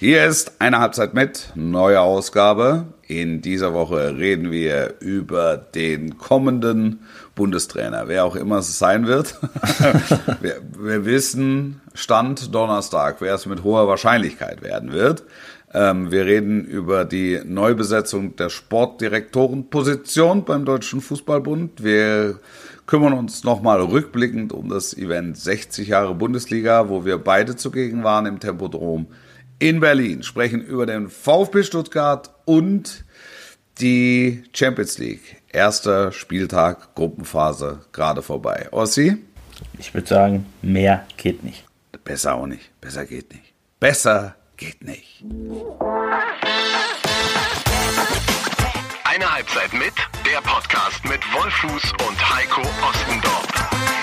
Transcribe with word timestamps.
Hier 0.00 0.24
ist 0.24 0.52
eine 0.60 0.78
Halbzeit 0.78 1.12
mit, 1.12 1.52
neue 1.54 2.00
Ausgabe. 2.00 2.86
In 3.06 3.42
dieser 3.42 3.74
Woche 3.74 4.16
reden 4.16 4.50
wir 4.50 4.94
über 5.00 5.58
den 5.58 6.16
kommenden 6.16 7.00
Bundestrainer, 7.34 8.08
wer 8.08 8.24
auch 8.24 8.34
immer 8.34 8.60
es 8.60 8.78
sein 8.78 9.06
wird. 9.06 9.38
wir, 10.40 10.62
wir, 10.78 11.04
wissen, 11.04 11.82
Stand 11.92 12.54
Donnerstag, 12.54 13.16
wer 13.20 13.34
es 13.34 13.44
mit 13.44 13.62
hoher 13.62 13.88
Wahrscheinlichkeit 13.88 14.62
werden 14.62 14.92
wird. 14.92 15.24
Ähm, 15.74 16.10
wir 16.10 16.24
reden 16.24 16.64
über 16.64 17.04
die 17.04 17.38
Neubesetzung 17.44 18.36
der 18.36 18.48
Sportdirektorenposition 18.48 20.46
beim 20.46 20.64
Deutschen 20.64 21.02
Fußballbund. 21.02 21.84
Wir 21.84 22.38
kümmern 22.86 23.12
uns 23.12 23.44
nochmal 23.44 23.82
rückblickend 23.82 24.54
um 24.54 24.70
das 24.70 24.96
Event 24.96 25.36
60 25.36 25.88
Jahre 25.88 26.14
Bundesliga, 26.14 26.88
wo 26.88 27.04
wir 27.04 27.18
beide 27.18 27.54
zugegen 27.54 28.02
waren 28.02 28.24
im 28.24 28.40
Tempodrom 28.40 29.06
in 29.60 29.78
Berlin, 29.78 30.24
sprechen 30.24 30.62
über 30.62 30.86
den 30.86 31.08
VfB 31.08 31.62
Stuttgart 31.62 32.30
und 32.46 33.04
die 33.78 34.42
Champions 34.52 34.98
League. 34.98 35.36
Erster 35.52 36.10
Spieltag, 36.12 36.94
Gruppenphase, 36.94 37.80
gerade 37.92 38.22
vorbei. 38.22 38.68
Ossi? 38.72 39.18
Ich 39.78 39.94
würde 39.94 40.08
sagen, 40.08 40.46
mehr 40.62 41.06
geht 41.16 41.44
nicht. 41.44 41.64
Besser 42.04 42.34
auch 42.34 42.46
nicht. 42.46 42.70
Besser 42.80 43.04
geht 43.04 43.30
nicht. 43.32 43.52
Besser 43.78 44.34
geht 44.56 44.82
nicht. 44.82 45.22
Eine 49.04 49.34
Halbzeit 49.34 49.72
mit, 49.74 49.92
der 50.26 50.40
Podcast 50.40 51.04
mit 51.04 51.20
Wolfuß 51.34 51.92
und 52.08 52.34
Heiko 52.34 52.62
Ostendorf. 52.88 53.99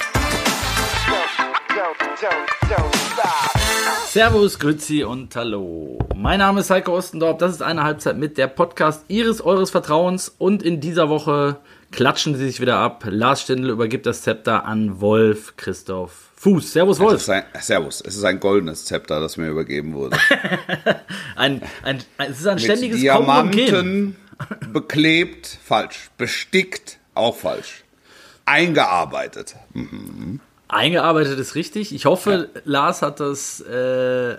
Servus, 4.07 4.59
Grüezi 4.59 5.03
und 5.03 5.35
Hallo. 5.35 5.97
Mein 6.15 6.39
Name 6.39 6.59
ist 6.59 6.69
Heiko 6.69 6.97
Ostendorf. 6.97 7.37
Das 7.37 7.51
ist 7.51 7.61
eine 7.61 7.83
Halbzeit 7.83 8.17
mit 8.17 8.37
der 8.37 8.47
Podcast 8.47 9.05
Ihres, 9.07 9.41
Eures 9.41 9.69
Vertrauens. 9.69 10.33
Und 10.37 10.63
in 10.63 10.81
dieser 10.81 11.07
Woche 11.07 11.57
klatschen 11.91 12.35
sie 12.35 12.45
sich 12.45 12.59
wieder 12.59 12.77
ab. 12.77 13.05
Lars 13.07 13.43
Stindl 13.43 13.69
übergibt 13.69 14.05
das 14.05 14.23
Zepter 14.23 14.65
an 14.65 14.99
Wolf 14.99 15.55
Christoph 15.55 16.31
Fuß. 16.35 16.73
Servus, 16.73 16.99
Wolf. 16.99 17.29
Ein, 17.29 17.43
servus. 17.59 18.01
Es 18.05 18.15
ist 18.15 18.23
ein 18.23 18.39
goldenes 18.39 18.85
Zepter, 18.85 19.21
das 19.21 19.37
mir 19.37 19.49
übergeben 19.49 19.93
wurde. 19.93 20.17
ein, 21.35 21.61
ein, 21.83 22.03
ein, 22.17 22.31
es 22.31 22.39
ist 22.39 22.47
ein 22.47 22.59
ständiges 22.59 22.97
mit 22.97 23.03
Diamanten 23.03 24.15
beklebt, 24.73 25.57
falsch. 25.63 26.09
Bestickt, 26.17 26.99
auch 27.13 27.35
falsch. 27.37 27.83
Eingearbeitet. 28.45 29.55
Mhm. 29.73 30.41
Eingearbeitet 30.67 31.39
ist 31.39 31.55
richtig. 31.55 31.93
Ich 31.93 32.05
hoffe, 32.05 32.49
ja. 32.53 32.61
Lars 32.65 33.01
hat 33.01 33.19
das 33.19 33.61
äh, 33.61 34.37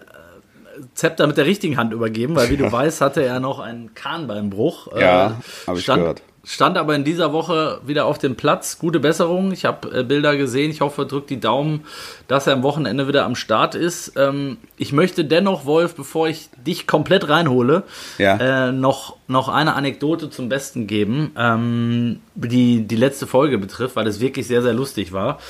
Zepter 0.94 1.26
mit 1.26 1.36
der 1.36 1.46
richtigen 1.46 1.76
Hand 1.76 1.92
übergeben, 1.92 2.36
weil 2.36 2.50
wie 2.50 2.56
du 2.56 2.70
weißt, 2.70 3.00
hatte 3.00 3.22
er 3.22 3.40
noch 3.40 3.58
einen 3.58 3.94
Kahnbeinbruch. 3.94 4.98
Ja, 4.98 5.28
äh, 5.28 5.66
habe 5.66 5.78
ich 5.78 5.86
gehört. 5.86 6.22
Stand 6.50 6.78
aber 6.78 6.94
in 6.94 7.04
dieser 7.04 7.34
Woche 7.34 7.78
wieder 7.84 8.06
auf 8.06 8.16
dem 8.16 8.34
Platz. 8.34 8.78
Gute 8.78 9.00
Besserung. 9.00 9.52
Ich 9.52 9.66
habe 9.66 10.00
äh, 10.00 10.02
Bilder 10.02 10.34
gesehen. 10.34 10.70
Ich 10.70 10.80
hoffe, 10.80 11.04
drückt 11.04 11.28
die 11.28 11.40
Daumen, 11.40 11.84
dass 12.26 12.46
er 12.46 12.54
am 12.54 12.62
Wochenende 12.62 13.06
wieder 13.06 13.26
am 13.26 13.34
Start 13.34 13.74
ist. 13.74 14.14
Ähm, 14.16 14.56
ich 14.78 14.94
möchte 14.94 15.26
dennoch, 15.26 15.66
Wolf, 15.66 15.94
bevor 15.94 16.26
ich 16.26 16.48
dich 16.66 16.86
komplett 16.86 17.28
reinhole, 17.28 17.82
ja. 18.16 18.68
äh, 18.68 18.72
noch, 18.72 19.16
noch 19.26 19.50
eine 19.50 19.74
Anekdote 19.74 20.30
zum 20.30 20.48
Besten 20.48 20.86
geben, 20.86 21.32
ähm, 21.36 22.20
die 22.34 22.80
die 22.80 22.96
letzte 22.96 23.26
Folge 23.26 23.58
betrifft, 23.58 23.96
weil 23.96 24.06
es 24.06 24.18
wirklich 24.18 24.46
sehr, 24.46 24.62
sehr 24.62 24.72
lustig 24.72 25.12
war. 25.12 25.40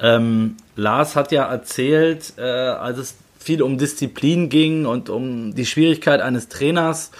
Ähm, 0.00 0.56
Lars 0.74 1.16
hat 1.16 1.32
ja 1.32 1.44
erzählt, 1.44 2.32
äh, 2.38 2.40
als 2.40 2.96
es 2.96 3.16
viel 3.38 3.60
um 3.60 3.76
Disziplin 3.76 4.48
ging 4.48 4.86
und 4.86 5.10
um 5.10 5.54
die 5.54 5.66
Schwierigkeit 5.66 6.22
eines 6.22 6.48
Trainers, 6.48 7.10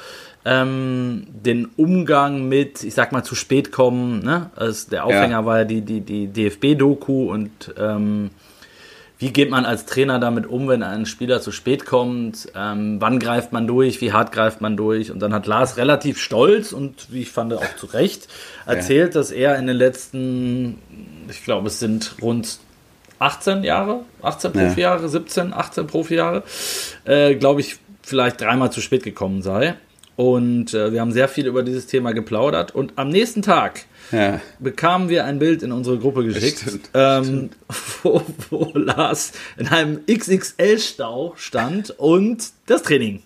ähm, 0.47 1.27
den 1.29 1.69
Umgang 1.77 2.49
mit, 2.49 2.85
ich 2.85 2.95
sag 2.95 3.11
mal, 3.11 3.25
zu 3.25 3.35
spät 3.35 3.73
kommen. 3.73 4.21
Ne? 4.21 4.51
Also 4.55 4.89
der 4.91 5.05
Aufhänger 5.05 5.41
ja. 5.41 5.45
war 5.45 5.59
ja 5.59 5.65
die, 5.65 5.81
die, 5.81 6.01
die 6.01 6.29
DFB-Doku 6.29 7.33
und 7.33 7.75
ähm, 7.77 8.31
wie 9.19 9.33
geht 9.33 9.51
man 9.51 9.65
als 9.65 9.87
Trainer 9.87 10.21
damit 10.21 10.47
um, 10.47 10.69
wenn 10.69 10.85
ein 10.85 11.05
Spieler 11.05 11.41
zu 11.41 11.51
spät 11.51 11.85
kommt? 11.85 12.49
Ähm, 12.55 13.01
wann 13.01 13.19
greift 13.19 13.53
man 13.53 13.67
durch? 13.67 14.01
Wie 14.01 14.13
hart 14.13 14.31
greift 14.31 14.61
man 14.61 14.77
durch? 14.77 15.11
Und 15.11 15.19
dann 15.21 15.35
hat 15.35 15.47
Lars 15.47 15.79
relativ 15.79 16.19
stolz 16.19 16.73
und 16.73 17.11
wie 17.11 17.23
ich 17.23 17.31
fand 17.31 17.53
auch 17.53 17.77
zu 17.77 17.87
Recht 17.87 18.29
erzählt, 18.67 19.15
ja. 19.15 19.21
dass 19.21 19.33
er 19.33 19.59
in 19.59 19.67
den 19.67 19.77
letzten, 19.77 20.79
ich 21.29 21.43
glaube, 21.45 21.69
es 21.69 21.81
sind 21.81 22.17
rund 22.23 22.59
18 23.19 23.65
Jahre, 23.65 24.01
18 24.23 24.53
Profijahre, 24.53 25.03
ja. 25.03 25.09
17, 25.09 25.55
18 25.55 25.87
Profijahre, 25.89 26.45
äh, 27.05 27.35
glaube 27.35 27.63
ich, 27.63 27.79
vielleicht 28.03 28.41
dreimal 28.41 28.71
zu 28.71 28.81
spät 28.81 29.03
gekommen 29.03 29.43
sei. 29.43 29.75
Und 30.17 30.73
äh, 30.73 30.93
wir 30.93 31.03
haben 31.03 31.13
sehr 31.13 31.29
viel 31.29 31.47
über 31.47 31.63
dieses 31.63 31.87
Thema 31.87 32.13
geplaudert. 32.13 32.75
Und 32.75 32.95
am 32.97 33.11
nächsten 33.11 33.43
Tag 33.43 33.85
ja. 34.13 34.41
bekamen 34.59 35.11
wir 35.11 35.27
ein 35.27 35.39
Bild 35.39 35.63
in 35.63 35.73
unsere 35.73 35.99
Gruppe 35.99 36.25
geschickt, 36.25 36.61
stimmt, 36.61 36.91
ähm, 36.95 37.25
stimmt. 37.25 37.57
Wo, 38.03 38.23
wo 38.51 38.71
Lars 38.75 39.33
in 39.59 39.69
einem 39.69 40.01
XXL-Stau 40.07 41.35
stand 41.37 41.91
und 41.99 42.49
das 42.67 42.83
Training 42.83 43.23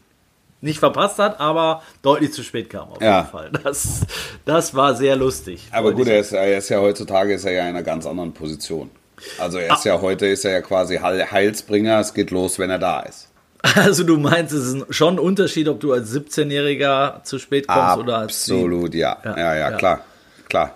nicht 0.60 0.80
verpasst 0.80 1.18
hat, 1.18 1.40
aber 1.40 1.82
deutlich 2.02 2.32
zu 2.32 2.42
spät 2.42 2.68
kam 2.68 2.90
auf 2.90 3.00
ja. 3.00 3.18
jeden 3.18 3.30
Fall. 3.30 3.50
Das, 3.64 4.00
das 4.44 4.74
war 4.74 4.94
sehr 4.94 5.16
lustig. 5.16 5.68
Aber 5.70 5.92
gut, 5.92 6.08
er 6.08 6.20
ist, 6.20 6.32
er 6.32 6.58
ist, 6.58 6.68
ja 6.68 6.80
heutzutage 6.80 7.34
ist 7.34 7.44
er 7.44 7.52
ja 7.52 7.62
in 7.62 7.68
einer 7.68 7.82
ganz 7.82 8.04
anderen 8.04 8.32
Position. 8.32 8.90
Also 9.38 9.58
er 9.58 9.74
ist 9.74 9.86
ah. 9.86 9.90
ja 9.90 10.00
heute 10.00 10.26
ist 10.26 10.44
er 10.44 10.52
ja 10.52 10.60
quasi 10.60 10.96
Heilsbringer. 10.96 12.00
Es 12.00 12.14
geht 12.14 12.30
los, 12.30 12.58
wenn 12.58 12.70
er 12.70 12.78
da 12.78 13.00
ist. 13.00 13.29
Also 13.62 14.04
du 14.04 14.16
meinst, 14.16 14.52
es 14.52 14.72
ist 14.72 14.94
schon 14.94 15.14
ein 15.14 15.18
Unterschied, 15.18 15.68
ob 15.68 15.80
du 15.80 15.92
als 15.92 16.14
17-Jähriger 16.14 17.22
zu 17.24 17.38
spät 17.38 17.66
kommst 17.68 17.80
Absolut, 17.80 18.08
oder 18.08 18.18
als 18.18 18.30
Absolut, 18.30 18.94
ja. 18.94 19.18
Ja, 19.24 19.38
ja. 19.38 19.56
ja, 19.56 19.70
klar. 19.72 20.00
Klar. 20.48 20.72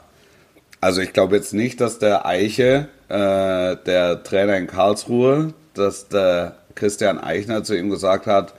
Also 0.80 1.00
ich 1.00 1.12
glaube 1.12 1.36
jetzt 1.36 1.54
nicht, 1.54 1.80
dass 1.80 1.98
der 1.98 2.26
Eiche, 2.26 2.88
äh, 3.08 3.76
der 3.86 4.22
Trainer 4.22 4.56
in 4.58 4.66
Karlsruhe, 4.66 5.54
dass 5.72 6.08
der 6.08 6.56
Christian 6.74 7.18
Eichner 7.18 7.64
zu 7.64 7.76
ihm 7.76 7.88
gesagt 7.88 8.26
hat, 8.26 8.52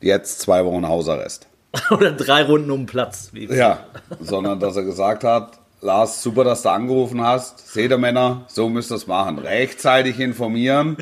jetzt 0.00 0.40
zwei 0.40 0.64
Wochen 0.64 0.88
Hausarrest. 0.88 1.46
oder 1.90 2.12
drei 2.12 2.44
Runden 2.44 2.70
um 2.70 2.86
Platz. 2.86 3.30
ja, 3.32 3.80
sondern 4.20 4.60
dass 4.60 4.76
er 4.76 4.84
gesagt 4.84 5.24
hat, 5.24 5.58
Lars, 5.82 6.22
super, 6.22 6.42
dass 6.42 6.62
du 6.62 6.70
angerufen 6.70 7.20
hast. 7.20 7.72
Seht 7.72 7.90
ihr 7.90 7.98
Männer, 7.98 8.44
so 8.48 8.68
müsst 8.68 8.90
ihr 8.90 8.96
es 8.96 9.06
machen. 9.06 9.38
Rechtzeitig 9.38 10.18
informieren, 10.18 10.96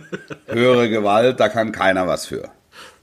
höhere 0.46 0.90
Gewalt, 0.90 1.38
da 1.38 1.48
kann 1.48 1.70
keiner 1.70 2.08
was 2.08 2.26
für. 2.26 2.50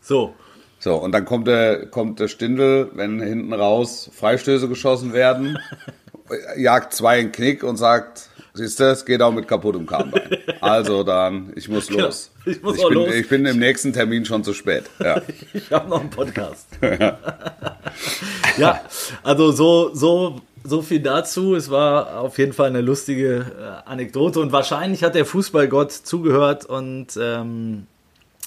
So. 0.02 0.34
So, 0.80 0.96
und 0.96 1.12
dann 1.12 1.26
kommt 1.26 1.48
der, 1.48 1.86
kommt 1.86 2.20
der 2.20 2.28
Stindel, 2.28 2.90
wenn 2.96 3.22
hinten 3.22 3.54
raus 3.54 4.10
Freistöße 4.14 4.68
geschossen 4.68 5.14
werden, 5.14 5.60
jagt 6.58 6.94
zwei 6.94 7.20
in 7.20 7.32
Knick 7.32 7.64
und 7.64 7.78
sagt, 7.78 8.30
siehst 8.56 8.80
du, 8.80 8.86
es 8.86 9.06
geht 9.06 9.22
auch 9.22 9.32
mit 9.32 9.48
kaputtem 9.48 9.86
Kahnbein. 9.86 10.38
Also 10.60 11.04
dann, 11.04 11.54
ich 11.56 11.70
muss 11.70 11.88
genau, 11.88 12.06
los. 12.06 12.32
ich 12.46 12.64
muss 12.64 12.78
ich 12.78 12.84
auch 12.84 12.90
bin, 12.90 12.98
los. 12.98 13.14
Ich 13.14 13.30
bin 13.30 13.46
im 13.46 13.60
nächsten 13.60 13.94
Termin 13.94 14.26
schon 14.26 14.44
zu 14.44 14.54
spät. 14.54 14.86
Ja. 15.00 15.22
ich 15.54 15.72
habe 15.72 15.88
noch 15.88 16.00
einen 16.00 16.10
Podcast. 16.10 16.68
ja, 18.58 18.82
also 19.22 19.52
so, 19.52 19.94
so 19.94 20.42
so 20.64 20.82
viel 20.82 21.00
dazu. 21.00 21.56
Es 21.56 21.70
war 21.70 22.20
auf 22.20 22.38
jeden 22.38 22.54
Fall 22.54 22.68
eine 22.68 22.82
lustige 22.82 23.46
äh, 23.60 23.90
Anekdote 23.90 24.40
und 24.40 24.52
wahrscheinlich 24.52 25.04
hat 25.04 25.16
der 25.16 25.26
Fußballgott 25.26 25.92
zugehört 25.92 26.66
und 26.66 27.08
ähm, 27.20 27.88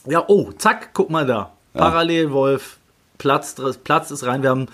ja, 0.06 0.24
oh, 0.28 0.52
zack, 0.52 0.90
guck 0.92 1.10
mal 1.10 1.26
da. 1.26 1.52
Parallel 1.72 2.30
Wolf, 2.32 2.78
Platz, 3.18 3.56
Platz 3.82 4.10
ist 4.10 4.24
rein. 4.24 4.42
Wir 4.42 4.50
haben, 4.50 4.68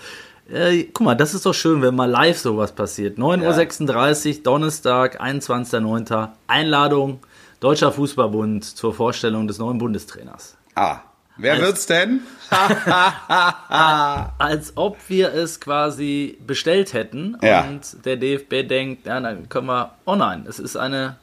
äh, 0.51 0.83
guck 0.83 1.05
mal, 1.05 1.15
das 1.15 1.33
ist 1.33 1.45
doch 1.45 1.53
schön, 1.53 1.81
wenn 1.81 1.95
mal 1.95 2.09
live 2.09 2.37
sowas 2.37 2.71
passiert. 2.71 3.17
9.36 3.17 4.37
Uhr, 4.37 4.43
Donnerstag, 4.43 5.21
21.09. 5.21 6.29
Einladung, 6.47 7.19
Deutscher 7.59 7.91
Fußballbund 7.91 8.65
zur 8.65 8.93
Vorstellung 8.93 9.47
des 9.47 9.59
neuen 9.59 9.77
Bundestrainers. 9.77 10.57
Ah, 10.75 10.99
wer 11.37 11.53
als, 11.53 11.61
wird's 11.61 11.85
denn? 11.85 12.21
als 14.37 14.73
ob 14.75 14.97
wir 15.07 15.33
es 15.33 15.59
quasi 15.59 16.37
bestellt 16.45 16.93
hätten 16.93 17.37
ja. 17.41 17.61
und 17.61 18.05
der 18.05 18.17
DFB 18.17 18.67
denkt, 18.67 19.05
ja, 19.05 19.19
dann 19.19 19.47
können 19.47 19.67
wir, 19.67 19.91
oh 20.05 20.15
nein, 20.15 20.45
es 20.47 20.59
ist 20.59 20.75
eine, 20.75 21.17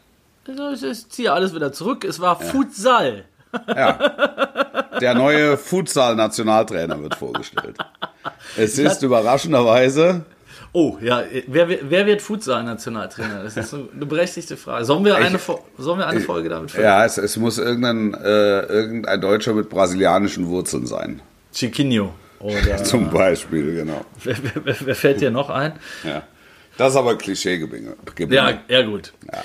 ich 0.46 1.08
ziehe 1.08 1.32
alles 1.32 1.54
wieder 1.54 1.72
zurück, 1.72 2.04
es 2.04 2.20
war 2.20 2.40
ja. 2.40 2.46
Futsal. 2.46 3.24
Ja. 3.66 3.98
Der 5.00 5.14
neue 5.14 5.56
Futsal-Nationaltrainer 5.56 7.00
wird 7.02 7.14
vorgestellt. 7.14 7.76
Es 8.56 8.78
ist 8.78 9.02
überraschenderweise. 9.02 10.24
Oh, 10.72 10.98
ja, 11.00 11.24
wer, 11.46 11.68
wer 11.68 12.06
wird 12.06 12.20
Futsal-Nationaltrainer? 12.20 13.42
Das 13.42 13.56
ist 13.56 13.72
eine 13.74 14.06
berechtigte 14.06 14.56
Frage. 14.56 14.84
Sollen 14.84 15.04
wir 15.04 15.16
eine, 15.16 15.38
sollen 15.78 15.98
wir 15.98 16.06
eine 16.06 16.20
Folge 16.20 16.48
damit 16.48 16.72
führen? 16.72 16.84
Ja, 16.84 17.04
es, 17.04 17.16
es 17.16 17.36
muss 17.36 17.58
irgendein, 17.58 18.14
äh, 18.14 18.60
irgendein 18.60 19.20
Deutscher 19.20 19.54
mit 19.54 19.70
brasilianischen 19.70 20.46
Wurzeln 20.48 20.86
sein. 20.86 21.22
Chiquinho. 21.54 22.12
Oder, 22.40 22.84
Zum 22.84 23.10
Beispiel, 23.10 23.74
genau. 23.74 24.04
Wer, 24.22 24.36
wer, 24.64 24.76
wer, 24.80 24.94
fällt 24.94 25.20
dir 25.20 25.30
noch 25.30 25.50
ein? 25.50 25.72
Ja. 26.04 26.22
Das 26.76 26.92
ist 26.92 26.96
aber 26.96 27.18
Klischee 27.18 27.58
Ja, 28.28 28.60
ja, 28.68 28.82
gut. 28.82 29.12
Ja. 29.32 29.42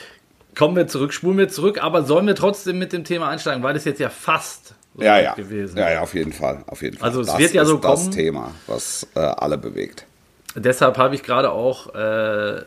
Kommen 0.55 0.75
wir 0.75 0.87
zurück, 0.87 1.13
spulen 1.13 1.37
wir 1.37 1.49
zurück, 1.49 1.81
aber 1.83 2.03
sollen 2.03 2.27
wir 2.27 2.35
trotzdem 2.35 2.77
mit 2.79 2.93
dem 2.93 3.03
Thema 3.03 3.29
einsteigen, 3.29 3.63
weil 3.63 3.75
es 3.75 3.85
jetzt 3.85 3.99
ja 3.99 4.09
fast 4.09 4.75
so 4.95 5.03
Ja, 5.03 5.19
ja. 5.19 5.33
gewesen. 5.33 5.77
Ja, 5.77 5.91
ja, 5.91 6.01
auf 6.01 6.13
jeden 6.13 6.33
Fall. 6.33 6.63
Auf 6.67 6.81
jeden 6.81 6.97
Fall. 6.97 7.07
Also 7.09 7.21
es 7.21 7.27
das 7.27 7.37
wird 7.39 7.53
ja 7.53 7.63
ist 7.63 7.67
so 7.69 7.77
das 7.77 8.01
kommen. 8.01 8.11
Thema, 8.11 8.51
was 8.67 9.07
äh, 9.15 9.19
alle 9.19 9.57
bewegt. 9.57 10.05
Deshalb 10.55 10.97
habe 10.97 11.15
ich 11.15 11.23
gerade 11.23 11.51
auch, 11.51 11.95
äh, 11.95 12.61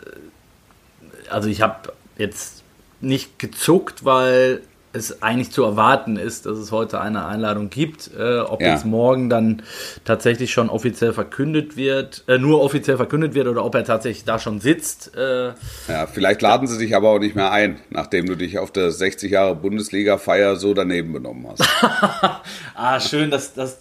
also 1.30 1.48
ich 1.48 1.62
habe 1.62 1.92
jetzt 2.18 2.62
nicht 3.00 3.38
gezuckt, 3.38 4.04
weil 4.04 4.62
es 4.96 5.22
eigentlich 5.22 5.50
zu 5.52 5.62
erwarten 5.64 6.16
ist, 6.16 6.46
dass 6.46 6.58
es 6.58 6.72
heute 6.72 7.00
eine 7.00 7.26
Einladung 7.26 7.70
gibt. 7.70 8.10
Äh, 8.18 8.38
ob 8.40 8.60
Ja. 8.62 8.72
jetzt 8.72 8.84
morgen 8.86 9.28
dann 9.30 9.62
tatsächlich 10.04 10.52
schon 10.52 10.70
offiziell 10.70 11.12
verkündet 11.12 11.76
wird, 11.76 12.24
äh, 12.26 12.38
nur 12.38 12.62
offiziell 12.62 12.96
verkündet 12.96 13.34
wird 13.34 13.46
oder 13.48 13.64
ob 13.64 13.74
er 13.74 13.84
tatsächlich 13.84 14.24
da 14.24 14.38
schon 14.38 14.60
sitzt. 14.60 15.16
Äh, 15.16 15.48
Ja, 15.88 16.06
vielleicht 16.12 16.42
laden 16.42 16.66
sie 16.66 16.78
dich 16.78 16.96
aber 16.96 17.10
auch 17.10 17.18
nicht 17.18 17.36
mehr 17.36 17.52
ein, 17.52 17.80
nachdem 17.90 18.26
du 18.26 18.34
dich 18.36 18.58
auf 18.58 18.70
der 18.72 18.90
60 18.90 19.30
Jahre 19.30 19.54
Bundesliga-Feier 19.54 20.56
so 20.56 20.74
daneben 20.74 21.12
benommen 21.12 21.46
hast. 21.48 21.62
ah, 22.74 23.00
schön, 23.00 23.30
dass 23.30 23.54
das, 23.54 23.78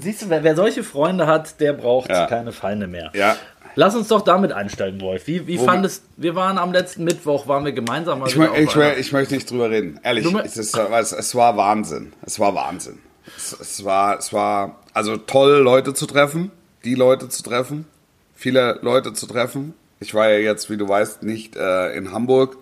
siehst 0.00 0.22
du, 0.22 0.30
wer, 0.30 0.42
wer 0.44 0.56
solche 0.56 0.82
Freunde 0.84 1.26
hat, 1.26 1.60
der 1.60 1.72
braucht 1.72 2.10
Ja. 2.10 2.26
keine 2.26 2.52
Feinde 2.52 2.86
mehr. 2.86 3.10
ja. 3.14 3.36
Lass 3.74 3.94
uns 3.94 4.08
doch 4.08 4.22
damit 4.22 4.52
einsteigen, 4.52 5.00
Wolf. 5.00 5.26
Wie, 5.26 5.46
wie 5.46 5.58
Wo- 5.58 5.64
fandest, 5.64 6.04
wir 6.16 6.34
waren 6.34 6.58
am 6.58 6.72
letzten 6.72 7.04
Mittwoch, 7.04 7.46
waren 7.46 7.64
wir 7.64 7.72
gemeinsam 7.72 8.18
mal 8.20 8.28
Ich, 8.28 8.34
mö- 8.34 8.52
ich, 8.56 8.70
mö- 8.70 8.96
ich 8.96 9.12
möchte 9.12 9.34
nicht 9.34 9.50
drüber 9.50 9.70
reden. 9.70 10.00
Ehrlich, 10.02 10.26
es, 10.44 10.56
ist, 10.56 10.76
es 10.76 11.34
war 11.34 11.56
Wahnsinn. 11.56 12.12
Es 12.26 12.38
war 12.40 12.54
Wahnsinn. 12.54 12.98
Es, 13.36 13.52
es, 13.52 13.84
war, 13.84 14.18
es 14.18 14.32
war 14.32 14.80
also 14.94 15.16
toll, 15.16 15.58
Leute 15.58 15.94
zu 15.94 16.06
treffen, 16.06 16.50
die 16.84 16.94
Leute 16.94 17.28
zu 17.28 17.42
treffen, 17.42 17.86
viele 18.34 18.78
Leute 18.82 19.12
zu 19.12 19.26
treffen. 19.26 19.74
Ich 20.00 20.14
war 20.14 20.28
ja 20.28 20.38
jetzt, 20.38 20.70
wie 20.70 20.76
du 20.76 20.88
weißt, 20.88 21.22
nicht 21.22 21.56
äh, 21.56 21.92
in 21.96 22.12
Hamburg 22.12 22.56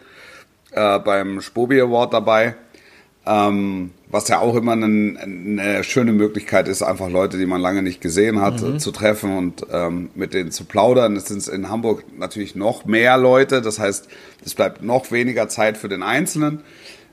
äh, 0.73 0.99
beim 0.99 1.41
Spobi 1.41 1.81
Award 1.81 2.13
dabei. 2.15 2.57
Ähm, 3.27 3.91
was 4.09 4.29
ja 4.29 4.39
auch 4.39 4.55
immer 4.55 4.73
eine, 4.73 5.19
eine 5.21 5.83
schöne 5.85 6.13
Möglichkeit 6.13 6.69
ist, 6.69 6.83
einfach 6.83 7.11
Leute, 7.11 7.39
die 7.39 7.47
man 7.47 7.61
lange 7.61 7.83
nicht 7.83 8.01
gesehen 8.01 8.41
hat, 8.41 8.63
Mhm. 8.63 8.79
zu 8.79 8.93
treffen 8.93 9.37
und 9.37 9.67
ähm, 9.73 10.11
mit 10.15 10.33
denen 10.33 10.53
zu 10.53 10.65
plaudern. 10.65 11.17
Es 11.17 11.27
sind 11.27 11.47
in 11.49 11.69
Hamburg 11.69 12.05
natürlich 12.17 12.55
noch 12.55 12.85
mehr 12.85 13.17
Leute, 13.19 13.63
das 13.63 13.79
heißt, 13.81 14.09
es 14.45 14.55
bleibt 14.55 14.83
noch 14.83 15.11
weniger 15.11 15.49
Zeit 15.49 15.77
für 15.77 15.89
den 15.89 16.05
Einzelnen. 16.05 16.61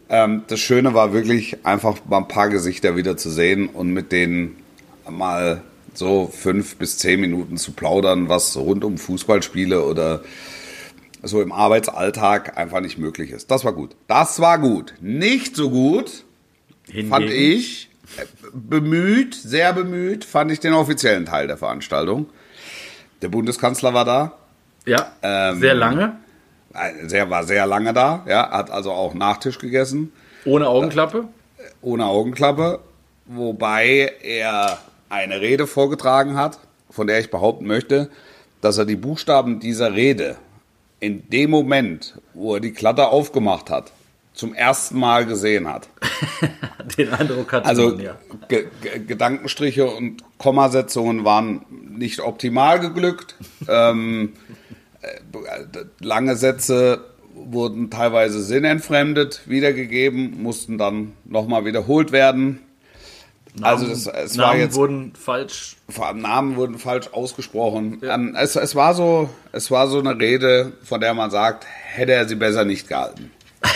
Ähm, 0.09 0.43
das 0.47 0.59
Schöne 0.59 0.93
war 0.93 1.13
wirklich 1.13 1.65
einfach 1.65 1.97
mal 2.07 2.17
ein 2.19 2.27
paar 2.27 2.49
Gesichter 2.49 2.95
wieder 2.95 3.17
zu 3.17 3.31
sehen 3.31 3.67
und 3.67 3.91
mit 3.91 4.11
denen 4.11 4.55
mal 5.09 5.61
so 5.95 6.31
fünf 6.31 6.75
bis 6.77 6.97
zehn 6.97 7.19
Minuten 7.21 7.57
zu 7.57 7.71
plaudern, 7.71 8.29
was 8.29 8.55
rund 8.55 8.83
um 8.83 8.97
Fußballspiele 8.97 9.83
oder 9.83 10.21
so 11.23 11.41
im 11.41 11.51
Arbeitsalltag 11.51 12.57
einfach 12.57 12.81
nicht 12.81 12.97
möglich 12.97 13.31
ist. 13.31 13.49
Das 13.49 13.63
war 13.65 13.73
gut. 13.73 13.95
Das 14.07 14.39
war 14.39 14.59
gut. 14.59 14.93
Nicht 15.01 15.55
so 15.55 15.69
gut 15.69 16.25
fand 17.09 17.25
Hingegen- 17.29 17.59
ich 17.59 17.89
äh, 18.17 18.25
bemüht, 18.53 19.33
sehr 19.35 19.71
bemüht, 19.73 20.25
fand 20.25 20.51
ich 20.51 20.59
den 20.59 20.73
offiziellen 20.73 21.25
Teil 21.25 21.47
der 21.47 21.57
Veranstaltung. 21.57 22.27
Der 23.21 23.29
Bundeskanzler 23.29 23.93
war 23.93 24.03
da. 24.05 24.33
Ja, 24.85 25.13
Ähm, 25.21 25.59
sehr 25.61 25.73
lange, 25.75 26.17
Äh, 26.73 27.07
Der 27.07 27.29
war 27.29 27.43
sehr 27.45 27.65
lange 27.67 27.93
da, 27.93 28.25
ja, 28.27 28.49
hat 28.51 28.69
also 28.69 28.91
auch 28.91 29.13
Nachtisch 29.13 29.59
gegessen, 29.59 30.11
ohne 30.43 30.67
Augenklappe. 30.67 31.29
ohne 31.81 32.05
Augenklappe, 32.05 32.79
wobei 33.27 34.11
er 34.21 34.77
eine 35.09 35.39
Rede 35.39 35.67
vorgetragen 35.67 36.35
hat, 36.35 36.59
von 36.89 37.07
der 37.07 37.19
ich 37.19 37.31
behaupten 37.31 37.65
möchte, 37.65 38.09
dass 38.59 38.77
er 38.77 38.85
die 38.85 38.95
Buchstaben 38.97 39.59
dieser 39.61 39.93
Rede 39.93 40.35
in 41.03 41.27
dem 41.29 41.49
Moment, 41.49 42.13
wo 42.33 42.55
er 42.55 42.61
die 42.61 42.71
Klatte 42.71 43.09
aufgemacht 43.09 43.69
hat, 43.69 43.91
zum 44.33 44.53
ersten 44.53 44.97
Mal 44.97 45.25
gesehen 45.25 45.67
hat. 45.67 45.89
Den 46.97 47.09
Eindruck 47.09 47.51
hatte 47.51 47.65
Also 47.65 47.89
man 47.89 47.99
ja. 47.99 48.17
Ge 48.47 48.67
Ge 48.81 48.99
Gedankenstriche 49.05 49.85
und 49.85 50.23
Kommasetzungen 50.37 51.25
waren 51.25 51.65
nicht 51.69 52.21
optimal 52.21 52.79
geglückt. 52.79 53.35
ähm, 53.67 54.31
äh, 55.01 55.83
lange 55.99 56.37
Sätze 56.37 57.03
wurden 57.35 57.89
teilweise 57.89 58.41
sinnentfremdet 58.41 59.41
wiedergegeben, 59.45 60.41
mussten 60.41 60.77
dann 60.77 61.11
nochmal 61.25 61.65
wiederholt 61.65 62.13
werden. 62.13 62.59
Also 63.61 63.87
das, 63.87 64.07
es 64.07 64.37
war 64.37 64.47
Namen 64.47 64.59
jetzt 64.59 64.75
wurden 64.75 65.13
falsch. 65.15 65.75
Namen 66.15 66.55
wurden 66.55 66.79
falsch 66.79 67.09
ausgesprochen. 67.11 68.01
Ähm, 68.03 68.35
es, 68.39 68.55
es 68.55 68.75
war 68.75 68.93
so, 68.95 69.29
es 69.51 69.69
war 69.69 69.87
so 69.87 69.99
eine 69.99 70.17
Rede, 70.17 70.73
von 70.83 70.99
der 70.99 71.13
man 71.13 71.29
sagt, 71.29 71.65
hätte 71.67 72.13
er 72.13 72.27
sie 72.27 72.35
besser 72.35 72.65
nicht 72.65 72.87
gehalten. 72.87 73.31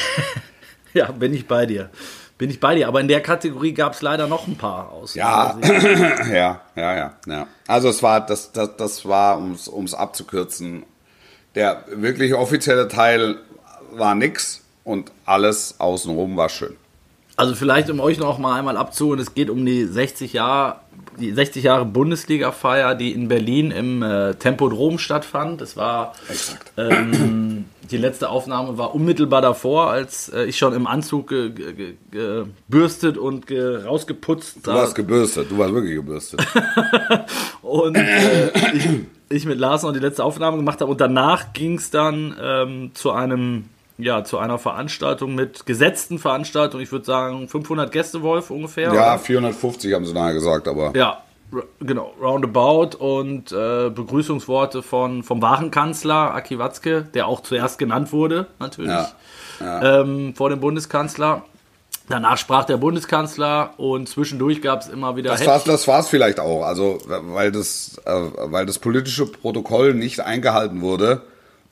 Ja, 0.94 1.12
bin 1.12 1.32
ich 1.32 1.48
bei 1.48 1.68
dir. 1.68 1.92
Bin 2.40 2.50
ich 2.50 2.60
bei 2.60 2.74
dir. 2.74 2.88
Aber 2.88 3.00
in 3.02 3.08
der 3.08 3.22
Kategorie 3.22 3.74
gab 3.74 3.94
es 3.94 4.02
leider 4.02 4.26
noch 4.26 4.48
ein 4.48 4.58
paar 4.58 4.92
aus. 4.92 5.14
Ja, 5.14 5.56
Also, 5.62 5.74
ja, 6.34 6.62
ja, 6.76 6.96
ja, 6.96 7.14
ja. 7.28 7.48
Also 7.68 7.90
es 7.90 8.02
war, 8.02 8.26
das, 8.26 8.52
das, 8.52 8.78
das 8.78 9.06
war, 9.06 9.38
um 9.38 9.86
es 9.86 9.94
abzukürzen, 9.94 10.84
der 11.54 11.84
wirklich 11.92 12.34
offizielle 12.34 12.88
Teil 12.88 13.38
war 13.92 14.16
nix 14.16 14.64
und 14.84 15.12
alles 15.26 15.76
außenrum 15.80 16.36
war 16.36 16.50
schön. 16.50 16.76
Also 17.40 17.54
vielleicht, 17.54 17.90
um 17.92 18.00
euch 18.00 18.18
noch 18.18 18.40
mal 18.40 18.58
einmal 18.58 18.78
abzuholen, 18.78 19.20
es 19.22 19.36
geht 19.36 19.52
um 19.52 19.64
die 19.64 19.86
60 19.86 20.34
Jahre, 20.34 20.78
die 21.20 21.32
60 21.32 21.64
Jahre 21.64 21.86
Bundesliga-Feier, 21.86 22.96
die 22.96 23.12
in 23.14 23.28
Berlin 23.28 23.70
im 23.70 24.02
äh, 24.02 24.34
Tempodrom 24.34 24.98
stattfand. 24.98 25.62
Es 25.62 25.78
war 25.78 26.14
ähm, 26.78 27.66
die 27.92 27.98
letzte 27.98 28.30
Aufnahme 28.30 28.80
war 28.80 28.96
unmittelbar 28.96 29.42
davor, 29.44 29.92
als 29.92 30.30
äh, 30.30 30.46
ich 30.46 30.58
schon 30.58 30.74
im 30.74 30.88
Anzug 30.88 31.28
ge- 31.30 31.52
ge- 31.52 31.94
gebürstet 32.12 33.20
und 33.20 33.46
ge 33.46 33.84
rausgeputzt 33.84 34.66
Du 34.66 34.72
warst 34.74 34.96
gebürstet, 34.96 35.52
du 35.52 35.58
warst 35.60 35.74
wirklich 35.76 35.96
gebürstet. 35.96 36.42
und 37.62 37.96
äh, 37.96 38.48
ich, 38.76 38.88
ich 39.30 39.46
mit 39.46 39.60
Lars 39.60 39.84
noch 39.84 39.94
die 39.94 40.00
letzte 40.00 40.24
Aufnahme 40.24 40.58
gemacht 40.58 40.82
habe 40.82 40.90
und 40.92 41.00
danach 41.00 41.54
ging 41.54 41.76
es 41.78 41.92
dann 41.92 42.36
ähm, 42.42 42.92
zu 42.96 43.12
einem 43.12 43.66
ja 43.98 44.24
zu 44.24 44.38
einer 44.38 44.58
Veranstaltung 44.58 45.36
mit 45.36 45.66
gesetzten 45.66 46.20
Veranstaltungen. 46.20 46.84
Ich 46.84 46.92
würde 46.92 47.06
sagen 47.06 47.48
500 47.48 47.92
Gäste 47.92 48.22
Wolf 48.22 48.52
ungefähr. 48.52 48.94
ja, 48.94 49.14
oder? 49.14 49.20
450 49.20 49.94
haben 49.94 50.06
sie 50.06 50.14
nachher 50.14 50.34
gesagt, 50.34 50.68
aber 50.68 50.92
ja. 50.96 51.24
Genau, 51.80 52.14
roundabout 52.22 52.98
und 52.98 53.54
äh, 53.54 53.90
Begrüßungsworte 53.90 54.84
von, 54.84 55.24
vom 55.24 55.42
Warenkanzler 55.42 56.34
Aki 56.36 56.60
Watzke, 56.60 57.04
der 57.14 57.28
auch 57.28 57.40
zuerst 57.40 57.80
genannt 57.80 58.12
wurde, 58.12 58.48
natürlich, 58.60 58.92
Ja, 59.62 60.02
Ähm, 60.02 60.36
vor 60.36 60.50
dem 60.50 60.60
Bundeskanzler. 60.60 61.44
Danach 62.10 62.38
sprach 62.38 62.66
der 62.66 62.78
Bundeskanzler 62.78 63.74
und 63.78 64.10
zwischendurch 64.10 64.62
gab 64.62 64.82
es 64.82 64.88
immer 64.88 65.16
wieder 65.16 65.32
das 65.32 65.64
das 65.64 65.88
war's 65.88 66.10
vielleicht 66.10 66.40
auch. 66.40 66.64
Also 66.64 67.00
weil 67.08 67.52
das, 67.52 67.98
äh, 68.06 68.12
weil 68.12 68.66
das 68.66 68.80
politische 68.80 69.26
Protokoll 69.26 69.94
nicht 69.94 70.20
eingehalten 70.20 70.82
wurde, 70.82 71.22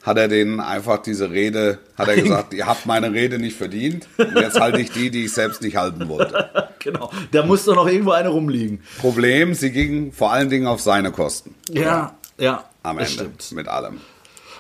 hat 0.04 0.18
er 0.18 0.28
denen 0.28 0.60
einfach 0.60 1.00
diese 1.02 1.32
Rede, 1.32 1.80
hat 1.98 2.08
er 2.08 2.16
gesagt, 2.22 2.54
ihr 2.54 2.68
habt 2.68 2.86
meine 2.86 3.12
Rede 3.12 3.40
nicht 3.40 3.58
verdient. 3.58 4.08
Und 4.18 4.36
jetzt 4.38 4.60
halte 4.60 4.80
ich 4.80 4.92
die, 4.92 5.10
die 5.10 5.26
ich 5.26 5.34
selbst 5.34 5.62
nicht 5.62 5.78
halten 5.78 6.08
wollte. 6.10 6.50
Genau, 6.86 7.12
da 7.32 7.44
muss 7.44 7.66
doch 7.66 7.74
noch 7.74 7.88
irgendwo 7.88 8.12
eine 8.12 8.30
rumliegen. 8.30 8.84
Problem, 9.00 9.56
sie 9.56 9.72
gingen 9.72 10.12
vor 10.12 10.32
allen 10.32 10.50
Dingen 10.52 10.68
auf 10.68 10.82
seine 10.82 11.12
Kosten 11.12 11.56
Ja, 11.72 12.16
ja, 12.38 12.64
am 12.84 13.00
Ende 13.00 13.10
stimmt. 13.10 13.52
mit 13.54 13.68
allem. 13.68 14.00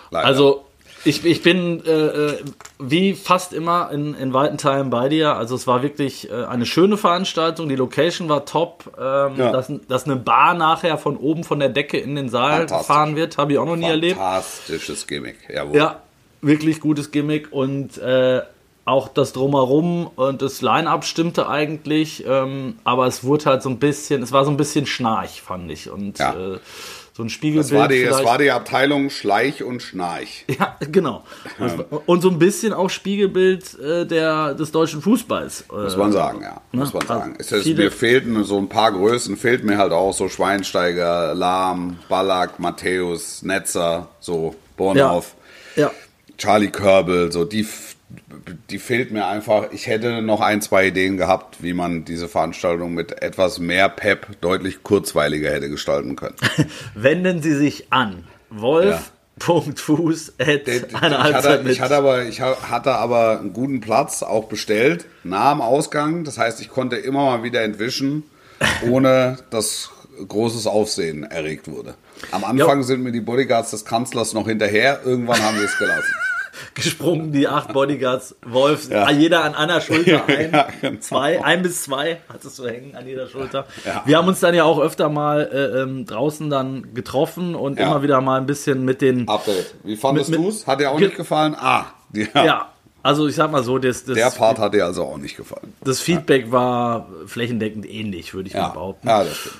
Leider. 0.10 0.25
Also 0.25 0.64
ich, 1.05 1.24
ich 1.24 1.41
bin 1.41 1.83
äh, 1.85 1.91
äh, 1.91 2.38
wie 2.79 3.13
fast 3.13 3.53
immer 3.53 3.91
in, 3.91 4.13
in 4.15 4.33
weiten 4.33 4.57
Teilen 4.57 4.89
bei 4.89 5.07
dir. 5.09 5.35
Also 5.35 5.55
es 5.55 5.67
war 5.67 5.83
wirklich 5.83 6.29
äh, 6.29 6.45
eine 6.45 6.65
schöne 6.65 6.97
Veranstaltung. 6.97 7.69
Die 7.69 7.75
Location 7.75 8.27
war 8.27 8.45
top. 8.45 8.91
Ähm, 9.00 9.35
Ja. 9.38 9.51
dass, 9.51 9.71
dass 9.88 10.05
eine 10.05 10.15
Bar 10.15 10.53
nachher 10.55 10.97
von 10.97 11.15
oben 11.17 11.43
von 11.43 11.59
der 11.59 11.69
Decke 11.69 11.97
in 11.97 12.15
den 12.15 12.29
Saal 12.29 12.65
gefahren 12.65 13.15
wird, 13.15 13.38
habe 13.38 13.53
ich 13.53 13.59
auch 13.59 13.65
noch 13.65 13.75
nie 13.75 13.85
erlebt. 13.85 14.17
fantastisches 14.17 15.07
Gimmick. 15.07 15.38
Jawohl. 15.53 15.77
Ja, 15.77 16.01
wirklich 16.41 16.79
gutes 16.81 17.12
Gimmick 17.12 17.51
und 17.51 17.97
äh, 17.97 18.41
auch 18.85 19.07
das 19.07 19.33
Drumherum 19.33 20.07
und 20.15 20.41
das 20.43 20.62
Line-Up 20.62 21.05
stimmte 21.05 21.50
eigentlich, 21.50 22.24
ähm, 22.27 22.77
aber 22.83 23.07
es 23.07 23.24
wurde 23.24 23.45
halt 23.45 23.63
so 23.63 23.69
ein 23.69 23.79
bisschen, 23.79 24.21
es 24.21 24.31
war 24.31 24.45
so 24.45 24.51
ein 24.51 24.57
bisschen 24.57 24.85
schnarch, 24.85 25.41
fand 25.41 25.71
ich. 25.71 25.89
Und 25.89 26.19
Ja. 26.19 26.33
äh, 26.33 26.59
so 27.15 27.24
ein 27.24 27.29
Spiegelbild. 27.29 27.72
Das 27.72 27.79
war, 27.79 27.88
die, 27.88 28.03
das 28.03 28.24
war 28.25 28.38
die 28.38 28.51
Abteilung 28.51 29.10
Schleich 29.10 29.63
und 29.63 29.81
Schnarch. 29.81 30.45
Ja, 30.60 30.75
genau. 30.91 31.24
Und 32.05 32.22
so 32.22 32.29
ein 32.29 32.39
bisschen 32.39 32.74
auch 32.74 32.89
Spiegelbild 32.89 33.79
äh, 33.79 34.05
der, 34.05 34.53
des 34.53 34.72
deutschen 34.72 35.01
Fußballs. 35.01 35.65
Äh, 35.72 35.84
Muss 35.84 35.95
man 35.95 36.12
sagen, 36.12 36.41
ja. 36.41 36.62
Muss 36.74 36.93
man 36.93 37.07
sagen. 37.07 37.36
Es 37.39 37.51
ist, 37.53 37.65
mir 37.65 37.91
fehlten 37.91 38.43
so 38.43 38.57
ein 38.57 38.67
paar 38.67 38.91
Größen, 38.91 39.38
fehlt 39.38 39.63
mir 39.63 39.77
halt 39.77 39.93
auch 39.93 40.13
so 40.13 40.27
Schweinsteiger, 40.27 41.34
Lahm, 41.34 41.98
Ballack, 42.10 42.60
Matthäus, 42.60 43.43
Netzer, 43.43 44.10
so 44.19 44.55
Bornauf, 44.75 45.36
Ja. 45.77 45.91
Charlie 46.38 46.69
Körbel, 46.69 47.31
so 47.31 47.45
die, 47.45 47.65
die 48.70 48.80
fehlt 48.80 49.12
mir 49.12 49.25
einfach. 49.28 49.72
Ich 49.72 49.88
hätte 49.88 50.22
noch 50.22 50.42
ein, 50.42 50.62
zwei 50.62 50.88
Ideen 50.88 51.18
gehabt, 51.18 51.62
wie 51.64 51.74
man 51.74 52.06
diese 52.06 52.28
Veranstaltung 52.28 52.94
mit 52.94 53.22
etwas 53.22 53.60
mehr 53.60 53.90
Pep 53.90 54.40
deutlich 54.42 54.84
kurzweiliger 54.84 55.52
hätte 55.52 55.70
gestalten 55.70 56.16
können. 56.16 56.36
Wenden 56.96 57.42
Sie 57.42 57.54
sich 57.56 57.92
an 57.92 58.25
Wolf 58.50 59.12
Fuß 59.40 60.34
at 60.40 60.48
eine 60.68 60.86
ich, 61.30 61.34
hatte, 61.34 61.62
mit. 61.64 61.74
ich, 61.74 61.82
hatte 61.82 61.96
aber, 61.98 62.24
ich 62.24 62.40
ha- 62.42 62.58
hatte 62.70 62.94
aber 62.94 63.40
einen 63.40 63.52
guten 63.54 63.82
Platz 63.82 64.24
auch 64.24 64.46
bestellt, 64.46 65.06
nah 65.24 65.52
am 65.52 65.62
Ausgang. 65.62 66.24
Das 66.24 66.38
heißt, 66.38 66.62
ich 66.62 66.70
konnte 66.70 66.96
immer 66.96 67.25
mal 67.25 67.44
wieder 67.44 67.62
entwischen, 67.64 68.24
ohne 68.90 69.38
dass 69.50 69.90
großes 70.25 70.68
Aufsehen 70.68 71.24
erregt 71.24 71.70
wurde. 71.70 71.96
Am 72.32 72.46
Anfang 72.46 72.84
sind 72.84 73.04
mir 73.04 73.12
die 73.12 73.20
Bodyguards 73.20 73.72
des 73.72 73.84
Kanzlers 73.84 74.34
noch 74.34 74.48
hinterher, 74.48 75.02
irgendwann 75.04 75.42
haben 75.44 75.58
wir 75.58 75.66
es 75.66 75.78
gelassen. 75.78 76.14
Gesprungen, 76.74 77.31
die 77.31 77.47
acht 77.47 77.74
Bodyguards, 77.74 78.35
Wolf, 78.45 78.89
Ja. 78.89 79.09
jeder 79.12 79.43
an 79.43 79.55
einer 79.55 79.81
Schulter 79.81 80.25
ein, 80.27 80.51
Ja, 80.51 80.67
genau. 80.81 81.00
zwei, 81.00 81.43
ein 81.43 81.62
bis 81.63 81.83
zwei 81.83 82.19
hattest 82.31 82.59
du 82.59 82.67
hängen 82.67 82.95
an 82.95 83.07
jeder 83.07 83.27
Schulter. 83.27 83.65
Ja. 83.85 84.03
Wir 84.05 84.17
haben 84.17 84.27
uns 84.27 84.39
dann 84.39 84.53
ja 84.55 84.63
auch 84.63 84.79
öfter 84.79 85.09
mal 85.09 85.50
äh, 85.51 85.81
ähm, 85.81 86.05
draußen 86.05 86.50
dann 86.50 86.93
getroffen 86.93 87.55
und 87.55 87.79
immer 87.79 88.01
wieder 88.03 88.21
mal 88.21 88.39
ein 88.39 88.45
bisschen 88.45 88.85
mit 88.85 89.01
den, 89.01 89.27
Update. 89.27 89.75
Wie 89.83 89.95
fandest 89.95 90.33
du 90.33 90.50
es? 90.50 90.65
Hat 90.67 90.79
dir 90.79 90.91
auch 90.91 91.00
nicht 91.00 91.15
gefallen? 91.15 91.55
Ah, 91.57 91.85
ja. 92.13 92.27
ja, 92.45 92.69
also 93.03 93.27
ich 93.27 93.35
sag 93.35 93.51
mal 93.51 93.63
so, 93.63 93.77
das, 93.77 94.05
Der 94.05 94.15
das, 94.15 94.35
Part 94.35 94.57
hat 94.59 94.74
dir 94.74 94.85
also 94.85 95.03
auch 95.03 95.17
nicht 95.17 95.38
gefallen. 95.38 95.74
das 95.83 96.00
Feedback 96.00 96.51
war 96.51 97.07
flächendeckend 97.27 97.89
ähnlich, 97.89 98.33
würde 98.33 98.47
ich 98.50 98.55
mal 98.55 98.69
behaupten. 98.69 99.07
ja 99.07 99.24
das 99.24 99.35
stimmt. 99.38 99.55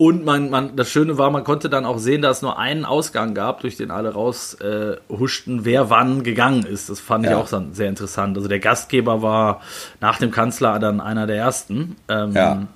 Und 0.00 0.24
man, 0.24 0.48
man, 0.48 0.76
das 0.76 0.88
Schöne 0.88 1.18
war, 1.18 1.30
man 1.30 1.44
konnte 1.44 1.68
dann 1.68 1.84
auch 1.84 1.98
sehen, 1.98 2.22
dass 2.22 2.38
es 2.38 2.42
nur 2.42 2.58
einen 2.58 2.86
Ausgang 2.86 3.34
gab, 3.34 3.60
durch 3.60 3.76
den 3.76 3.90
alle 3.90 4.14
raus 4.14 4.54
äh, 4.54 4.96
wer 5.10 5.90
wann 5.90 6.22
gegangen 6.22 6.64
ist. 6.64 6.88
Das 6.88 7.00
fand 7.00 7.26
ich 7.26 7.32
Ja. 7.32 7.36
auch 7.36 7.50
dann 7.50 7.74
sehr 7.74 7.90
interessant. 7.90 8.34
Also 8.34 8.48
der 8.48 8.60
Gastgeber 8.60 9.20
war 9.20 9.60
nach 10.00 10.16
dem 10.18 10.30
Kanzler 10.30 10.78
dann 10.78 11.02
einer 11.02 11.26
der 11.26 11.36
ersten. 11.36 11.96
Ähm, 12.08 12.32
Ja. 12.32 12.66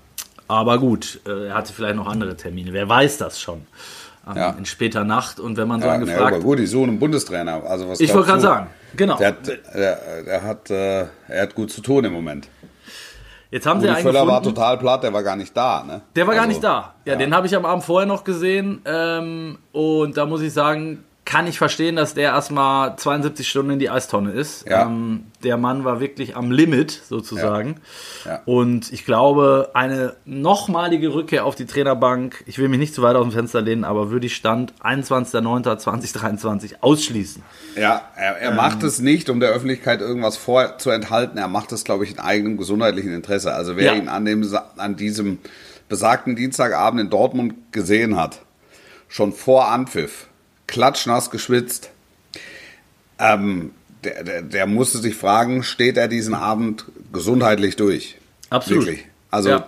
Aber 0.49 0.79
gut, 0.79 1.21
äh, 1.27 1.47
er 1.47 1.55
hatte 1.55 1.73
vielleicht 1.73 1.97
noch 1.97 2.09
andere 2.09 2.37
Termine. 2.37 2.75
Wer 2.75 2.91
weiß 2.91 3.17
das 3.17 3.41
schon? 3.41 3.63
Ähm, 4.29 4.37
Ja. 4.37 4.51
In 4.59 4.67
später 4.67 5.05
Nacht. 5.05 5.41
Und 5.41 5.57
wenn 5.57 5.67
man 5.67 5.81
so 5.81 5.87
Ja, 5.87 5.97
gefragt 5.97 6.35
aber 6.35 6.41
gut, 6.41 6.59
die 6.59 6.67
suchen 6.67 6.91
einen 6.91 6.99
Bundestrainer. 6.99 7.63
Also 7.65 7.89
was 7.89 8.01
Ich 8.01 8.13
wollte 8.13 8.29
gerade 8.29 8.43
sagen, 8.43 8.67
genau. 8.99 9.17
Der 9.17 9.29
hat, 9.29 9.47
der, 9.75 9.99
der 10.27 10.43
hat, 10.43 10.69
äh, 10.69 11.07
er 11.29 11.43
hat 11.45 11.55
gut 11.55 11.71
zu 11.73 11.81
tun 11.81 12.05
im 12.05 12.13
Moment. 12.13 12.49
Jetzt 13.55 13.67
haben 13.67 13.81
sie 13.81 13.87
Rudi 13.87 13.99
einen 13.99 14.05
Völler 14.09 14.27
war 14.27 14.41
gefunden. 14.41 14.57
total 14.57 14.79
platt, 14.79 15.03
der 15.05 15.13
war 15.13 15.23
gar 15.23 15.37
nicht 15.37 15.57
da. 15.57 15.85
Ne? 15.87 16.01
Der 16.17 16.27
war 16.27 16.35
gar 16.35 16.43
Also, 16.43 16.49
nicht 16.55 16.65
da. 16.65 16.95
Ja, 17.05 17.15
den 17.15 17.33
habe 17.33 17.47
ich 17.47 17.55
am 17.55 17.65
Abend 17.65 17.85
vorher 17.85 18.05
noch 18.07 18.25
gesehen. 18.25 18.81
Ähm, 18.85 19.59
und 19.71 20.17
da 20.17 20.27
muss 20.27 20.41
ich 20.43 20.53
sagen, 20.53 21.05
kann 21.25 21.47
ich 21.47 21.57
verstehen, 21.57 21.97
dass 21.97 22.13
der 22.13 22.31
erstmal 22.31 22.97
72 22.97 23.49
Stunden 23.49 23.73
in 23.73 23.79
die 23.79 23.89
Eistonne 23.89 24.33
ist. 24.33 24.69
Ja. 24.69 24.83
Ähm, 24.83 25.25
der 25.43 25.57
Mann 25.57 25.85
war 25.85 26.01
wirklich 26.01 26.37
am 26.37 26.51
Limit 26.51 26.91
sozusagen. 27.09 27.77
Ja. 28.25 28.31
Ja. 28.33 28.43
Und 28.45 28.93
ich 28.93 29.07
glaube, 29.07 29.71
eine 29.73 30.17
nochmalige 30.27 31.15
Rückkehr 31.15 31.47
auf 31.47 31.55
die 31.55 31.65
Trainerbank, 31.65 32.45
ich 32.47 32.59
will 32.59 32.69
mich 32.69 32.79
nicht 32.79 32.95
zu 32.95 33.01
weit 33.03 33.17
aus 33.17 33.25
dem 33.25 33.33
Fenster 33.33 33.63
lehnen, 33.63 33.85
aber 33.85 34.11
würde 34.11 34.27
ich 34.27 34.37
Stand 34.37 34.75
21.09.2023 34.83 36.77
ausschließen. 36.83 37.43
Ja, 37.77 38.03
er, 38.17 38.37
er 38.37 38.53
macht 38.53 38.83
es 38.83 39.01
nicht, 39.01 39.31
um 39.31 39.41
der 39.41 39.51
Öffentlichkeit 39.51 40.03
irgendwas 40.03 40.37
vorzuenthalten. 40.37 41.39
Er 41.39 41.49
macht 41.49 41.73
es, 41.73 41.85
glaube 41.85 42.05
ich, 42.05 42.13
in 42.13 42.19
eigenem 42.19 42.59
gesundheitlichen 42.59 43.15
Interesse. 43.15 43.55
Also 43.55 43.77
wer 43.77 43.97
ihn 43.97 44.09
an, 44.09 44.27
dem, 44.27 44.47
an 44.77 44.97
diesem 44.97 45.39
besagten 45.89 46.37
Dienstagabend 46.37 47.01
in 47.01 47.11
Dortmund 47.11 47.55
gesehen 47.73 48.17
hat, 48.17 48.41
schon 49.09 49.33
vor 49.33 49.69
Anpfiff, 49.69 50.29
klatschnass 50.67 51.31
geschwitzt, 51.31 51.91
ähm, 53.19 53.71
der, 54.05 54.23
der, 54.25 54.43
der 54.43 54.67
musste 54.67 54.99
sich 54.99 55.15
fragen, 55.15 55.63
steht 55.63 55.97
er 55.97 56.09
diesen 56.09 56.35
Abend 56.35 56.85
gesundheitlich 57.13 57.77
durch? 57.77 58.17
Absolut. 58.51 58.87
Wirklich. 58.87 59.07
Also 59.31 59.51
Ja. 59.51 59.67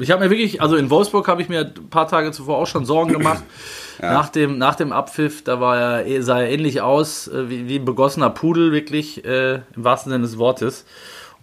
Ich 0.00 0.12
habe 0.12 0.22
mir 0.22 0.30
wirklich, 0.30 0.62
also 0.62 0.76
in 0.76 0.90
Wolfsburg 0.90 1.26
habe 1.26 1.42
ich 1.42 1.48
mir 1.48 1.60
ein 1.74 1.90
paar 1.90 2.06
Tage 2.06 2.30
zuvor 2.30 2.58
auch 2.58 2.68
schon 2.68 2.84
Sorgen 2.84 3.12
gemacht. 3.12 3.42
Nach, 4.00 4.28
dem, 4.28 4.58
nach 4.58 4.76
dem 4.76 4.92
Abpfiff, 4.92 5.42
da 5.42 5.58
war 5.60 5.76
er, 5.76 6.06
eh- 6.06 6.20
sah 6.20 6.38
er 6.42 6.50
ähnlich 6.50 6.80
aus 6.82 7.26
äh, 7.26 7.50
wie, 7.50 7.66
wie 7.66 7.80
ein 7.80 7.84
begossener 7.84 8.30
Pudel, 8.30 8.70
wirklich 8.70 9.24
äh, 9.24 9.54
im 9.54 9.62
wahrsten 9.82 10.12
Sinne 10.12 10.22
des 10.22 10.38
Wortes. 10.38 10.84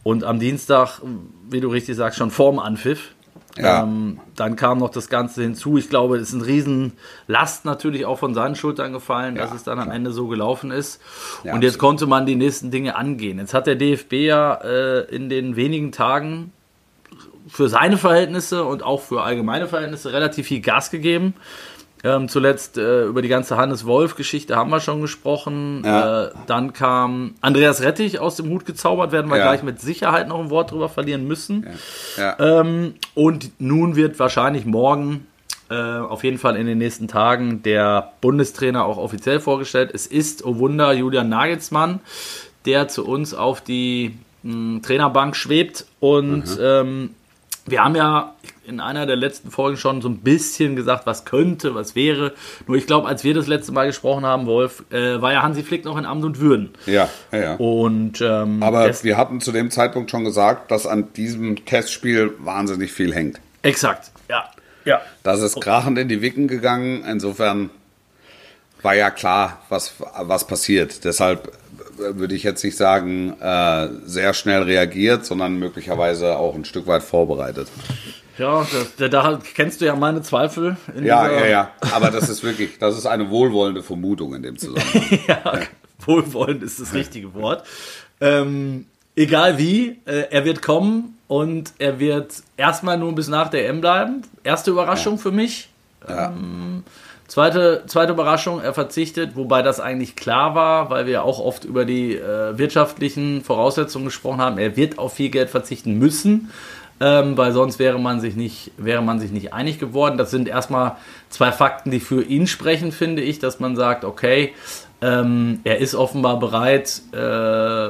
Und 0.04 0.24
am 0.24 0.40
Dienstag, 0.40 1.02
wie 1.50 1.60
du 1.60 1.68
richtig 1.68 1.98
sagst, 1.98 2.18
schon 2.18 2.32
vorm 2.32 2.60
Anpfiff. 2.60 3.10
Ja. 3.58 3.84
Ähm, 3.84 4.20
dann 4.36 4.56
kam 4.58 4.80
noch 4.80 4.90
das 4.90 5.08
Ganze 5.08 5.42
hinzu. 5.42 5.78
Ich 5.78 5.90
glaube, 5.90 6.18
es 6.18 6.30
ist 6.30 6.36
eine 6.36 6.46
Riesenlast 6.46 7.64
natürlich 7.64 8.06
auch 8.06 8.20
von 8.20 8.34
seinen 8.34 8.56
Schultern 8.56 8.92
gefallen, 8.92 9.36
dass 9.36 9.52
Ja, 9.52 9.56
es 9.56 9.64
dann 9.64 9.80
am 9.80 9.92
Ende 9.92 10.12
so 10.12 10.28
gelaufen 10.28 10.72
ist. 10.72 11.02
Ja, 11.44 11.54
Und 11.54 11.62
jetzt 11.62 11.76
absolut. 11.76 11.80
konnte 11.80 12.06
man 12.08 12.26
die 12.26 12.36
nächsten 12.36 12.70
Dinge 12.70 12.96
angehen. 12.98 13.40
Jetzt 13.40 13.54
hat 13.54 13.68
der 13.68 13.76
DFB 13.76 14.14
ja 14.14 14.56
äh, 14.56 15.02
in 15.16 15.30
den 15.30 15.56
wenigen 15.56 15.92
Tagen 15.94 16.52
für 17.48 17.70
seine 17.70 17.98
Verhältnisse 17.98 18.64
und 18.66 18.84
auch 18.84 19.02
für 19.02 19.22
allgemeine 19.22 19.68
Verhältnisse 19.68 20.12
relativ 20.12 20.48
viel 20.48 20.62
Gas 20.62 20.90
gegeben. 20.92 21.36
Ähm, 22.06 22.30
zuletzt 22.30 22.78
äh, 22.78 23.06
über 23.06 23.22
die 23.24 23.28
ganze 23.30 23.58
Hannes 23.58 23.86
Wolf-Geschichte 23.86 24.56
haben 24.56 24.70
wir 24.70 24.80
schon 24.80 25.02
gesprochen. 25.02 25.82
Ja. 25.84 26.26
Äh, 26.28 26.32
dann 26.46 26.72
kam 26.72 27.34
Andreas 27.42 27.82
Rettich 27.82 28.20
aus 28.20 28.36
dem 28.36 28.48
Hut 28.50 28.66
gezaubert, 28.68 29.12
werden 29.12 29.30
wir 29.32 29.38
Ja. 29.38 29.44
gleich 29.46 29.64
mit 29.64 29.82
Sicherheit 29.82 30.28
noch 30.28 30.40
ein 30.40 30.52
Wort 30.52 30.70
drüber 30.72 30.88
verlieren 30.88 31.28
müssen. 31.28 31.66
ja. 32.16 32.38
Ähm, 32.40 32.94
und 33.16 33.50
nun 33.60 33.96
wird 33.96 34.20
wahrscheinlich 34.20 34.66
morgen, 34.66 35.26
äh, 35.72 35.74
auf 35.76 36.24
jeden 36.24 36.38
Fall 36.38 36.58
in 36.58 36.68
den 36.68 36.78
nächsten 36.78 37.08
Tagen, 37.08 37.64
der 37.64 38.12
Bundestrainer 38.22 38.86
auch 38.86 38.98
offiziell 38.98 39.40
vorgestellt. 39.40 39.90
Es 39.92 40.06
ist, 40.06 40.46
oh 40.46 40.60
Wunder, 40.60 40.94
Julian 40.94 41.28
Nagelsmann, 41.30 42.02
der 42.68 42.88
zu 42.88 43.04
uns 43.04 43.34
auf 43.34 43.62
die 43.62 44.16
mh, 44.44 44.82
Trainerbank 44.84 45.36
schwebt. 45.36 45.86
Und 46.00 46.44
ähm, 46.62 47.16
wir 47.66 47.84
haben 47.84 47.96
ja 47.96 48.36
in 48.68 48.80
einer 48.80 49.06
der 49.06 49.16
letzten 49.16 49.52
Folgen 49.52 49.78
schon 49.78 50.02
so 50.02 50.10
ein 50.10 50.20
bisschen 50.20 50.76
gesagt, 50.76 51.06
was 51.06 51.26
könnte, 51.26 51.76
was 51.76 51.96
wäre. 51.96 52.34
Nur 52.68 52.78
ich 52.78 52.88
glaube, 52.88 53.08
als 53.08 53.24
wir 53.24 53.34
das 53.34 53.48
letzte 53.48 53.72
Mal 53.72 53.88
gesprochen 53.88 54.26
haben, 54.26 54.46
Wolf, 54.46 54.84
äh, 54.92 55.22
war 55.22 55.34
ja 55.34 55.42
Hansi 55.44 55.64
Flick 55.64 55.86
noch 55.86 55.98
in 55.98 56.06
Amt 56.06 56.24
und 56.26 56.40
Würden. 56.40 56.72
ja, 56.86 57.10
ja, 57.32 57.40
ja. 57.40 57.56
Und 57.56 58.22
ähm, 58.22 58.62
Aber 58.64 58.92
wir 59.04 59.18
hatten 59.18 59.42
zu 59.42 59.52
dem 59.52 59.72
Zeitpunkt 59.72 60.12
schon 60.12 60.24
gesagt, 60.24 60.72
dass 60.72 60.88
an 60.88 61.14
diesem 61.14 61.66
Testspiel 61.66 62.34
wahnsinnig 62.40 62.92
viel 62.92 63.14
hängt. 63.14 63.40
exakt, 63.62 64.12
ja, 64.30 64.46
ja. 64.86 65.02
Das 65.24 65.42
ist 65.42 65.60
krachend 65.62 65.98
in 65.98 66.08
die 66.08 66.22
Wicken 66.22 66.48
gegangen. 66.48 67.04
Insofern 67.10 67.70
war 68.82 68.96
ja 68.96 69.10
klar, 69.10 69.62
was, 69.70 69.94
was 70.20 70.46
passiert. 70.46 71.04
Deshalb 71.04 71.52
würde 71.98 72.36
ich 72.36 72.44
jetzt 72.44 72.64
nicht 72.64 72.78
sagen, 72.78 73.36
äh, 73.42 73.90
sehr 74.06 74.34
schnell 74.34 74.64
reagiert, 74.64 75.26
sondern 75.26 75.58
möglicherweise 75.58 76.38
auch 76.38 76.56
ein 76.56 76.66
Stück 76.66 76.88
weit 76.88 77.04
vorbereitet. 77.04 77.68
Ja, 78.38 78.66
das, 78.98 79.10
da, 79.12 79.40
kennst 79.54 79.82
du 79.82 79.86
ja 79.86 79.96
meine 79.96 80.22
Zweifel. 80.22 80.78
In 80.96 81.06
Ja, 81.06 81.30
ja, 81.32 81.46
ja. 81.46 81.72
Aber 81.94 82.12
das 82.12 82.30
ist 82.30 82.44
wirklich, 82.44 82.80
das 82.80 82.98
ist 82.98 83.06
eine 83.06 83.30
wohlwollende 83.30 83.82
Vermutung 83.82 84.36
in 84.36 84.44
dem 84.44 84.58
Zusammenhang. 84.58 85.20
ja, 85.28 85.60
Wohlwollend 86.06 86.64
ist 86.64 86.80
das 86.80 86.94
richtige 86.94 87.34
Wort. 87.34 87.66
Ähm, 88.22 88.86
egal 89.16 89.58
wie, 89.58 90.00
äh, 90.06 90.26
er 90.30 90.46
wird 90.46 90.62
kommen 90.62 91.18
und 91.28 91.74
er 91.80 92.00
wird 92.00 92.44
erstmal 92.58 92.98
nur 92.98 93.14
bis 93.16 93.28
nach 93.28 93.50
der 93.50 93.68
M 93.70 93.82
bleiben. 93.82 94.24
Erste 94.44 94.72
Überraschung 94.72 95.18
für 95.18 95.32
mich. 95.32 95.70
Ja. 96.08 96.28
Ähm, 96.28 96.84
zweite, 97.28 97.84
zweite 97.88 98.12
Überraschung, 98.12 98.62
er 98.62 98.74
verzichtet, 98.74 99.36
wobei 99.36 99.62
das 99.62 99.80
eigentlich 99.80 100.16
klar 100.16 100.56
war, 100.56 100.90
weil 100.90 101.06
wir 101.08 101.24
auch 101.24 101.40
oft 101.40 101.66
über 101.66 101.86
die 101.86 102.16
äh, 102.16 102.58
wirtschaftlichen 102.58 103.42
Voraussetzungen 103.44 104.06
gesprochen 104.06 104.42
haben. 104.42 104.58
Er 104.58 104.76
wird 104.76 105.00
auf 105.00 105.14
viel 105.14 105.30
Geld 105.30 105.50
verzichten 105.50 105.98
müssen. 105.98 106.52
Ähm, 107.02 107.36
weil 107.36 107.52
sonst 107.52 107.78
wäre 107.78 108.00
man 108.00 108.22
sich 108.22 108.38
nicht 108.38 108.72
wäre 108.78 109.02
man 109.02 109.20
sich 109.20 109.32
nicht 109.32 109.54
einig 109.54 109.80
geworden. 109.80 110.18
Das 110.18 110.32
sind 110.32 110.48
erstmal 110.48 110.96
zwei 111.30 111.52
Fakten, 111.52 111.92
die 111.92 112.00
für 112.00 112.24
ihn 112.24 112.48
sprechen, 112.48 112.94
finde 112.94 113.22
ich, 113.22 113.40
dass 113.40 113.60
man 113.60 113.76
sagt, 113.76 114.06
okay, 114.06 114.54
ähm, 115.02 115.60
er 115.66 115.80
ist 115.80 115.94
offenbar 115.94 116.40
bereit, 116.40 117.02
äh, 117.14 117.90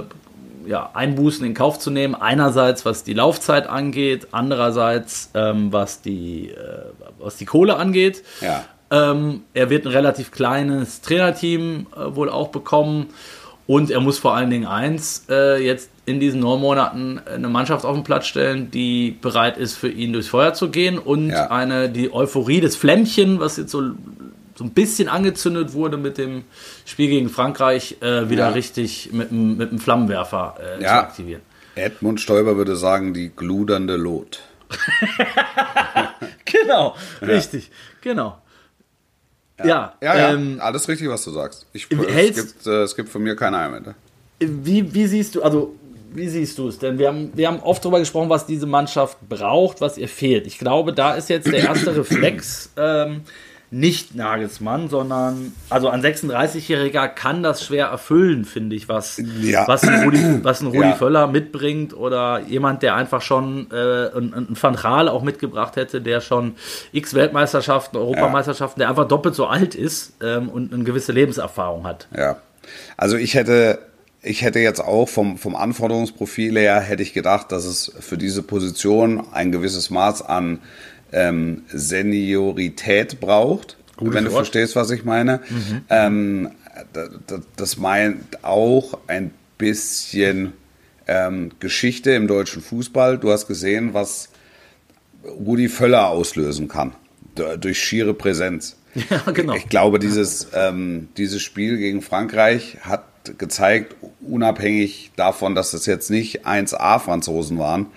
ja, 0.67 0.89
Einbußen 0.93 1.45
in 1.45 1.53
Kauf 1.53 1.79
zu 1.79 1.91
nehmen. 1.91 2.15
Einerseits, 2.15 2.85
was 2.85 3.03
die 3.03 3.13
Laufzeit 3.13 3.67
angeht, 3.67 4.29
andererseits, 4.31 5.29
ähm, 5.33 5.71
was, 5.71 6.01
die, 6.01 6.50
äh, 6.50 6.55
was 7.19 7.38
die 7.38 7.45
Kohle 7.45 7.77
angeht. 7.77 8.24
Ja. 8.41 8.65
Ähm, 8.91 9.43
er 9.53 9.69
wird 9.69 9.85
ein 9.85 9.91
relativ 9.91 10.31
kleines 10.31 11.01
Trainerteam 11.01 11.88
äh, 11.95 12.15
wohl 12.15 12.29
auch 12.29 12.50
bekommen. 12.50 13.07
Und 13.67 13.89
er 13.89 14.00
muss 14.00 14.19
vor 14.19 14.36
allen 14.36 14.50
Dingen 14.51 14.67
eins 14.67 15.25
äh, 15.29 15.63
jetzt 15.63 15.89
in 16.05 16.19
diesen 16.19 16.39
neun 16.39 16.62
Monaten 16.62 17.19
eine 17.25 17.48
Mannschaft 17.50 17.84
auf 17.84 17.95
den 17.95 18.03
Platz 18.03 18.27
stellen, 18.27 18.69
die 18.69 19.17
bereit 19.19 19.57
ist, 19.57 19.75
für 19.75 19.89
ihn 19.89 20.13
durchs 20.13 20.27
Feuer 20.27 20.53
zu 20.53 20.69
gehen 20.69 21.00
und 21.00 21.29
Ja. 21.29 21.50
eine 21.50 21.89
die 21.89 22.13
Euphorie 22.13 22.62
des 22.62 22.75
Flämmchen, 22.75 23.39
was 23.39 23.57
jetzt 23.57 23.72
so, 23.72 23.81
so 24.53 24.63
ein 24.63 24.69
bisschen 24.69 25.10
angezündet 25.10 25.74
wurde 25.74 25.98
mit 25.98 26.19
dem 26.19 26.43
Spiel 26.86 27.10
gegen 27.10 27.29
Frankreich, 27.29 27.98
äh, 28.01 28.29
wieder 28.29 28.50
Ja. 28.50 28.50
richtig 28.50 29.10
mit, 29.13 29.31
dem- 29.31 29.57
mit 29.57 29.72
dem 29.72 29.79
Flammenwerfer 29.79 30.57
äh, 30.60 30.77
zu 30.77 30.84
Ja. 30.84 31.00
aktivieren. 31.00 31.41
Edmund 31.74 32.22
Stoiber 32.22 32.55
würde 32.57 32.75
sagen, 32.75 33.13
die 33.15 33.31
gludernde 33.36 33.95
Lot. 33.98 34.41
Genau, 36.45 36.95
richtig, 37.22 37.72
genau. 38.01 38.38
Ja, 39.63 39.93
Ja, 40.01 40.17
ja, 40.17 40.33
ähm, 40.33 40.57
alles 40.62 40.88
richtig, 40.88 41.07
was 41.09 41.24
du 41.24 41.31
sagst. 41.31 41.65
Ich, 41.74 41.89
Wie 41.89 41.95
es, 41.95 42.13
hältst- 42.13 42.53
gibt, 42.55 42.67
äh, 42.67 42.81
es 42.83 42.95
gibt 42.95 43.09
von 43.09 43.24
mir 43.24 43.35
keine 43.35 43.57
Einwände. 43.57 43.95
Wie, 44.39 44.93
wie 44.93 45.07
siehst 45.07 45.35
du, 45.35 45.43
also 45.43 45.74
wie 46.13 46.27
siehst 46.27 46.57
du 46.57 46.67
es? 46.67 46.77
Denn 46.79 46.97
wir 46.97 47.07
haben, 47.07 47.31
wir 47.35 47.47
haben 47.47 47.59
oft 47.62 47.83
darüber 47.83 48.00
gesprochen, 48.00 48.29
was 48.29 48.45
diese 48.45 48.65
Mannschaft 48.65 49.17
braucht, 49.29 49.79
was 49.81 49.97
ihr 49.97 50.07
fehlt. 50.09 50.45
Ich 50.47 50.57
glaube, 50.59 50.91
da 50.93 51.13
ist 51.15 51.29
jetzt 51.29 51.47
der 51.47 51.59
erste 51.63 51.95
Reflex, 51.97 52.69
ähm, 52.77 53.21
nicht 53.75 54.15
Nagelsmann, 54.15 54.88
sondern 54.88 55.51
also 55.70 55.89
ein 55.89 56.01
36-Jähriger 56.01 57.10
kann 57.10 57.44
das 57.44 57.65
schwer 57.65 57.88
erfüllen, 57.88 58.46
finde 58.46 58.74
ich, 58.75 58.88
was, 58.88 59.22
Ja. 59.41 59.67
was 59.67 59.84
ein 59.84 60.03
Rudi, 60.03 60.39
was 60.44 60.62
ein 60.62 60.67
Rudi 60.67 60.88
Ja. 60.89 60.94
Völler 60.96 61.27
mitbringt 61.27 61.94
oder 61.94 62.39
jemand, 62.48 62.84
der 62.84 62.96
einfach 62.96 63.22
schon 63.22 63.67
äh, 63.72 64.15
ein, 64.17 64.34
ein 64.34 64.58
Van 64.60 64.75
Gaal 64.77 65.10
auch 65.10 65.24
mitgebracht 65.24 65.75
hätte, 65.75 66.00
der 66.01 66.22
schon 66.22 66.55
x 66.94 67.13
Weltmeisterschaften, 67.15 67.98
Europameisterschaften, 67.98 68.79
der 68.79 68.89
einfach 68.89 69.08
doppelt 69.10 69.36
so 69.36 69.46
alt 69.48 69.75
ist 69.75 70.13
ähm, 70.24 70.48
und 70.48 70.74
eine 70.74 70.86
gewisse 70.86 71.12
Lebenserfahrung 71.12 71.86
hat. 71.86 72.08
Ja. 72.15 72.38
Also 72.96 73.17
ich 73.17 73.34
hätte, 73.34 73.79
ich 74.22 74.41
hätte 74.41 74.60
jetzt 74.60 74.79
auch 74.79 75.10
vom, 75.10 75.38
vom 75.38 75.53
Anforderungsprofil 75.55 76.58
her, 76.58 76.79
hätte 76.79 77.03
ich 77.03 77.12
gedacht, 77.12 77.51
dass 77.51 77.65
es 77.65 77.91
für 78.00 78.17
diese 78.17 78.41
Position 78.41 79.22
ein 79.34 79.51
gewisses 79.51 79.89
Maß 79.89 80.22
an 80.22 80.60
ähm, 81.12 81.63
Seniorität 81.71 83.19
braucht. 83.19 83.77
wenn 84.00 84.25
du 84.25 84.31
Wort. 84.31 84.45
verstehst, 84.47 84.75
was 84.75 84.91
ich 84.91 85.05
meine. 85.05 85.41
Ähm, 85.89 86.51
da- 86.93 87.07
da- 87.27 87.41
das 87.55 87.77
meint 87.77 88.43
auch 88.43 88.97
ein 89.07 89.31
bisschen 89.57 90.53
ähm, 91.07 91.51
Geschichte 91.59 92.12
im 92.12 92.27
deutschen 92.27 92.62
Fußball. 92.62 93.17
Du 93.17 93.31
hast 93.31 93.47
gesehen, 93.47 93.93
was 93.93 94.29
Rudi 95.24 95.69
Völler 95.69 96.07
auslösen 96.09 96.67
kann. 96.67 96.93
Durch 97.59 97.79
schiere 97.79 98.13
Präsenz. 98.13 98.77
Ja, 99.09 99.29
genau. 99.31 99.55
Ich 99.55 99.67
glaube, 99.67 100.00
dieses, 100.00 100.47
ähm, 100.53 101.09
dieses 101.17 101.41
Spiel 101.41 101.77
gegen 101.77 102.01
Frankreich 102.01 102.77
hat 102.81 103.03
gezeigt, 103.38 103.93
unabhängig 104.21 105.12
davon, 105.17 105.53
dass 105.53 105.74
es 105.74 105.85
jetzt 105.85 106.09
nicht 106.09 106.45
1A-Franzosen 106.47 107.57
waren, 107.59 107.88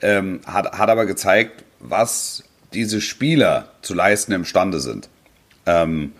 ähm, 0.00 0.40
hat, 0.46 0.72
hat 0.78 0.88
aber 0.88 1.04
gezeigt, 1.04 1.64
was 1.80 2.44
diese 2.72 3.00
Spieler 3.00 3.70
zu 3.82 3.94
leisten 3.94 4.32
imstande 4.32 4.80
sind. 4.80 5.08
Ähm, 5.66 6.12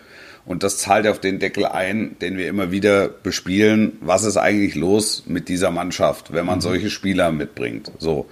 und 0.44 0.62
das 0.62 0.78
zahlt 0.78 1.06
auf 1.06 1.20
den 1.20 1.38
Deckel 1.38 1.66
ein, 1.66 2.16
den 2.20 2.38
wir 2.38 2.48
immer 2.48 2.70
wieder 2.70 3.08
bespielen. 3.08 3.98
Was 4.00 4.24
ist 4.24 4.38
eigentlich 4.38 4.74
los 4.74 5.24
mit 5.26 5.48
dieser 5.50 5.70
Mannschaft, 5.70 6.32
wenn 6.32 6.46
man 6.46 6.62
solche 6.62 6.88
Spieler 6.88 7.32
mitbringt? 7.32 7.92
So, 7.98 8.30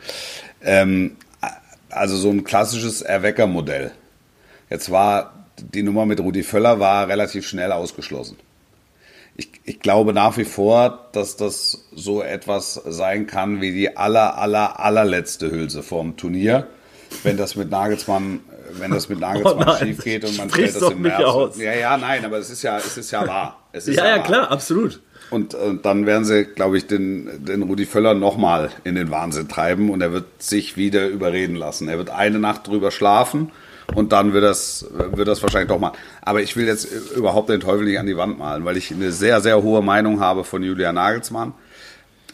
ähm, 0.62 1.16
also 1.90 2.16
so 2.16 2.30
ein 2.30 2.44
klassisches 2.44 3.02
Erweckermodell. 3.02 3.92
Jetzt 4.70 4.90
war 4.90 5.46
die 5.61 5.82
Nummer 5.82 6.06
mit 6.06 6.20
Rudi 6.20 6.42
Völler 6.42 6.80
war 6.80 7.08
relativ 7.08 7.46
schnell 7.46 7.73
ausgeschlossen. 7.73 8.37
Ich, 9.37 9.50
ich 9.64 9.80
glaube 9.80 10.12
nach 10.14 10.38
wie 10.38 10.44
vor, 10.44 11.08
dass 11.12 11.37
das 11.37 11.87
so 11.94 12.23
etwas 12.23 12.75
sein 12.87 13.26
kann 13.26 13.61
wie 13.61 13.73
die 13.73 13.96
aller, 13.96 14.38
aller, 14.38 14.80
allerletzte 14.80 15.50
Hülse 15.50 15.82
vom 15.82 16.16
Turnier. 16.16 16.66
Wenn 17.23 17.37
das 17.37 17.56
mit 17.56 17.70
Nagelsmann, 17.70 18.40
wenn 18.73 18.90
das 18.90 19.08
mit 19.08 19.20
Nagelsmann 19.20 19.54
Oh 19.56 19.64
nein, 19.64 19.78
schief 19.78 20.04
geht 20.04 20.25
und 20.25 20.37
man 20.38 20.50
stellt 20.50 20.75
das 20.76 20.90
im 20.90 21.02
März. 21.02 21.25
aus. 21.25 21.58
Ja, 21.58 21.73
ja, 21.75 21.96
nein, 21.96 22.25
aber 22.25 22.38
es 22.38 22.50
ist 22.50 22.62
ja, 22.62 22.76
es 22.78 22.96
ist 22.96 23.11
ja 23.11 23.26
wahr. 23.26 23.61
Ist 23.73 23.88
Ja, 23.88 24.06
ja, 24.06 24.16
wahr. 24.16 24.23
klar, 24.25 24.50
absolut. 24.50 25.00
Und, 25.30 25.54
und 25.54 25.85
dann 25.85 26.06
werden 26.06 26.25
sie, 26.25 26.44
glaube 26.44 26.78
ich, 26.78 26.87
den, 26.87 27.44
den 27.44 27.62
Rudi 27.62 27.85
Völler 27.85 28.14
nochmal 28.14 28.70
in 28.85 28.94
den 28.94 29.11
Wahnsinn 29.11 29.49
treiben 29.49 29.90
und 29.90 30.00
er 30.00 30.12
wird 30.12 30.40
sich 30.40 30.76
wieder 30.76 31.08
überreden 31.08 31.56
lassen. 31.56 31.88
Er 31.88 31.99
wird 31.99 32.11
eine 32.11 32.38
Nacht 32.38 32.68
drüber 32.68 32.92
schlafen 32.92 33.50
und 33.94 34.12
dann 34.12 34.32
wird 34.32 34.44
das, 34.44 34.87
wird 34.92 35.26
das 35.26 35.42
wahrscheinlich 35.42 35.68
doch 35.68 35.80
mal. 35.80 35.92
Aber 36.23 36.42
ich 36.42 36.56
will 36.56 36.66
jetzt 36.66 36.85
überhaupt 37.16 37.49
den 37.49 37.61
Teufel 37.61 37.87
nicht 37.87 37.99
an 37.99 38.06
die 38.06 38.16
Wand 38.16 38.38
malen, 38.38 38.64
weil 38.64 38.76
ich 38.76 38.92
eine 38.92 39.11
sehr, 39.11 39.40
sehr 39.40 39.62
hohe 39.62 39.82
Meinung 39.82 40.20
habe 40.20 40.44
von 40.44 40.62
Julian 40.62 40.94
Nagelsmann. 40.94 41.54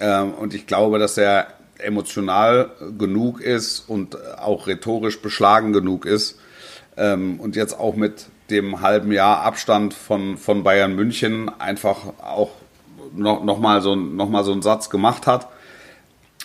Ähm, 0.01 0.35
und 0.35 0.53
ich 0.53 0.67
glaube, 0.67 0.99
dass 0.99 1.17
er 1.17 1.47
emotional 1.83 2.71
genug 2.99 3.41
ist 3.41 3.81
und 3.89 4.17
auch 4.39 4.67
rhetorisch 4.67 5.21
beschlagen 5.21 5.73
genug 5.73 6.07
ist. 6.07 6.39
Ähm, 6.97 7.41
und 7.41 7.57
jetzt 7.57 7.79
auch 7.79 7.97
mit 7.97 8.27
dem 8.51 8.81
halben 8.81 9.13
Jahr 9.13 9.43
Abstand 9.43 9.95
von, 9.95 10.37
von 10.37 10.63
Bayern 10.63 10.95
München 10.95 11.51
einfach 11.59 11.99
auch 12.23 12.51
noch, 13.15 13.45
noch, 13.45 13.59
mal 13.59 13.81
so, 13.81 13.95
noch 13.95 14.29
mal 14.29 14.45
so 14.45 14.53
einen 14.53 14.63
Satz 14.63 14.91
gemacht 14.91 15.27
hat, 15.27 15.49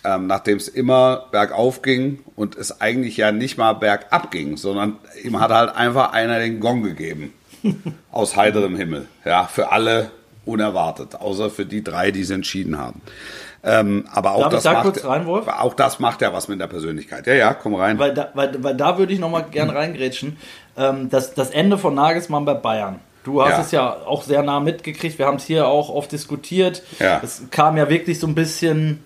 ähm, 0.04 0.28
nachdem 0.28 0.58
es 0.58 0.68
immer 0.68 1.28
bergauf 1.32 1.82
ging 1.82 2.20
und 2.36 2.56
es 2.56 2.82
eigentlich 2.82 3.18
ja 3.18 3.32
nicht 3.32 3.58
mal 3.58 3.74
bergab 3.74 4.32
ging, 4.32 4.58
sondern 4.58 4.98
ihm 5.24 5.40
hat 5.40 5.52
halt 5.52 5.76
einfach 5.76 6.14
einer 6.14 6.40
den 6.40 6.60
Gong 6.60 6.84
gegeben. 6.84 7.34
aus 8.12 8.36
heiterem 8.36 8.76
Himmel. 8.76 9.08
Ja, 9.26 9.46
für 9.46 9.72
alle 9.72 10.12
unerwartet, 10.48 11.16
außer 11.16 11.50
für 11.50 11.66
die 11.66 11.84
drei, 11.84 12.12
die 12.12 12.22
es 12.22 12.30
entschieden 12.30 12.78
haben. 12.78 13.02
Ähm, 13.64 14.06
aber 14.12 14.34
auch 14.36 14.42
Darf 14.44 14.54
ich 14.54 14.56
das 14.58 14.64
da 14.64 14.74
macht, 14.74 14.84
kurz 14.84 15.04
rein, 15.06 15.26
Wolf? 15.26 15.48
Auch 15.48 15.74
das 15.74 16.00
macht 16.00 16.22
ja 16.22 16.32
was 16.32 16.48
mit 16.48 16.60
der 16.60 16.68
Persönlichkeit. 16.68 17.28
Ja, 17.28 17.34
ja, 17.34 17.54
komm 17.54 17.76
rein. 17.76 18.00
Weil 18.00 18.14
da, 18.14 18.30
weil, 18.34 18.64
weil 18.64 18.76
da 18.76 18.98
würde 18.98 19.14
ich 19.14 19.20
nochmal 19.20 19.46
gern 19.52 19.70
reingrätschen. 19.70 20.38
Ähm, 20.78 21.10
das, 21.10 21.34
das 21.34 21.50
Ende 21.50 21.78
von 21.78 21.94
Nagelsmann 21.96 22.46
bei 22.46 22.54
Bayern. 22.54 23.00
Du 23.24 23.42
hast 23.42 23.52
Ja. 23.52 23.60
es 23.62 23.72
ja 23.72 23.98
auch 24.06 24.24
sehr 24.24 24.42
nah 24.44 24.60
mitgekriegt. 24.62 25.18
Wir 25.20 25.26
haben 25.26 25.36
es 25.38 25.44
hier 25.44 25.68
auch 25.68 25.90
oft 25.90 26.12
diskutiert. 26.12 26.82
Ja. 27.00 27.20
Es 27.22 27.42
kam 27.52 27.76
ja 27.76 27.90
wirklich 27.90 28.20
so 28.20 28.28
ein 28.28 28.36
bisschen, 28.36 29.04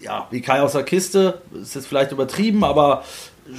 ja, 0.00 0.26
wie 0.30 0.40
Kai 0.40 0.60
aus 0.60 0.72
der 0.72 0.84
Kiste. 0.84 1.40
Ist 1.60 1.74
jetzt 1.74 1.88
vielleicht 1.88 2.12
übertrieben, 2.12 2.62
aber 2.62 3.02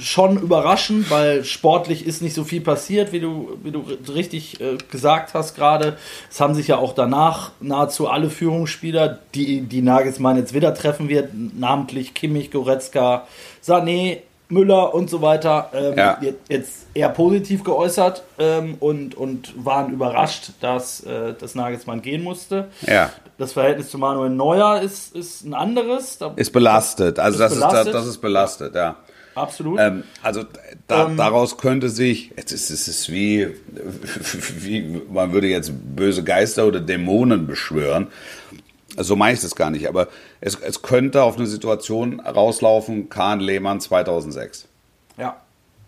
schon 0.00 0.38
überraschend, 0.38 1.10
weil 1.10 1.44
sportlich 1.44 2.06
ist 2.06 2.22
nicht 2.22 2.34
so 2.34 2.44
viel 2.44 2.60
passiert, 2.60 3.12
wie 3.12 3.20
du, 3.20 3.58
wie 3.62 3.70
du 3.70 3.84
richtig 4.12 4.60
äh, 4.60 4.76
gesagt 4.90 5.34
hast 5.34 5.54
gerade. 5.56 5.96
Es 6.30 6.40
haben 6.40 6.54
sich 6.54 6.68
ja 6.68 6.78
auch 6.78 6.94
danach 6.94 7.52
nahezu 7.60 8.08
alle 8.08 8.30
Führungsspieler, 8.30 9.18
die, 9.34 9.62
die 9.62 9.82
Nagelsmann 9.82 10.36
jetzt 10.36 10.54
wieder 10.54 10.74
treffen 10.74 11.08
wird, 11.08 11.30
namentlich 11.58 12.14
Kimmich, 12.14 12.50
Goretzka, 12.50 13.26
Sané, 13.64 14.18
Müller 14.50 14.94
und 14.94 15.10
so 15.10 15.20
weiter, 15.20 15.70
ähm, 15.74 15.98
Ja. 15.98 16.18
jetzt- 16.48 16.86
eher 16.94 17.10
positiv 17.10 17.62
geäußert 17.62 18.24
ähm, 18.40 18.74
und, 18.80 19.14
und 19.14 19.52
waren 19.64 19.92
überrascht, 19.92 20.50
dass, 20.60 21.00
äh, 21.04 21.34
dass 21.38 21.54
Nagelsmann 21.54 22.02
gehen 22.02 22.24
musste. 22.24 22.68
Ja. 22.86 23.10
Das 23.36 23.52
Verhältnis 23.52 23.90
zu 23.90 23.98
Manuel 23.98 24.30
Neuer 24.30 24.80
ist, 24.80 25.14
ist 25.14 25.44
ein 25.44 25.54
anderes. 25.54 26.18
Da, 26.18 26.32
Ist 26.34 26.50
belastet. 26.52 27.20
Also 27.20 27.34
Ist 27.36 27.40
das, 27.52 27.54
belastet? 27.54 27.86
Ist, 27.86 27.94
das 27.94 28.06
ist 28.06 28.18
belastet, 28.18 28.74
ja. 28.74 28.96
Absolut. 29.34 29.78
Ähm, 29.80 30.02
also 30.22 30.44
da, 30.86 31.06
Ähm. 31.06 31.16
daraus 31.16 31.58
könnte 31.58 31.88
sich, 31.90 32.32
es 32.36 32.52
ist, 32.52 32.70
es 32.70 32.88
ist 32.88 33.10
wie, 33.10 33.48
wie, 34.58 35.00
man 35.10 35.32
würde 35.32 35.46
jetzt 35.48 35.72
böse 35.96 36.24
Geister 36.24 36.66
oder 36.66 36.80
Dämonen 36.80 37.46
beschwören. 37.46 38.08
So 38.96 39.14
meine 39.16 39.34
ich 39.34 39.40
das 39.40 39.54
gar 39.54 39.70
nicht, 39.70 39.88
aber 39.88 40.08
es, 40.40 40.56
es 40.56 40.82
könnte 40.82 41.22
auf 41.22 41.36
eine 41.36 41.46
Situation 41.46 42.20
rauslaufen, 42.20 43.08
Kahn 43.08 43.40
Lehmann 43.40 43.80
2006. 43.80 44.66
ja. 45.16 45.36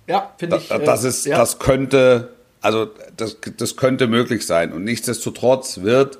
Ja, 0.06 0.32
finde 0.38 0.56
ich. 0.56 0.66
Da- 0.68 0.76
äh, 0.78 0.84
Das 0.84 1.04
ist, 1.04 1.24
ja. 1.24 1.36
das 1.36 1.60
könnte, 1.60 2.30
also 2.62 2.88
das, 3.16 3.36
das 3.58 3.76
könnte 3.76 4.08
möglich 4.08 4.44
sein. 4.44 4.72
Und 4.72 4.82
nichtsdestotrotz 4.82 5.82
wird 5.82 6.18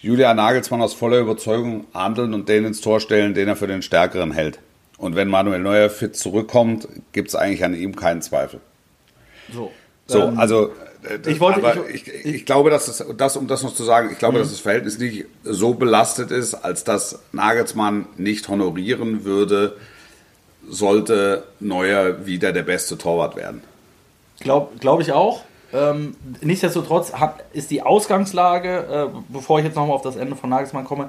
Julian 0.00 0.36
Nagelsmann 0.38 0.82
aus 0.82 0.92
voller 0.94 1.18
Überzeugung 1.20 1.86
handeln 1.94 2.34
und 2.34 2.48
den 2.48 2.64
ins 2.64 2.80
Tor 2.80 2.98
stellen, 2.98 3.34
den 3.34 3.46
er 3.46 3.54
für 3.54 3.68
den 3.68 3.80
Stärkeren 3.82 4.32
hält. 4.32 4.58
Und 5.02 5.16
wenn 5.16 5.26
Manuel 5.28 5.58
Neuer 5.58 5.90
fit 5.90 6.14
zurückkommt, 6.16 6.86
gibt 7.10 7.28
es 7.28 7.34
eigentlich 7.34 7.64
an 7.64 7.74
ihm 7.74 7.96
keinen 7.96 8.22
Zweifel. 8.22 8.60
so. 9.52 9.72
So, 10.06 10.20
Ähm, 10.22 10.38
also 10.38 10.70
ich 11.26 11.40
wollte- 11.40 11.58
aber 11.58 11.88
ich- 11.88 12.06
ich, 12.06 12.24
ich, 12.24 12.46
glaube, 12.46 12.70
dass 12.70 12.86
das, 12.86 13.04
das, 13.16 13.36
um 13.36 13.46
das 13.48 13.62
noch 13.64 13.74
zu 13.74 13.82
sagen, 13.82 14.10
ich 14.12 14.18
glaube, 14.18 14.38
dass 14.38 14.50
das 14.50 14.60
Verhältnis 14.60 14.98
nicht 14.98 15.24
so 15.42 15.74
belastet 15.74 16.30
ist, 16.30 16.54
als 16.54 16.84
dass 16.84 17.18
Nagelsmann 17.32 18.06
nicht 18.16 18.46
honorieren 18.48 19.24
würde, 19.24 19.76
sollte 20.68 21.44
Neuer 21.60 22.24
wieder 22.26 22.52
der 22.52 22.62
beste 22.62 22.96
Torwart 22.98 23.34
werden. 23.36 23.62
Glaube 24.40 24.72
glaub 24.78 25.00
ich 25.00 25.10
auch. 25.12 25.42
Ähm, 25.74 26.16
nichtsdestotrotz 26.42 27.14
hat, 27.14 27.44
ist 27.52 27.70
die 27.70 27.82
Ausgangslage, 27.82 29.10
äh, 29.14 29.18
bevor 29.28 29.58
ich 29.58 29.64
jetzt 29.64 29.74
nochmal 29.74 29.96
auf 29.96 30.02
das 30.02 30.16
Ende 30.16 30.36
von 30.36 30.50
Nagelsmann 30.50 30.84
komme, 30.84 31.08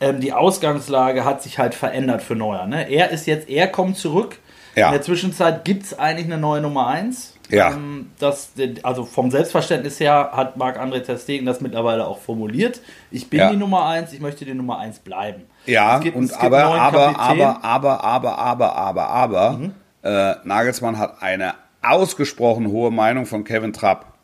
ähm, 0.00 0.20
die 0.20 0.32
Ausgangslage 0.32 1.24
hat 1.24 1.42
sich 1.42 1.58
halt 1.58 1.74
verändert 1.74 2.22
für 2.22 2.36
Neuer. 2.36 2.66
Ne? 2.66 2.88
Er 2.90 3.10
ist 3.10 3.26
jetzt, 3.26 3.48
er 3.48 3.66
kommt 3.68 3.96
zurück. 3.96 4.38
Ja. 4.76 4.86
In 4.86 4.92
der 4.92 5.02
Zwischenzeit 5.02 5.64
gibt 5.64 5.84
es 5.84 5.98
eigentlich 5.98 6.26
eine 6.26 6.38
neue 6.38 6.60
Nummer 6.60 6.88
1. 6.88 7.34
Ja. 7.50 7.70
Ähm, 7.72 8.10
das, 8.18 8.52
also 8.82 9.04
vom 9.04 9.30
Selbstverständnis 9.30 10.00
her 10.00 10.30
hat 10.32 10.56
Marc-André 10.56 11.00
Ter 11.00 11.18
Stegen 11.18 11.46
das 11.46 11.60
mittlerweile 11.60 12.06
auch 12.06 12.18
formuliert. 12.18 12.80
Ich 13.10 13.28
bin 13.30 13.38
Ja. 13.40 13.50
die 13.50 13.56
Nummer 13.56 13.86
1, 13.86 14.12
ich 14.12 14.20
möchte 14.20 14.44
die 14.44 14.54
Nummer 14.54 14.78
1 14.78 15.00
bleiben. 15.00 15.42
Ja, 15.66 15.96
Es 15.98 16.02
gibt- 16.02 16.16
und 16.16 16.24
es 16.24 16.30
gibt 16.32 16.42
aber, 16.42 16.64
neuen 16.64 16.80
aber, 16.80 17.12
Kapitän. 17.12 17.42
aber, 17.42 17.64
aber, 17.64 18.04
aber, 18.04 18.38
aber, 18.38 18.76
aber, 18.76 19.06
aber, 19.08 19.50
Mhm. 19.52 19.74
äh, 20.02 20.34
Nagelsmann 20.44 20.98
hat 20.98 21.22
eine 21.22 21.54
ausgesprochen 21.84 22.68
hohe 22.68 22.90
Meinung 22.90 23.26
von 23.26 23.44
Kevin 23.44 23.72
Trapp. 23.72 24.14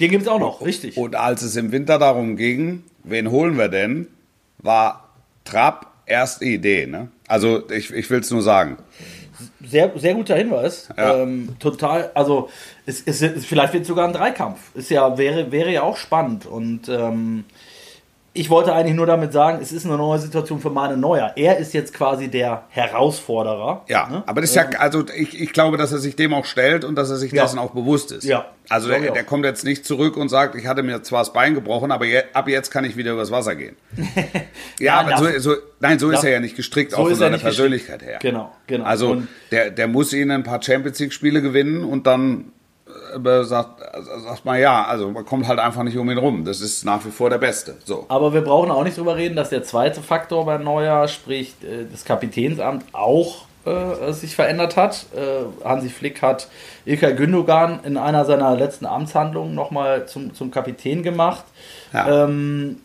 Den 0.00 0.10
gibt 0.10 0.22
es 0.22 0.28
auch 0.28 0.40
noch, 0.40 0.62
richtig. 0.62 0.96
Und 0.96 1.16
als 1.16 1.42
es 1.42 1.56
im 1.56 1.70
Winter 1.72 1.98
darum 1.98 2.36
ging, 2.36 2.82
wen 3.04 3.30
holen 3.30 3.56
wir 3.58 3.68
denn, 3.68 4.08
war 4.58 5.08
Trapp 5.44 5.92
erste 6.06 6.44
Idee. 6.44 6.86
Ne? 6.86 7.08
Also 7.28 7.68
ich, 7.70 7.92
ich 7.92 8.08
will 8.10 8.20
es 8.20 8.30
nur 8.30 8.42
sagen. 8.42 8.78
Sehr, 9.64 9.92
sehr 9.96 10.14
guter 10.14 10.36
Hinweis. 10.36 10.88
Ja. 10.96 11.22
Ähm, 11.22 11.56
total, 11.58 12.10
also 12.14 12.48
es, 12.86 13.02
es, 13.06 13.44
vielleicht 13.44 13.72
wird 13.72 13.86
sogar 13.86 14.06
ein 14.06 14.12
Dreikampf. 14.12 14.74
Ist 14.74 14.90
ja, 14.90 15.18
wäre, 15.18 15.50
wäre 15.50 15.72
ja 15.72 15.82
auch 15.82 15.96
spannend. 15.96 16.46
Und 16.46 16.88
ähm, 16.88 17.44
ich 18.34 18.48
wollte 18.48 18.72
eigentlich 18.72 18.96
nur 18.96 19.04
damit 19.06 19.32
sagen, 19.32 19.58
es 19.60 19.72
ist 19.72 19.84
eine 19.84 19.96
neue 19.98 20.18
Situation 20.18 20.58
für 20.60 20.70
Manuel 20.70 20.98
Neuer. 20.98 21.32
Er 21.36 21.58
ist 21.58 21.74
jetzt 21.74 21.92
quasi 21.92 22.28
der 22.28 22.64
Herausforderer. 22.70 23.84
Ja, 23.88 24.08
ne? 24.08 24.22
aber 24.26 24.40
das 24.40 24.50
ist 24.50 24.56
ja, 24.56 24.68
also 24.78 25.04
ich, 25.14 25.38
ich 25.38 25.52
glaube, 25.52 25.76
dass 25.76 25.92
er 25.92 25.98
sich 25.98 26.16
dem 26.16 26.32
auch 26.32 26.46
stellt 26.46 26.84
und 26.84 26.94
dass 26.94 27.10
er 27.10 27.16
sich 27.16 27.32
Ja. 27.32 27.42
dessen 27.42 27.58
auch 27.58 27.72
bewusst 27.72 28.10
ist. 28.10 28.24
Ja. 28.24 28.46
Also 28.70 28.88
der, 28.88 29.10
der 29.12 29.24
kommt 29.24 29.44
jetzt 29.44 29.64
nicht 29.64 29.84
zurück 29.84 30.16
und 30.16 30.30
sagt, 30.30 30.54
ich 30.54 30.66
hatte 30.66 30.82
mir 30.82 31.02
zwar 31.02 31.20
das 31.20 31.32
Bein 31.34 31.54
gebrochen, 31.54 31.90
aber 31.92 32.06
je, 32.06 32.22
ab 32.32 32.48
jetzt 32.48 32.70
kann 32.70 32.84
ich 32.84 32.96
wieder 32.96 33.12
übers 33.12 33.30
Wasser 33.30 33.54
gehen. 33.54 33.76
ja, 34.78 35.00
aber 35.00 35.18
so, 35.18 35.38
so, 35.50 35.56
nein, 35.80 35.98
so 35.98 36.10
ist 36.10 36.24
er 36.24 36.30
ja 36.30 36.40
nicht 36.40 36.56
gestrickt, 36.56 36.92
so 36.92 36.96
auch 36.98 37.02
von 37.02 37.10
er 37.12 37.16
seiner 37.16 37.30
nicht 37.32 37.44
gestrickt. 37.44 37.56
Persönlichkeit 37.56 38.02
her. 38.02 38.18
Genau, 38.22 38.50
genau. 38.66 38.84
Also 38.84 39.10
Und- 39.10 39.28
der, 39.50 39.70
der 39.70 39.88
muss 39.88 40.12
ihnen 40.14 40.30
ein 40.30 40.42
paar 40.42 40.62
Champions 40.62 40.98
League-Spiele 40.98 41.42
gewinnen 41.42 41.84
und 41.84 42.06
dann 42.06 42.52
sagt, 43.44 43.82
also 43.94 44.18
sagt 44.20 44.44
man 44.44 44.60
ja, 44.60 44.84
also 44.84 45.10
man 45.10 45.24
kommt 45.24 45.48
halt 45.48 45.58
einfach 45.58 45.82
nicht 45.82 45.96
um 45.96 46.10
ihn 46.10 46.18
rum. 46.18 46.44
Das 46.44 46.60
ist 46.60 46.84
nach 46.84 47.04
wie 47.04 47.10
vor 47.10 47.30
der 47.30 47.38
Beste. 47.38 47.76
So. 47.84 48.06
Aber 48.08 48.32
wir 48.32 48.42
brauchen 48.42 48.70
auch 48.70 48.84
nicht 48.84 48.96
drüber 48.96 49.16
reden, 49.16 49.36
dass 49.36 49.50
der 49.50 49.62
zweite 49.64 50.02
Faktor 50.02 50.46
bei 50.46 50.58
Neuer, 50.58 51.08
sprich 51.08 51.54
äh, 51.62 51.84
das 51.90 52.04
Kapitänsamt, 52.04 52.84
auch 52.92 53.46
äh, 53.64 54.12
sich 54.12 54.34
verändert 54.34 54.76
hat. 54.76 55.06
Äh, 55.14 55.64
Hansi 55.64 55.88
Flick 55.88 56.20
hat 56.22 56.48
Ilkay 56.84 57.14
Gündogan 57.14 57.80
in 57.84 57.96
einer 57.96 58.24
seiner 58.24 58.56
letzten 58.56 58.86
Amtshandlungen 58.86 59.54
nochmal 59.54 60.06
zum, 60.06 60.34
zum 60.34 60.50
Kapitän 60.50 61.02
gemacht. 61.02 61.44
Ja. 61.92 62.24
Ähm, 62.24 62.78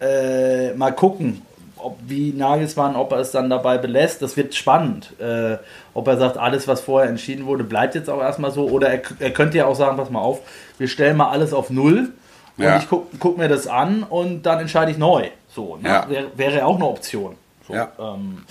äh, 0.00 0.74
mal 0.74 0.92
gucken, 0.92 1.42
ob 1.82 1.98
wie 2.06 2.32
Nagelsmann, 2.32 2.96
ob 2.96 3.12
er 3.12 3.18
es 3.18 3.30
dann 3.30 3.48
dabei 3.50 3.78
belässt. 3.78 4.22
Das 4.22 4.36
wird 4.36 4.54
spannend. 4.54 5.12
Äh, 5.20 5.56
ob 5.94 6.06
er 6.08 6.16
sagt, 6.16 6.36
alles, 6.36 6.66
was 6.68 6.80
vorher 6.80 7.08
entschieden 7.10 7.46
wurde, 7.46 7.64
bleibt 7.64 7.94
jetzt 7.94 8.08
auch 8.10 8.20
erstmal 8.20 8.50
so. 8.50 8.68
Oder 8.68 8.88
er, 8.90 9.02
er 9.18 9.30
könnte 9.30 9.58
ja 9.58 9.66
auch 9.66 9.74
sagen, 9.74 9.96
pass 9.96 10.10
mal 10.10 10.20
auf, 10.20 10.40
wir 10.78 10.88
stellen 10.88 11.16
mal 11.16 11.30
alles 11.30 11.52
auf 11.52 11.70
Null. 11.70 12.12
Und 12.56 12.64
Ja. 12.64 12.76
ich 12.78 12.88
guck, 12.88 13.06
guck 13.20 13.38
mir 13.38 13.48
das 13.48 13.66
an 13.66 14.02
und 14.02 14.42
dann 14.42 14.58
entscheide 14.60 14.90
ich 14.90 14.98
neu. 14.98 15.28
So, 15.54 15.76
ne? 15.76 15.88
Ja. 15.88 16.06
Wäre, 16.08 16.26
wäre 16.36 16.66
auch 16.66 16.76
eine 16.76 16.86
Option. 16.86 17.36
So, 17.66 17.74
Ja. 17.74 17.88
ähm, 17.98 18.42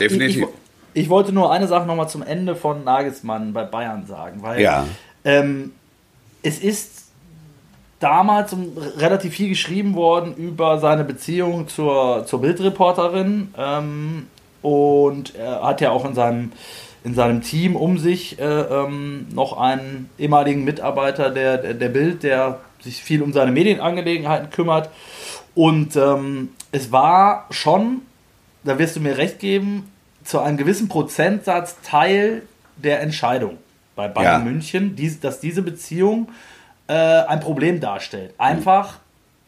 Definitiv. 0.00 0.36
Ich, 0.36 0.42
ich, 0.42 0.48
ich 1.04 1.08
wollte 1.10 1.32
nur 1.32 1.52
eine 1.52 1.66
Sache 1.68 1.86
nochmal 1.86 2.08
zum 2.08 2.22
Ende 2.22 2.54
von 2.56 2.84
Nagelsmann 2.84 3.52
bei 3.52 3.64
Bayern 3.64 4.06
sagen, 4.06 4.42
weil 4.42 4.60
Ja. 4.60 4.86
ähm, 5.24 5.72
es 6.42 6.58
ist 6.58 7.01
damals 8.02 8.54
relativ 8.96 9.34
viel 9.34 9.48
geschrieben 9.48 9.94
worden 9.94 10.34
über 10.36 10.78
seine 10.78 11.04
Beziehung 11.04 11.68
zur, 11.68 12.24
zur 12.26 12.40
Bildreporterin 12.40 13.54
ähm, 13.56 14.26
und 14.62 15.34
er 15.34 15.62
hat 15.62 15.80
ja 15.80 15.90
auch 15.90 16.04
in 16.04 16.14
seinem, 16.14 16.52
in 17.04 17.14
seinem 17.14 17.42
Team 17.42 17.76
um 17.76 17.98
sich 17.98 18.38
äh, 18.38 18.44
ähm, 18.44 19.26
noch 19.32 19.58
einen 19.58 20.10
ehemaligen 20.18 20.64
Mitarbeiter 20.64 21.30
der, 21.30 21.58
der, 21.58 21.74
der 21.74 21.88
Bild, 21.88 22.22
der 22.22 22.60
sich 22.80 23.02
viel 23.02 23.22
um 23.22 23.32
seine 23.32 23.52
Medienangelegenheiten 23.52 24.50
kümmert 24.50 24.90
und 25.54 25.96
ähm, 25.96 26.50
es 26.72 26.90
war 26.90 27.46
schon, 27.50 28.02
da 28.64 28.78
wirst 28.78 28.96
du 28.96 29.00
mir 29.00 29.18
recht 29.18 29.38
geben, 29.38 29.90
zu 30.24 30.40
einem 30.40 30.56
gewissen 30.56 30.88
Prozentsatz 30.88 31.76
Teil 31.82 32.42
der 32.76 33.00
Entscheidung 33.00 33.58
bei 33.94 34.08
Bayern 34.08 34.44
Ja. 34.44 34.50
München, 34.50 34.96
dass 35.20 35.40
diese 35.40 35.62
Beziehung 35.62 36.28
äh, 36.92 37.26
ein 37.26 37.40
Problem 37.40 37.80
darstellt. 37.80 38.34
Einfach, 38.38 38.98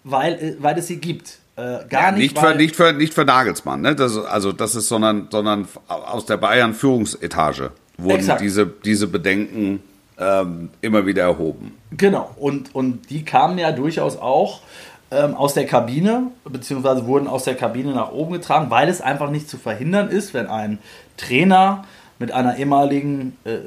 weil, 0.03 0.35
äh, 0.35 0.57
weil 0.61 0.79
es 0.79 0.87
sie 0.87 0.97
gibt. 0.97 1.39
Äh, 1.57 1.87
gar 1.89 2.03
Ja, 2.03 2.11
nicht, 2.13 2.35
nicht, 2.35 2.39
für, 2.39 2.55
nicht, 2.55 2.77
für, 2.77 2.93
nicht 2.93 3.15
für 3.15 3.25
Nagelsmann, 3.25 3.81
ne? 3.81 3.95
Das, 3.95 4.17
also 4.17 4.53
das 4.53 4.75
ist, 4.75 4.89
sondern, 4.89 5.29
sondern 5.31 5.69
aus 5.89 6.27
der 6.27 6.37
Bayern-Führungsetage 6.39 7.71
wurden 7.99 8.17
Exakt. 8.17 8.41
diese, 8.41 8.67
diese 8.67 9.07
Bedenken 9.07 9.83
ähm, 10.19 10.71
immer 10.81 11.07
wieder 11.07 11.25
erhoben. 11.25 11.77
Genau, 11.93 12.31
und, 12.37 12.75
und 12.75 13.11
die 13.11 13.25
kamen 13.25 13.59
ja 13.59 13.73
durchaus 13.73 14.17
auch 14.17 14.63
ähm, 15.11 15.35
aus 15.35 15.55
der 15.55 15.67
Kabine, 15.67 16.29
beziehungsweise 16.45 17.07
wurden 17.07 17.29
aus 17.29 17.45
der 17.45 17.55
Kabine 17.55 17.93
nach 17.93 18.11
oben 18.11 18.33
getragen, 18.33 18.71
weil 18.71 18.89
es 18.89 19.01
einfach 19.01 19.31
nicht 19.31 19.49
zu 19.49 19.59
verhindern 19.59 20.09
ist, 20.09 20.35
wenn 20.35 20.47
ein 20.47 20.79
Trainer 21.17 21.85
mit 22.19 22.33
einer 22.33 22.57
ehemaligen 22.57 23.37
äh, 23.45 23.55
äh, 23.55 23.61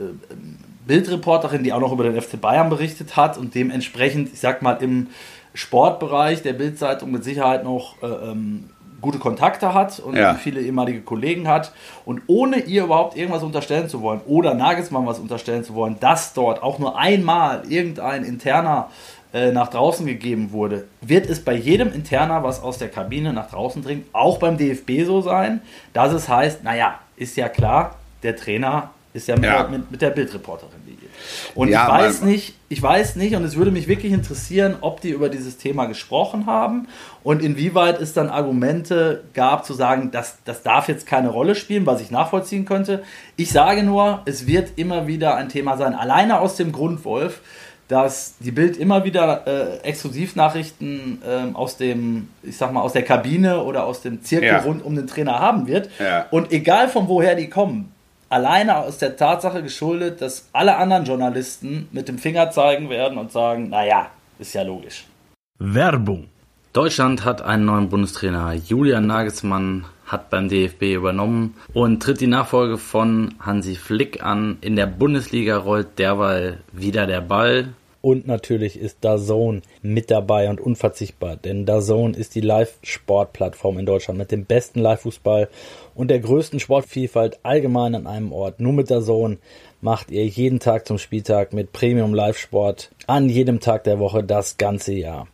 Bildreporterin, 0.87 1.63
die 1.63 1.73
auch 1.73 1.79
noch 1.79 1.91
über 1.91 2.03
den 2.03 2.19
FC 2.19 2.39
Bayern 2.39 2.69
berichtet 2.69 3.15
hat 3.15 3.37
und 3.37 3.53
dementsprechend, 3.55 4.33
ich 4.33 4.39
sag 4.39 4.61
mal, 4.61 4.73
im 4.81 5.07
Sportbereich 5.53 6.43
der 6.43 6.53
Bildzeitung 6.53 7.11
mit 7.11 7.23
Sicherheit 7.23 7.63
noch 7.63 8.01
äh, 8.01 8.05
ähm, 8.07 8.69
gute 9.01 9.19
Kontakte 9.19 9.73
hat 9.73 9.99
und 9.99 10.15
Ja. 10.15 10.35
viele 10.35 10.61
ehemalige 10.61 11.01
Kollegen 11.01 11.47
hat 11.47 11.71
und 12.05 12.21
ohne 12.27 12.59
ihr 12.61 12.85
überhaupt 12.85 13.15
irgendwas 13.17 13.43
unterstellen 13.43 13.89
zu 13.89 14.01
wollen 14.01 14.21
oder 14.25 14.53
Nagelsmann 14.53 15.05
was 15.05 15.19
unterstellen 15.19 15.63
zu 15.63 15.75
wollen, 15.75 15.97
dass 15.99 16.33
dort 16.33 16.63
auch 16.63 16.79
nur 16.79 16.97
einmal 16.97 17.63
irgendein 17.69 18.23
interner 18.23 18.89
äh, 19.33 19.51
nach 19.51 19.67
draußen 19.67 20.05
gegeben 20.05 20.51
wurde, 20.51 20.85
wird 21.01 21.29
es 21.29 21.43
bei 21.43 21.53
jedem 21.53 21.91
interner, 21.93 22.43
was 22.43 22.61
aus 22.63 22.77
der 22.77 22.89
Kabine 22.89 23.33
nach 23.33 23.49
draußen 23.49 23.83
dringt, 23.83 24.05
auch 24.13 24.37
beim 24.39 24.57
DFB 24.57 25.05
so 25.05 25.21
sein, 25.21 25.61
dass 25.93 26.13
es 26.13 26.29
heißt, 26.29 26.63
naja, 26.63 26.99
ist 27.17 27.35
ja 27.37 27.49
klar, 27.49 27.95
der 28.23 28.35
Trainer 28.35 28.91
ist 29.17 29.27
ja 29.27 29.35
mit, 29.35 29.43
Ja. 29.45 29.63
Der, 29.63 29.69
mit, 29.69 29.91
mit 29.91 30.01
der 30.01 30.11
Bildreporterin 30.11 30.79
liiert. 30.85 30.97
Und 31.55 31.67
Ja, 31.69 31.85
ich 31.87 31.91
weiß 32.05 32.21
man- 32.21 32.29
nicht, 32.29 32.53
ich 32.69 32.81
weiß 32.81 33.15
nicht, 33.17 33.35
und 33.35 33.43
es 33.43 33.55
würde 33.57 33.71
mich 33.71 33.87
wirklich 33.87 34.13
interessieren, 34.13 34.75
ob 34.81 35.01
die 35.01 35.09
über 35.09 35.29
dieses 35.29 35.57
Thema 35.57 35.85
gesprochen 35.85 36.45
haben 36.45 36.87
und 37.23 37.41
inwieweit 37.41 37.99
es 37.99 38.13
dann 38.13 38.29
Argumente 38.29 39.23
gab 39.33 39.65
zu 39.65 39.73
sagen, 39.73 40.11
das, 40.11 40.37
das 40.45 40.63
darf 40.63 40.87
jetzt 40.87 41.05
keine 41.07 41.29
Rolle 41.29 41.55
spielen, 41.55 41.85
was 41.85 42.01
ich 42.01 42.11
nachvollziehen 42.11 42.65
könnte. 42.65 43.03
Ich 43.35 43.51
sage 43.51 43.83
nur, 43.83 44.21
es 44.25 44.47
wird 44.47 44.71
immer 44.77 45.07
wieder 45.07 45.35
ein 45.35 45.49
Thema 45.49 45.75
sein, 45.77 45.93
alleine 45.95 46.39
aus 46.39 46.55
dem 46.55 46.71
Grund, 46.71 47.03
Wolf, 47.05 47.41
dass 47.87 48.35
die 48.39 48.51
Bild 48.51 48.75
immer 48.75 49.05
wieder 49.05 49.47
äh, 49.47 49.77
Exklusivnachrichten 50.37 51.21
ähm, 51.25 51.55
aus 51.55 51.77
dem, 51.77 52.27
ich 52.43 52.57
sag 52.57 52.73
mal, 52.73 52.81
aus 52.81 52.93
der 52.93 53.03
Kabine 53.03 53.63
oder 53.63 53.85
aus 53.85 54.01
dem 54.01 54.23
Zirkel 54.23 54.49
Ja. 54.49 54.59
rund 54.59 54.83
um 54.83 54.95
den 54.95 55.07
Trainer 55.07 55.39
haben 55.39 55.67
wird. 55.67 55.89
Ja. 55.99 56.25
Und 56.31 56.51
egal 56.51 56.89
von 56.89 57.07
woher 57.07 57.35
die 57.35 57.49
kommen, 57.49 57.91
alleine 58.29 58.77
aus 58.77 58.97
der 58.97 59.15
Tatsache 59.15 59.63
geschuldet, 59.63 60.21
dass 60.21 60.49
alle 60.53 60.77
anderen 60.77 61.05
Journalisten 61.05 61.87
mit 61.91 62.07
dem 62.07 62.17
Finger 62.17 62.51
zeigen 62.51 62.89
werden 62.89 63.17
und 63.17 63.31
sagen, 63.31 63.69
naja, 63.69 64.11
ist 64.39 64.53
ja 64.53 64.63
logisch. 64.63 65.05
Werbung. 65.59 66.27
Deutschland 66.73 67.25
hat 67.25 67.41
einen 67.41 67.65
neuen 67.65 67.89
Bundestrainer. 67.89 68.53
Julian 68.53 69.07
Nagelsmann 69.07 69.85
hat 70.05 70.29
beim 70.29 70.47
DFB 70.47 70.93
übernommen 70.93 71.55
und 71.73 72.01
tritt 72.03 72.21
die 72.21 72.27
Nachfolge 72.27 72.77
von 72.77 73.33
Hansi 73.39 73.75
Flick 73.75 74.23
an. 74.23 74.57
In 74.61 74.75
der 74.75 74.85
Bundesliga 74.85 75.57
rollt 75.57 75.97
derweil 75.97 76.59
wieder 76.71 77.07
der 77.07 77.21
Ball. 77.21 77.69
Und 78.01 78.27
natürlich 78.27 78.79
ist 78.79 79.03
DAZN 79.03 79.63
mit 79.81 80.11
dabei 80.11 80.49
und 80.49 80.61
unverzichtbar, 80.61 81.35
denn 81.35 81.65
DAZN 81.65 82.13
ist 82.13 82.35
die 82.35 82.41
Live-Sport-Plattform 82.41 83.79
in 83.79 83.85
Deutschland 83.85 84.19
mit 84.19 84.31
dem 84.31 84.45
besten 84.45 84.79
Live-Fußball 84.79 85.49
und 85.97 86.09
der 86.09 86.19
größten 86.19 86.59
Sportvielfalt 86.59 87.39
allgemein 87.43 87.95
an 87.95 88.07
einem 88.07 88.31
Ort. 88.31 88.59
Nur 88.59 88.71
mit 88.71 88.91
DAZN 88.91 89.39
macht 89.81 90.11
ihr 90.11 90.25
jeden 90.25 90.59
Tag 90.59 90.87
zum 90.87 90.99
Spieltag 90.99 91.53
mit 91.53 91.73
Premium 91.73 92.13
Live-Sport 92.13 92.91
an 93.07 93.29
jedem 93.29 93.59
Tag 93.59 93.83
der 93.83 93.99
Woche 93.99 94.23
das 94.23 94.57
ganze 94.57 94.93
Jahr. 94.93 95.27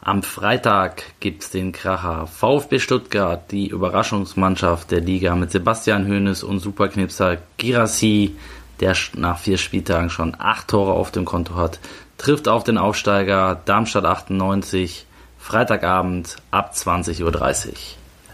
Am 0.00 0.22
Freitag 0.22 1.02
gibt's 1.20 1.50
den 1.50 1.72
Kracher. 1.72 2.26
VfB 2.26 2.78
Stuttgart, 2.78 3.50
die 3.50 3.68
Überraschungsmannschaft 3.68 4.90
der 4.90 5.00
Liga 5.00 5.34
mit 5.34 5.50
Sebastian 5.50 6.06
Hoeneß 6.06 6.44
und 6.44 6.60
Superknipser 6.60 7.38
Girassi, 7.58 8.36
der 8.80 8.96
nach 9.16 9.38
vier 9.38 9.58
Spieltagen 9.58 10.08
schon 10.08 10.34
acht 10.38 10.68
Tore 10.68 10.92
auf 10.92 11.10
dem 11.10 11.24
Konto 11.24 11.56
hat, 11.56 11.78
trifft 12.16 12.48
auf 12.48 12.64
den 12.64 12.78
Aufsteiger 12.78 13.60
Darmstadt 13.64 14.04
98, 14.04 15.06
Freitagabend 15.38 16.36
ab 16.50 16.72
20.30 16.74 17.22
Uhr. 17.22 17.76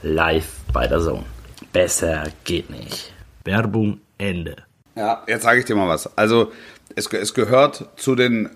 Live 0.02 0.60
bei 0.72 0.86
der 0.86 1.00
Zone. 1.00 1.24
Besser 1.72 2.24
geht 2.44 2.68
nicht. 2.68 3.14
Werbung 3.44 4.00
Ende. 4.18 4.56
Ja, 4.94 5.22
jetzt 5.26 5.42
sage 5.42 5.60
ich 5.60 5.64
dir 5.64 5.74
mal 5.74 5.88
was. 5.88 6.18
Also 6.18 6.52
es, 6.94 7.06
es 7.06 7.32
gehört 7.32 7.88
zu 7.96 8.14
den 8.14 8.50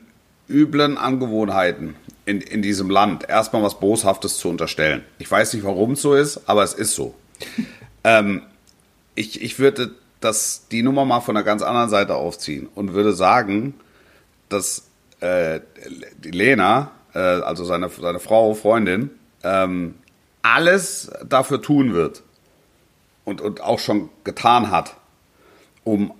üblen 0.51 0.99
Angewohnheiten 0.99 1.97
in, 2.27 2.43
in 2.43 2.61
diesem 2.61 2.91
Land, 2.91 3.27
erstmal 3.29 3.63
was 3.63 3.81
Boshaftes 3.81 4.37
zu 4.37 4.51
unterstellen. 4.51 5.03
Ich 5.19 5.31
weiß 5.31 5.55
nicht, 5.55 5.65
warum 5.65 5.93
es 5.93 6.03
so 6.03 6.15
ist, 6.15 6.43
aber 6.47 6.63
es 6.63 6.75
ist 6.75 6.95
so. 6.95 7.15
ähm, 8.05 8.43
ich, 9.15 9.41
ich 9.43 9.59
würde 9.59 9.93
das, 10.21 10.69
die 10.71 10.83
Nummer 10.83 11.07
mal 11.07 11.21
von 11.21 11.37
einer 11.37 11.45
ganz 11.45 11.63
anderen 11.63 11.89
Seite 11.89 12.17
aufziehen 12.17 12.69
und 12.75 12.93
würde 12.93 13.15
sagen, 13.15 13.75
dass 14.51 14.89
äh, 15.21 15.61
die 16.19 16.33
Lena, 16.33 16.91
äh, 17.15 17.19
also 17.19 17.65
seine, 17.65 17.89
seine 17.89 18.21
Frau, 18.21 18.53
Freundin, 18.53 19.11
ähm, 19.43 19.95
alles 20.43 21.11
dafür 21.27 21.63
tun 21.63 21.95
wird 21.95 22.23
und, 23.27 23.43
und 23.43 23.61
auch 23.61 23.79
schon 23.79 24.09
getan 24.25 24.71
hat, 24.71 24.97
um 25.85 26.15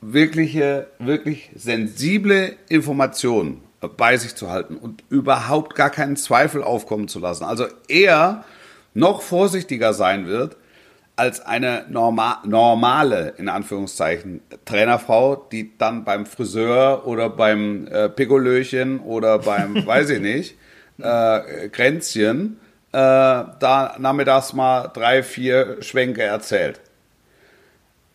wirkliche, 0.00 0.86
wirklich 0.98 1.50
sensible 1.54 2.56
Informationen 2.70 3.62
bei 3.96 4.16
sich 4.16 4.34
zu 4.34 4.48
halten 4.48 4.76
und 4.76 5.04
überhaupt 5.10 5.74
gar 5.74 5.90
keinen 5.90 6.16
Zweifel 6.16 6.62
aufkommen 6.62 7.08
zu 7.08 7.18
lassen. 7.18 7.44
Also 7.44 7.66
eher 7.88 8.44
noch 8.94 9.20
vorsichtiger 9.22 9.92
sein 9.92 10.26
wird 10.26 10.56
als 11.16 11.40
eine 11.44 11.84
norma 11.90 12.42
normale, 12.46 13.34
in 13.36 13.48
Anführungszeichen, 13.48 14.40
Trainerfrau, 14.64 15.36
die 15.52 15.76
dann 15.76 16.04
beim 16.04 16.26
Friseur 16.26 17.06
oder 17.06 17.28
beim 17.28 17.86
äh, 17.88 18.08
Piccolöchen 18.08 19.00
oder 19.00 19.38
beim, 19.40 19.86
weiß 19.86 20.10
ich 20.10 20.20
nicht, 20.20 20.56
äh, 20.98 21.68
Kränzchen 21.68 22.58
äh, 22.92 22.96
da 22.96 23.96
nachmittags 23.98 24.52
mal 24.52 24.88
drei, 24.88 25.22
vier 25.22 25.82
Schwenke 25.82 26.22
erzählt. 26.22 26.80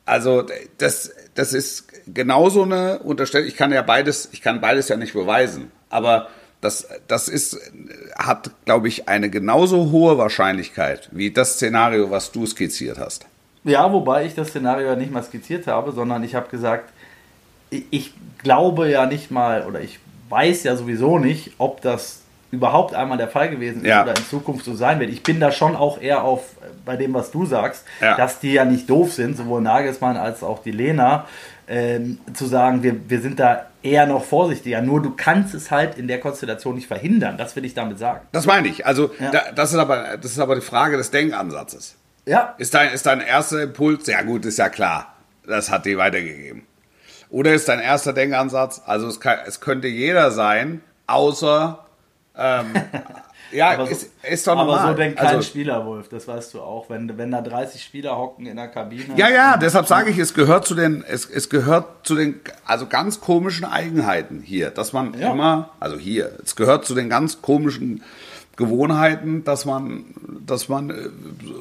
Also 0.06 0.46
das, 0.78 1.12
das 1.36 1.54
ist 1.54 1.88
genauso 2.14 2.64
eine 2.64 3.00
Unterstellung. 3.00 3.48
Ich 3.48 3.58
kann 3.58 3.72
ja 3.74 3.82
beides, 3.82 4.30
ich 4.32 4.42
kann 4.42 4.62
beides 4.62 4.88
ja 4.88 4.96
nicht 4.96 5.14
beweisen, 5.14 5.72
aber 5.90 6.28
das, 6.62 6.88
das 7.08 7.28
ist, 7.28 7.60
hat, 8.18 8.52
glaube 8.66 8.88
ich, 8.88 9.10
eine 9.10 9.30
genauso 9.30 9.92
hohe 9.92 10.18
Wahrscheinlichkeit 10.18 11.10
wie 11.12 11.32
das 11.32 11.54
Szenario, 11.54 12.10
was 12.10 12.32
du 12.32 12.46
skizziert 12.46 12.98
hast. 12.98 13.26
Ja, 13.64 13.92
wobei 13.92 14.26
ich 14.26 14.34
das 14.34 14.50
Szenario 14.50 14.88
ja 14.88 14.96
nicht 14.96 15.12
mal 15.12 15.24
skizziert 15.24 15.68
habe, 15.68 15.92
sondern 15.92 16.24
ich 16.24 16.36
habe 16.36 16.50
gesagt, 16.50 16.94
ich, 17.70 17.86
ich 17.92 18.14
glaube 18.38 18.90
ja 18.90 19.06
nicht 19.06 19.30
mal 19.30 19.66
oder 19.66 19.82
ich 19.82 20.00
weiß 20.30 20.64
ja 20.64 20.76
sowieso 20.76 21.20
nicht, 21.20 21.52
ob 21.58 21.82
das 21.82 22.22
überhaupt 22.52 22.94
einmal 22.96 23.18
der 23.18 23.28
Fall 23.28 23.50
gewesen 23.50 23.82
ist 23.82 23.88
Ja. 23.88 24.04
oder 24.04 24.16
in 24.16 24.24
Zukunft 24.26 24.64
so 24.66 24.74
sein 24.74 25.00
wird. 25.00 25.10
Ich 25.10 25.24
bin 25.24 25.40
da 25.40 25.52
schon 25.52 25.76
auch 25.76 26.00
eher 26.02 26.24
auf 26.24 26.44
bei 26.86 26.96
dem, 26.96 27.14
was 27.14 27.32
du 27.32 27.46
sagst, 27.46 27.84
Ja. 28.02 28.16
dass 28.16 28.40
die 28.40 28.54
ja 28.54 28.64
nicht 28.66 28.90
doof 28.90 29.12
sind, 29.14 29.36
sowohl 29.38 29.62
Nagelsmann 29.62 30.16
als 30.18 30.44
auch 30.44 30.62
die 30.64 30.72
Lena, 30.72 31.26
ähm, 31.68 32.20
zu 32.34 32.46
sagen, 32.46 32.82
wir, 32.84 33.10
wir 33.10 33.20
sind 33.20 33.40
da 33.42 33.66
eher 33.84 34.06
noch 34.06 34.24
vorsichtiger. 34.24 34.82
Nur 34.82 35.02
du 35.02 35.14
kannst 35.18 35.54
es 35.54 35.70
halt 35.72 35.98
in 35.98 36.08
der 36.08 36.20
Konstellation 36.22 36.76
nicht 36.76 36.88
verhindern. 36.88 37.38
Das 37.38 37.56
will 37.58 37.66
ich 37.66 37.74
damit 37.74 38.00
sagen. 38.00 38.22
Das 38.32 38.46
meine 38.46 38.70
ich. 38.70 38.86
Also 38.86 39.12
Ja. 39.20 39.32
da, 39.32 39.42
das, 39.54 39.74
ist 39.74 39.80
aber, 39.80 40.16
das 40.18 40.32
ist 40.32 40.40
aber 40.40 40.56
die 40.56 40.62
Frage 40.62 40.96
des 40.96 41.12
Denkansatzes. 41.12 41.98
Ja, 42.26 42.56
Ist 42.58 42.74
dein, 42.74 42.92
ist 42.94 43.06
dein 43.06 43.22
erster 43.22 43.62
Impuls, 43.64 44.08
ja 44.08 44.22
gut, 44.22 44.46
ist 44.46 44.58
ja 44.60 44.68
klar, 44.70 45.14
das 45.46 45.70
hat 45.72 45.86
die 45.86 45.98
weitergegeben. 45.98 46.64
Oder 47.30 47.54
ist 47.54 47.68
dein 47.70 47.80
erster 47.80 48.12
Denkansatz, 48.14 48.82
also 48.86 49.08
es, 49.08 49.20
kann, 49.20 49.38
es 49.46 49.60
könnte 49.62 49.88
jeder 49.88 50.32
sein, 50.32 50.82
außer, 51.08 51.86
ähm, 52.38 52.66
ja, 53.52 53.72
aber 53.72 53.86
so, 53.86 53.92
ist, 53.92 54.10
ist 54.30 54.48
doch 54.48 54.54
aber 54.54 54.66
normal. 54.66 54.88
so 54.90 54.94
denkt 54.94 55.18
kein 55.18 55.28
also, 55.28 55.42
Spieler, 55.42 55.86
Wolf, 55.86 56.10
das 56.10 56.28
weißt 56.28 56.54
du 56.54 56.62
auch. 56.62 56.90
Wenn, 56.90 57.18
wenn 57.18 57.32
da 57.32 57.42
30 57.42 57.82
Spieler 57.84 58.18
hocken 58.18 58.46
in 58.46 58.58
der 58.58 58.68
Kabine. 58.68 59.16
ja, 59.16 59.30
ja, 59.30 59.58
deshalb 59.58 59.88
sage 59.88 60.10
ich, 60.10 60.18
es 60.18 60.34
gehört 60.34 60.66
zu 60.66 60.76
den, 60.76 61.04
es, 61.08 61.26
es 61.26 61.50
gehört 61.50 62.06
zu 62.06 62.16
den, 62.16 62.40
also 62.66 62.88
ganz 62.88 63.22
komischen 63.22 63.66
Eigenheiten 63.66 64.42
hier, 64.42 64.70
dass 64.70 64.94
man 64.94 65.18
Ja. 65.20 65.32
immer, 65.32 65.70
also 65.80 65.98
hier, 65.98 66.32
es 66.44 66.56
gehört 66.56 66.86
zu 66.86 66.94
den 66.96 67.10
ganz 67.10 67.42
komischen 67.42 68.04
Gewohnheiten, 68.58 69.44
dass 69.44 69.66
man, 69.66 70.06
dass 70.46 70.68
man 70.68 70.90
äh, 70.90 70.94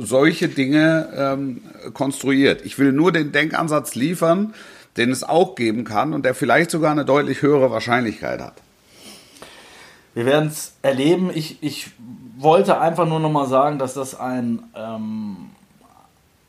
solche 0.01 0.49
Dinge 0.49 1.09
ähm, 1.15 1.63
konstruiert. 1.93 2.63
Ich 2.65 2.79
will 2.79 2.93
nur 2.93 3.13
den 3.13 3.33
Denkansatz 3.33 3.95
liefern, 3.95 4.55
den 4.97 5.11
es 5.11 5.23
auch 5.23 5.55
geben 5.57 5.85
kann 5.85 6.15
und 6.15 6.25
der 6.25 6.35
vielleicht 6.35 6.71
sogar 6.71 6.91
eine 6.91 7.05
deutlich 7.05 7.43
höhere 7.43 7.71
Wahrscheinlichkeit 7.71 8.41
hat. 8.41 8.55
Wir 10.17 10.25
werden 10.25 10.49
es 10.49 10.73
erleben. 10.81 11.31
Ich, 11.35 11.63
ich 11.63 11.91
wollte 12.39 12.81
einfach 12.81 13.05
nur 13.05 13.21
noch 13.21 13.31
mal 13.31 13.47
sagen, 13.47 13.79
dass 13.79 13.93
das 13.93 14.19
ein, 14.19 14.63
ähm, 14.75 15.51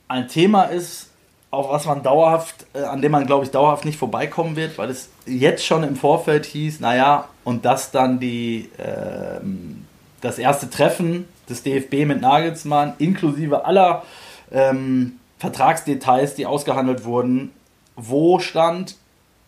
ein 0.07 0.29
Thema 0.29 0.63
ist, 0.63 1.09
auf 1.51 1.69
was 1.69 1.85
man 1.85 2.01
dauerhaft, 2.01 2.65
äh, 2.73 2.83
an 2.83 3.01
dem 3.01 3.11
man, 3.11 3.25
glaube 3.25 3.43
ich, 3.43 3.51
dauerhaft 3.51 3.83
nicht 3.83 3.97
vorbeikommen 3.97 4.55
wird, 4.55 4.77
weil 4.77 4.89
es 4.89 5.09
jetzt 5.25 5.65
schon 5.65 5.83
im 5.83 5.97
Vorfeld 5.97 6.45
hieß, 6.45 6.79
naja, 6.79 7.27
und 7.43 7.65
das 7.65 7.91
dann 7.91 8.21
die, 8.21 8.69
ähm, 8.77 9.85
das 10.21 10.39
erste 10.39 10.69
Treffen 10.69 11.27
des 11.49 11.61
DFB 11.63 12.05
mit 12.05 12.21
Nagelsmann, 12.21 12.93
inklusive 12.99 13.65
aller 13.65 14.03
ähm, 14.49 15.19
Vertragsdetails, 15.39 16.35
die 16.35 16.45
ausgehandelt 16.45 17.03
wurden, 17.03 17.51
wo 17.97 18.39
stand, 18.39 18.95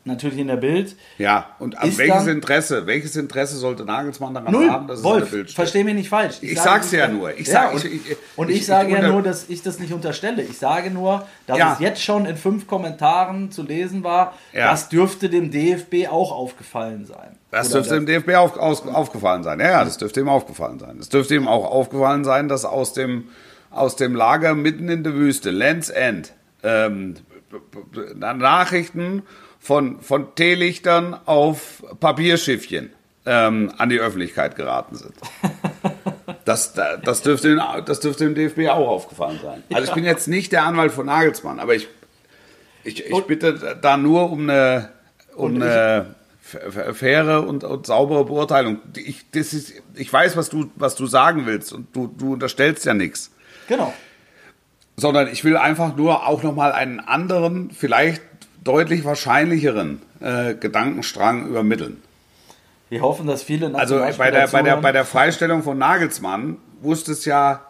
natürlich 0.06 0.38
in 0.40 0.48
der 0.48 0.56
Bild, 0.56 0.96
Ja, 1.18 1.50
und 1.60 1.76
welches 1.98 2.26
Interesse, 2.28 2.88
welches 2.88 3.16
Interesse 3.16 3.58
sollte 3.58 3.84
Nagelsmann 3.86 4.34
daran 4.34 4.52
Null. 4.52 4.70
haben, 4.72 4.88
dass 4.88 5.00
es 5.00 5.06
in 5.06 5.12
der 5.12 5.20
Wolf, 5.22 5.32
Bild 5.32 5.48
steht? 5.50 5.56
versteh 5.56 5.84
mich 5.84 5.94
nicht 5.94 6.10
falsch. 6.10 6.38
Ich 6.42 6.56
sage 6.58 6.70
sag's 6.70 6.92
nicht, 6.92 7.00
ja 7.02 7.08
nur. 7.10 7.38
Ich 7.38 7.48
Ja, 7.48 7.54
sag- 7.54 7.74
und, 7.76 7.86
ich- 7.86 7.94
ich- 8.12 8.18
und 8.36 8.50
ich- 8.50 8.58
ich, 8.58 8.66
sage 8.66 8.90
ich 8.90 8.96
ja 9.02 9.08
nur, 9.10 9.22
dass 9.22 9.50
ich 9.50 9.62
das 9.62 9.78
nicht 9.80 9.92
unterstelle. 9.94 10.42
Ich 10.42 10.58
sage 10.58 10.90
nur, 10.90 11.28
dass 11.48 11.58
Ja. 11.58 11.74
es 11.74 11.80
jetzt 11.80 12.02
schon 12.02 12.26
in 12.26 12.38
fünf 12.38 12.66
Kommentaren 12.66 13.52
zu 13.52 13.62
lesen 13.62 14.04
war. 14.04 14.34
Ja. 14.54 14.72
Das 14.72 14.90
dürfte 14.90 15.30
dem 15.30 15.52
DFB 15.52 16.08
auch 16.08 16.32
aufgefallen 16.32 17.06
sein. 17.06 17.36
Das 17.52 17.70
dürfte 17.70 17.96
dem 17.96 18.06
DFB 18.06 18.36
auf, 18.36 18.58
aus, 18.58 18.88
aufgefallen 18.88 19.44
sein. 19.44 19.60
Ja, 19.60 19.70
ja, 19.70 19.84
das 19.84 19.98
dürfte 19.98 20.22
ihm 20.22 20.30
aufgefallen 20.30 20.80
sein. 20.80 20.98
Es 21.00 21.10
dürfte 21.10 21.36
ihm 21.36 21.48
auch 21.48 21.66
aufgefallen 21.70 22.24
sein, 22.24 22.48
dass 22.48 22.64
aus 22.66 22.94
dem, 22.94 23.26
aus 23.70 23.96
dem 23.96 24.16
Lager 24.16 24.56
mitten 24.56 24.88
in 24.90 25.04
der 25.04 25.14
Wüste, 25.14 25.52
Lands 25.52 25.90
End, 25.90 26.34
ähm, 26.64 27.16
Nachrichten 28.16 29.24
von, 29.60 30.02
von 30.02 30.34
Teelichtern 30.36 31.16
auf 31.26 31.84
Papierschiffchen 32.00 32.92
ähm, 33.26 33.72
an 33.78 33.90
die 33.90 34.00
Öffentlichkeit 34.00 34.56
geraten 34.56 34.96
sind. 34.96 35.14
Das, 36.46 36.74
das, 36.74 37.22
dürfte, 37.22 37.62
das 37.86 38.00
dürfte 38.00 38.24
dem 38.24 38.34
DFB 38.34 38.70
auch 38.70 38.88
aufgefallen 38.88 39.40
sein. 39.44 39.62
Also 39.72 39.90
ich 39.90 39.94
bin 39.94 40.04
jetzt 40.04 40.28
nicht 40.28 40.52
der 40.52 40.64
Anwalt 40.64 40.92
von 40.92 41.06
Nagelsmann, 41.06 41.60
aber 41.60 41.76
ich, 41.76 41.88
ich, 42.84 43.06
ich 43.06 43.22
bitte 43.26 43.78
da 43.80 43.98
nur 43.98 44.32
um 44.32 44.50
eine, 44.50 44.90
um 45.36 45.62
eine 45.62 46.16
faire 46.42 47.48
und, 47.48 47.64
und 47.64 47.86
saubere 47.86 48.26
Beurteilung. 48.26 48.80
Ich, 48.96 49.30
das 49.32 49.54
ist, 49.54 49.74
ich 49.94 50.12
weiß, 50.12 50.38
was 50.38 50.50
du, 50.50 50.72
was 50.76 50.96
du 50.96 51.06
sagen 51.06 51.46
willst 51.46 51.72
und 51.72 51.96
du, 51.96 52.08
du 52.08 52.34
unterstellst 52.34 52.84
ja 52.86 52.96
nichts. 52.96 53.32
Genau. 53.68 53.94
Sondern 54.98 55.28
ich 55.28 55.44
will 55.44 55.56
einfach 55.56 55.96
nur 55.96 56.28
auch 56.28 56.42
nochmal 56.42 56.72
einen 56.72 57.00
anderen, 57.00 57.70
vielleicht 57.70 58.24
deutlich 58.64 59.06
wahrscheinlicheren 59.06 60.02
äh, 60.20 60.54
Gedankenstrang 60.56 61.48
übermitteln. 61.48 62.02
Wir 62.90 63.02
hoffen, 63.02 63.28
dass 63.28 63.44
viele 63.44 63.74
Also 63.76 64.00
bei 64.18 64.32
der, 64.32 64.48
bei, 64.48 64.62
der, 64.64 64.78
bei 64.78 64.92
der 64.92 65.06
Freistellung 65.06 65.64
von 65.64 65.78
Nagelsmann 65.78 66.58
wusste 66.82 67.12
es 67.12 67.26
ja 67.26 67.62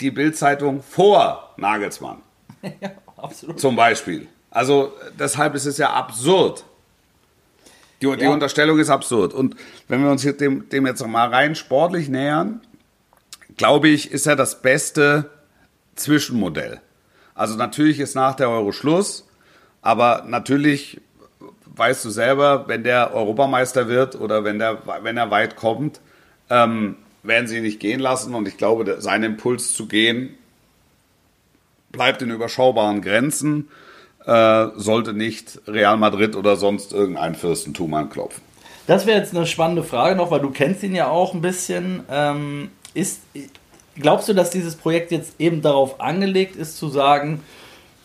die 0.00 0.10
Bildzeitung 0.10 0.82
vor 0.82 1.54
Nagelsmann 1.56 2.18
ja, 2.62 2.90
absolut. 3.16 3.60
zum 3.60 3.76
Beispiel. 3.76 4.26
Also 4.50 4.92
deshalb 5.18 5.54
ist 5.54 5.66
es 5.66 5.78
ja 5.78 5.92
absurd. 5.92 6.64
Die, 8.02 8.14
die 8.16 8.24
Ja. 8.24 8.30
Unterstellung 8.30 8.78
ist 8.78 8.90
absurd. 8.90 9.32
Und 9.32 9.56
wenn 9.88 10.02
wir 10.02 10.10
uns 10.10 10.22
hier 10.22 10.36
dem, 10.36 10.68
dem 10.68 10.86
jetzt 10.86 11.06
mal 11.06 11.28
rein 11.28 11.54
sportlich 11.54 12.08
nähern, 12.08 12.60
glaube 13.56 13.88
ich, 13.88 14.10
ist 14.10 14.26
er 14.26 14.36
das 14.36 14.60
beste 14.62 15.30
Zwischenmodell. 15.94 16.80
Also 17.34 17.56
natürlich 17.56 18.00
ist 18.00 18.14
nach 18.14 18.34
der 18.34 18.50
Euro 18.50 18.72
Schluss, 18.72 19.26
aber 19.86 20.24
natürlich 20.26 21.00
weißt 21.76 22.04
du 22.04 22.10
selber, 22.10 22.64
wenn 22.66 22.82
der 22.82 23.14
Europameister 23.14 23.88
wird 23.88 24.18
oder 24.18 24.44
wenn, 24.44 24.58
der, 24.58 24.78
wenn 25.02 25.16
er 25.16 25.30
weit 25.30 25.56
kommt, 25.56 26.00
ähm, 26.50 26.96
werden 27.22 27.46
sie 27.46 27.58
ihn 27.58 27.62
nicht 27.62 27.80
gehen 27.80 28.00
lassen. 28.00 28.34
Und 28.34 28.48
ich 28.48 28.56
glaube, 28.56 28.96
sein 29.00 29.22
Impuls 29.22 29.74
zu 29.74 29.86
gehen 29.86 30.30
bleibt 31.92 32.20
in 32.22 32.30
überschaubaren 32.30 33.00
Grenzen, 33.00 33.68
äh, 34.24 34.66
sollte 34.74 35.12
nicht 35.12 35.60
Real 35.66 35.96
Madrid 35.96 36.34
oder 36.34 36.56
sonst 36.56 36.92
irgendein 36.92 37.34
Fürstentum 37.34 37.94
anklopfen. 37.94 38.42
Das 38.86 39.06
wäre 39.06 39.18
jetzt 39.18 39.36
eine 39.36 39.46
spannende 39.46 39.82
Frage 39.82 40.16
noch, 40.16 40.30
weil 40.30 40.40
du 40.40 40.50
kennst 40.50 40.82
ihn 40.82 40.94
ja 40.94 41.08
auch 41.08 41.34
ein 41.34 41.40
bisschen. 41.40 42.02
Ähm, 42.10 42.70
ist, 42.94 43.20
glaubst 43.96 44.28
du, 44.28 44.32
dass 44.32 44.50
dieses 44.50 44.76
Projekt 44.76 45.10
jetzt 45.10 45.34
eben 45.38 45.62
darauf 45.62 46.00
angelegt 46.00 46.56
ist, 46.56 46.76
zu 46.76 46.88
sagen, 46.88 47.42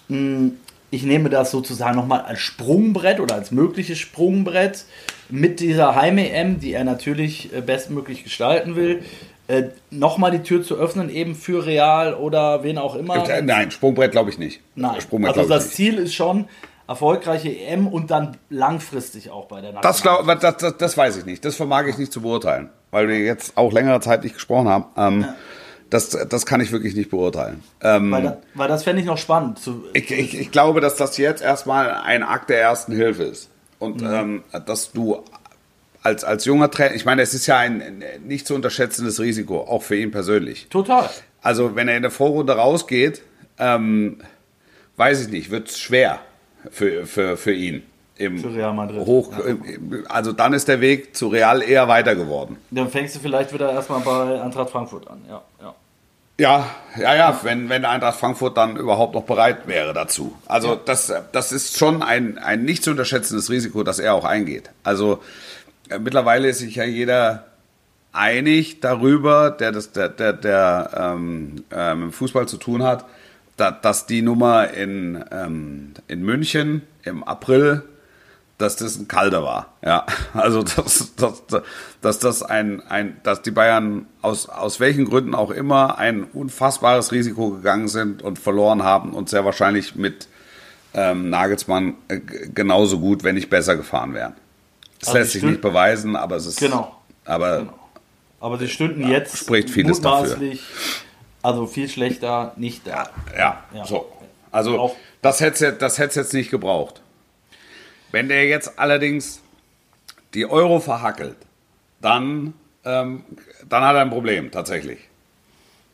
mh, 0.10 0.52
ich 0.92 1.04
nehme 1.04 1.30
das 1.30 1.52
sozusagen 1.52 1.96
nochmal 1.96 2.22
als 2.22 2.40
Sprungbrett 2.40 3.20
oder 3.20 3.36
als 3.36 3.52
mögliches 3.52 3.98
Sprungbrett 3.98 4.86
mit 5.30 5.60
dieser 5.62 5.96
Heim-EM, 5.96 6.60
die 6.60 6.74
er 6.74 6.84
natürlich 6.84 7.52
äh, 7.54 7.62
bestmöglich 7.62 8.24
gestalten 8.24 8.76
will, 8.76 9.04
äh, 9.48 9.64
nochmal 9.90 10.32
die 10.32 10.44
Tür 10.44 10.64
zu 10.64 10.76
öffnen, 10.76 11.10
eben 11.10 11.36
für 11.36 11.66
Real 11.66 12.14
oder 12.14 12.64
wen 12.64 12.78
auch 12.78 12.96
immer? 12.96 13.26
Nein, 13.42 13.72
Sprungbrett 13.72 14.12
glaube 14.12 14.30
ich 14.30 14.38
nicht. 14.38 14.62
Nein. 14.76 15.00
Sprungbrett 15.02 15.38
also 15.38 15.50
das. 15.50 15.72
Ziel 15.72 15.98
ist 15.98 16.14
schon 16.14 16.46
erfolgreiche 16.88 17.50
EM 17.50 17.88
und 17.88 18.12
dann 18.12 18.38
langfristig 18.50 19.30
auch 19.30 19.46
bei 19.46 19.62
der 19.62 19.72
Das, 19.74 20.02
glaub, 20.02 20.28
das, 20.28 20.58
das, 20.58 20.78
das 20.78 20.98
weiß 20.98 21.18
ich 21.18 21.26
nicht. 21.26 21.46
Das 21.46 21.56
vermag 21.56 21.88
ich 21.88 21.98
nicht 21.98 22.12
zu 22.12 22.22
beurteilen, 22.22 22.70
weil 22.92 23.08
wir 23.08 23.20
jetzt 23.20 23.56
auch 23.56 23.72
längere 23.72 24.02
Zeit 24.02 24.24
nicht 24.24 24.34
gesprochen 24.34 24.68
haben. 24.68 24.86
Ähm, 24.98 25.26
das, 25.92 26.10
das 26.10 26.46
kann 26.48 26.60
ich 26.62 26.72
wirklich 26.72 26.96
nicht 26.96 27.12
beurteilen. 27.12 27.64
Ähm, 27.82 28.12
Weil, 28.12 28.24
da, 28.24 28.38
weil 28.56 28.68
das 28.68 28.84
fände 28.84 29.02
ich 29.02 29.08
noch 29.08 29.20
spannend. 29.20 29.60
Ich, 29.94 30.10
ich, 30.10 30.40
ich 30.40 30.52
glaube, 30.52 30.82
dass 30.82 30.96
das 30.96 31.18
jetzt 31.18 31.44
erstmal 31.44 31.92
ein 31.92 32.24
Akt 32.24 32.50
der 32.50 32.60
ersten 32.62 32.94
Hilfe 32.94 33.24
ist. 33.24 33.50
Und 33.78 34.02
Mhm. 34.02 34.08
ähm, 34.12 34.44
dass 34.66 34.92
du 34.92 35.24
als, 36.04 36.24
als 36.24 36.46
junger 36.46 36.72
Trainer, 36.72 36.96
ich 36.96 37.06
meine, 37.06 37.22
es 37.22 37.34
ist 37.36 37.46
ja 37.46 37.58
ein 37.60 38.04
nicht 38.26 38.48
zu 38.48 38.56
unterschätzendes 38.56 39.20
Risiko, 39.20 39.60
auch 39.62 39.84
für 39.84 39.96
ihn 39.96 40.10
persönlich. 40.12 40.68
total. 40.70 41.10
Also 41.44 41.76
wenn 41.76 41.88
er 41.88 41.96
in 41.98 42.02
der 42.04 42.12
Vorrunde 42.12 42.54
rausgeht, 42.54 43.22
ähm, 43.60 44.20
weiß 44.98 45.22
ich 45.24 45.28
nicht, 45.30 45.50
wird 45.52 45.70
es 45.70 45.80
schwer 45.80 46.20
für, 46.72 47.06
für, 47.06 47.38
für 47.38 47.54
ihn. 47.54 47.84
Im 48.18 48.38
Für 48.38 48.54
Real 48.54 48.74
Madrid. 48.74 49.00
Hoch, 49.08 49.34
im- 49.40 50.06
also 50.08 50.32
dann 50.32 50.54
ist 50.54 50.68
der 50.68 50.80
Weg 50.80 51.16
zu 51.16 51.28
Real 51.30 51.64
eher 51.64 51.88
weiter 51.88 52.16
geworden. 52.16 52.58
Dann 52.70 52.88
fängst 52.90 53.16
du 53.16 53.20
vielleicht 53.20 53.52
wieder 53.52 53.72
erstmal 53.72 54.02
bei 54.02 54.40
Eintracht 54.40 54.70
Frankfurt 54.70 55.08
an. 55.10 55.22
Ja, 55.28 55.42
ja. 55.60 55.74
Ja, 56.42 56.72
ja, 56.98 57.16
ja, 57.16 57.40
wenn, 57.44 57.70
wenn 57.70 57.86
Eintracht 57.86 58.20
Frankfurt 58.20 58.58
dann 58.58 58.76
überhaupt 58.76 59.14
noch 59.14 59.26
bereit 59.26 59.68
wäre 59.68 59.94
dazu. 59.94 60.36
Also 60.48 60.74
das, 60.74 61.14
das 61.32 61.52
ist 61.52 61.78
schon 61.78 62.02
ein, 62.02 62.40
ein 62.40 62.64
nicht 62.64 62.84
zu 62.84 62.90
unterschätzendes 62.90 63.52
Risiko, 63.52 63.84
das 63.84 64.00
er 64.00 64.16
auch 64.16 64.26
eingeht. 64.26 64.72
Also 64.84 65.22
äh, 65.92 66.00
mittlerweile 66.00 66.50
ist 66.50 66.58
sich 66.58 66.74
ja 66.74 66.84
jeder 66.84 67.46
einig 68.12 68.80
darüber, 68.80 69.52
der 69.52 69.72
das, 69.72 69.92
der, 69.92 70.10
der, 70.10 70.34
der 70.34 70.90
ähm, 70.96 71.64
äh, 71.72 71.94
mit 71.94 72.16
Fußball 72.16 72.48
zu 72.48 72.58
tun 72.58 72.82
hat, 72.82 73.06
da, 73.56 73.70
dass 73.70 74.08
die 74.08 74.24
Nummer 74.24 74.72
in, 74.72 75.24
ähm, 75.32 75.94
in 76.08 76.24
München 76.24 76.82
im 77.04 77.24
April, 77.24 77.84
dass 78.62 78.76
das 78.78 78.98
ein 78.98 79.08
Kalter 79.08 79.44
war. 79.44 79.74
Ja, 79.84 80.06
also 80.34 80.64
dass, 80.64 81.14
dass, 81.16 81.44
dass 82.02 82.20
das 82.20 82.44
ein, 82.44 82.82
ein, 82.88 83.18
dass 83.24 83.42
die 83.42 83.52
Bayern 83.52 84.06
aus, 84.22 84.48
aus 84.48 84.80
welchen 84.80 85.06
Gründen 85.06 85.36
auch 85.36 85.52
immer 85.52 85.98
ein 85.98 86.24
unfassbares 86.24 87.12
Risiko 87.12 87.50
gegangen 87.52 87.88
sind 87.88 88.22
und 88.22 88.40
verloren 88.40 88.84
haben 88.84 89.14
und 89.14 89.30
sehr 89.30 89.44
wahrscheinlich 89.46 89.96
mit 89.96 90.28
ähm, 90.94 91.30
Nagelsmann 91.30 91.96
äh, 92.08 92.20
genauso 92.20 93.00
gut, 93.00 93.24
wenn 93.24 93.36
nicht 93.36 93.50
besser 93.50 93.76
gefahren 93.76 94.14
wären. 94.14 94.34
Das 95.00 95.10
Also 95.10 95.20
lässt 95.20 95.32
sich 95.34 95.44
nicht 95.44 95.62
beweisen, 95.62 96.16
aber 96.16 96.36
es 96.36 96.46
ist. 96.46 96.60
Genau. 96.60 96.96
Aber 97.26 97.60
Genau. 97.60 97.74
Aber 98.40 98.58
sie 98.58 98.68
stünden 98.68 99.08
jetzt 99.08 99.38
spricht 99.38 99.70
vieles 99.70 100.02
dafür. 100.02 100.38
also 101.44 101.68
viel 101.68 101.88
schlechter 101.88 102.54
nicht 102.58 102.88
da. 102.88 103.10
Ja, 103.38 103.64
Ja. 103.74 103.86
so. 103.86 104.12
Also 104.52 104.80
Auch- 104.80 104.96
das 105.22 105.40
hätte 105.40 105.68
es 105.68 105.78
das 105.78 105.98
hätt's 106.00 106.16
jetzt 106.16 106.34
nicht 106.34 106.50
gebraucht. 106.52 107.02
Wenn 108.12 108.28
der 108.30 108.46
jetzt 108.46 108.78
allerdings 108.80 109.42
die 110.34 110.46
Euro 110.46 110.80
verhackelt, 110.80 111.36
dann, 112.02 112.54
ähm, 112.86 113.24
dann 113.70 113.84
hat 113.84 113.96
er 113.96 114.02
ein 114.02 114.10
Problem 114.10 114.52
tatsächlich. 114.52 115.00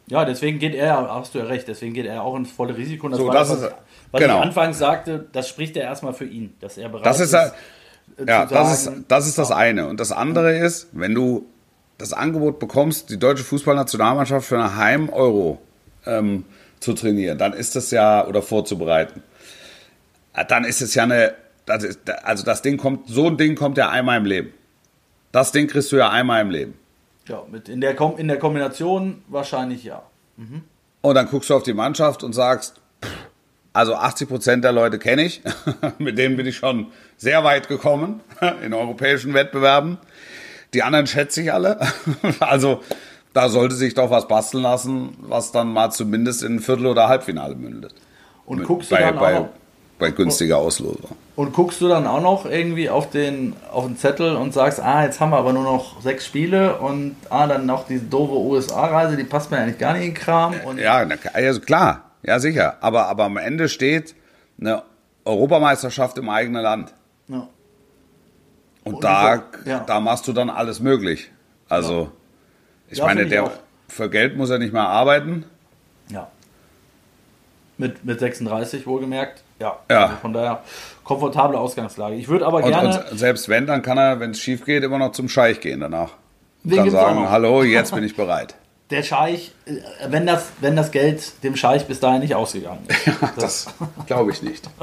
Ja, 0.08 0.24
deswegen 0.24 0.58
geht 0.60 0.74
er, 0.74 1.14
hast 1.14 1.36
du 1.36 1.40
ja 1.40 1.46
recht, 1.46 1.68
deswegen 1.68 1.94
geht 1.94 2.06
er 2.06 2.24
auch 2.24 2.36
ins 2.36 2.52
volle 2.52 2.78
Risiko. 2.78 3.08
Und 3.08 3.12
das 3.12 3.20
So, 3.20 3.28
war 3.28 3.34
das 3.34 3.50
was, 3.50 3.62
ist- 3.64 3.72
was 4.12 4.22
genau. 4.22 4.38
ich 4.40 4.46
anfangs 4.46 4.78
sagte, 4.80 5.26
das 5.34 5.50
spricht 5.50 5.76
ja 5.76 5.84
erstmal 5.84 6.14
für 6.14 6.24
ihn, 6.26 6.56
dass 6.62 6.78
er 6.78 6.88
bereit 6.88 7.06
Das 7.06 7.20
ist, 7.20 7.34
ja, 7.34 7.48
äh, 7.48 8.26
ja, 8.26 8.48
zu 8.48 8.54
das 8.54 8.74
ist, 8.74 8.84
sagen, 8.86 9.06
das 9.10 9.28
ist 9.28 9.38
das 9.38 9.52
eine. 9.52 9.88
Und 9.88 10.00
das 10.00 10.14
andere 10.14 10.58
ist, 10.58 10.88
wenn 10.94 11.14
du 11.14 11.46
das 11.98 12.14
Angebot 12.14 12.60
bekommst, 12.60 13.10
die 13.10 13.20
deutsche 13.20 13.44
Fußballnationalmannschaft 13.44 14.48
für 14.48 14.56
eine 14.58 14.78
Heim-Euro 14.78 15.60
ähm, 16.06 16.46
zu 16.80 16.94
trainieren, 16.94 17.38
dann 17.38 17.52
ist 17.52 17.76
das 17.76 17.92
ja, 17.92 18.26
oder 18.26 18.42
vorzubereiten, 18.42 19.24
äh, 20.36 20.46
dann 20.46 20.64
ist 20.64 20.82
es 20.82 20.96
ja 20.96 21.04
eine, 21.04 21.34
das 21.68 21.84
ist, 21.84 22.10
also 22.24 22.44
das 22.44 22.64
Ding 22.64 22.78
kommt, 22.78 23.08
so 23.08 23.28
ein 23.28 23.38
Ding 23.38 23.56
kommt 23.56 23.78
ja 23.78 23.90
einmal 23.90 24.18
im 24.18 24.26
Leben. 24.26 24.54
Das 25.32 25.52
Ding 25.52 25.68
kriegst 25.68 25.92
du 25.92 25.98
ja 25.98 26.10
einmal 26.10 26.42
im 26.42 26.50
Leben. 26.50 26.74
Ja, 27.28 27.44
mit 27.52 27.70
in, 27.70 27.82
der 27.82 27.96
Kom 27.96 28.18
in 28.18 28.28
der 28.30 28.40
Kombination 28.40 29.22
wahrscheinlich 29.28 29.84
ja. 29.84 30.02
Und 31.02 31.16
dann 31.16 31.28
guckst 31.28 31.50
du 31.50 31.56
auf 31.56 31.64
die 31.64 31.74
Mannschaft 31.74 32.24
und 32.24 32.34
sagst, 32.34 32.80
pff, 33.04 33.12
also 33.74 33.96
80 33.96 34.30
Prozent 34.30 34.64
der 34.64 34.72
Leute 34.72 34.98
kenne 34.98 35.24
ich, 35.24 35.42
mit 36.00 36.18
denen 36.18 36.38
bin 36.38 36.48
ich 36.48 36.56
schon 36.56 36.88
sehr 37.18 37.44
weit 37.44 37.68
gekommen 37.68 38.22
in 38.64 38.74
europäischen 38.74 39.34
Wettbewerben. 39.34 39.98
Die 40.74 40.84
anderen 40.84 41.06
schätze 41.06 41.42
ich 41.42 41.54
alle. 41.54 41.80
Also 42.40 42.82
da 43.34 43.50
sollte 43.50 43.76
sich 43.76 43.94
doch 43.94 44.10
was 44.10 44.28
basteln 44.28 44.64
lassen, 44.64 45.18
was 45.20 45.52
dann 45.52 45.72
mal 45.72 45.92
zumindest 45.92 46.44
in 46.44 46.56
ein 46.56 46.60
Viertel- 46.60 46.88
oder 46.88 47.08
Halbfinale 47.10 47.56
mündet. 47.56 47.94
Und 48.46 48.64
guckst 48.64 48.90
du 48.90 48.96
bei, 48.96 49.02
dann 49.02 49.18
auch 49.18 49.22
bei, 49.22 49.34
noch, 49.34 49.50
bei 50.00 50.12
günstiger 50.12 50.58
Auslosung. 50.58 51.16
Und 51.38 51.54
guckst 51.54 51.80
du 51.82 51.88
dann 51.88 52.08
auch 52.08 52.20
noch 52.20 52.46
irgendwie 52.46 52.90
auf 52.90 53.12
den 53.12 53.56
auf 53.72 53.86
den 53.86 53.96
Zettel 53.96 54.36
und 54.36 54.56
sagst, 54.56 54.82
ah, 54.82 55.04
jetzt 55.04 55.20
haben 55.20 55.30
wir 55.30 55.38
aber 55.38 55.54
nur 55.54 55.64
noch 55.64 56.02
sechs 56.02 56.26
Spiele 56.26 56.80
und 56.80 57.16
ah, 57.30 57.46
dann 57.46 57.68
noch 57.68 57.86
diese 57.86 58.06
doofe 58.06 58.34
USA-Reise, 58.34 59.16
die 59.16 59.24
passt 59.24 59.52
mir 59.52 59.60
eigentlich 59.60 59.78
gar 59.78 59.94
nicht 59.94 60.02
in 60.02 60.14
den 60.16 60.20
Kram. 60.20 60.56
Ja, 60.78 61.06
also 61.34 61.62
klar, 61.62 62.12
ja 62.24 62.40
sicher. 62.40 62.78
Aber, 62.82 63.06
aber 63.06 63.26
am 63.26 63.38
Ende 63.38 63.70
steht 63.70 64.16
eine 64.60 64.82
Europameisterschaft 65.26 66.18
im 66.18 66.28
eigenen 66.28 66.64
Land. 66.64 66.94
ja. 67.28 67.48
Und, 68.84 68.96
Und 68.96 69.04
da, 69.04 69.36
ich 69.36 69.68
ja. 69.68 69.80
da 69.82 70.00
machst 70.00 70.28
du 70.28 70.34
dann 70.34 70.50
alles 70.50 70.80
möglich. 70.80 71.30
Also, 71.70 72.10
ich 72.90 72.98
Ja, 72.98 73.06
meine, 73.06 73.20
finde 73.22 73.36
ich 73.36 73.42
der, 73.42 73.44
auch. 73.44 73.60
für 73.90 74.10
Geld 74.10 74.38
muss 74.38 74.50
er 74.50 74.58
nicht 74.58 74.74
mehr 74.74 74.88
arbeiten. 74.88 75.46
Ja. 76.10 76.30
Mit, 77.78 78.06
mit 78.06 78.20
36 78.20 78.88
wohlgemerkt. 78.88 79.44
Ja. 79.60 79.78
Ja. 79.90 80.04
Also 80.04 80.16
von 80.18 80.34
daher 80.34 80.62
komfortable 81.04 81.58
Ausgangslage. 81.58 82.16
Ich 82.16 82.28
würde 82.28 82.46
aber 82.46 82.58
Und, 82.58 82.70
gerne. 82.70 83.06
und 83.10 83.18
selbst 83.18 83.50
wenn, 83.50 83.66
dann 83.66 83.82
kann 83.82 83.98
er, 83.98 84.20
wenn 84.20 84.32
es 84.32 84.40
schief 84.42 84.66
geht, 84.66 84.84
immer 84.84 84.98
noch 84.98 85.12
zum 85.12 85.30
Scheich 85.30 85.60
gehen 85.60 85.80
danach. 85.80 86.12
Und 86.64 86.78
auch 86.78 86.90
sagen, 86.90 87.30
hallo, 87.30 87.64
jetzt 87.64 87.94
bin 87.94 88.04
ich 88.04 88.16
bereit. 88.16 88.56
der 88.90 89.04
Scheich, 89.04 89.52
äh, 89.66 89.74
wenn 90.10 90.26
das, 90.26 90.52
wenn 90.62 90.76
das 90.76 90.92
Geld 90.92 91.44
dem 91.44 91.56
Scheich 91.56 91.86
bis 91.88 92.00
dahin 92.00 92.22
nicht 92.22 92.36
ausgegangen 92.36 92.86
ist. 92.88 93.08
Das 93.36 93.68
glaube 94.06 94.32
ich 94.32 94.42
nicht. 94.42 94.70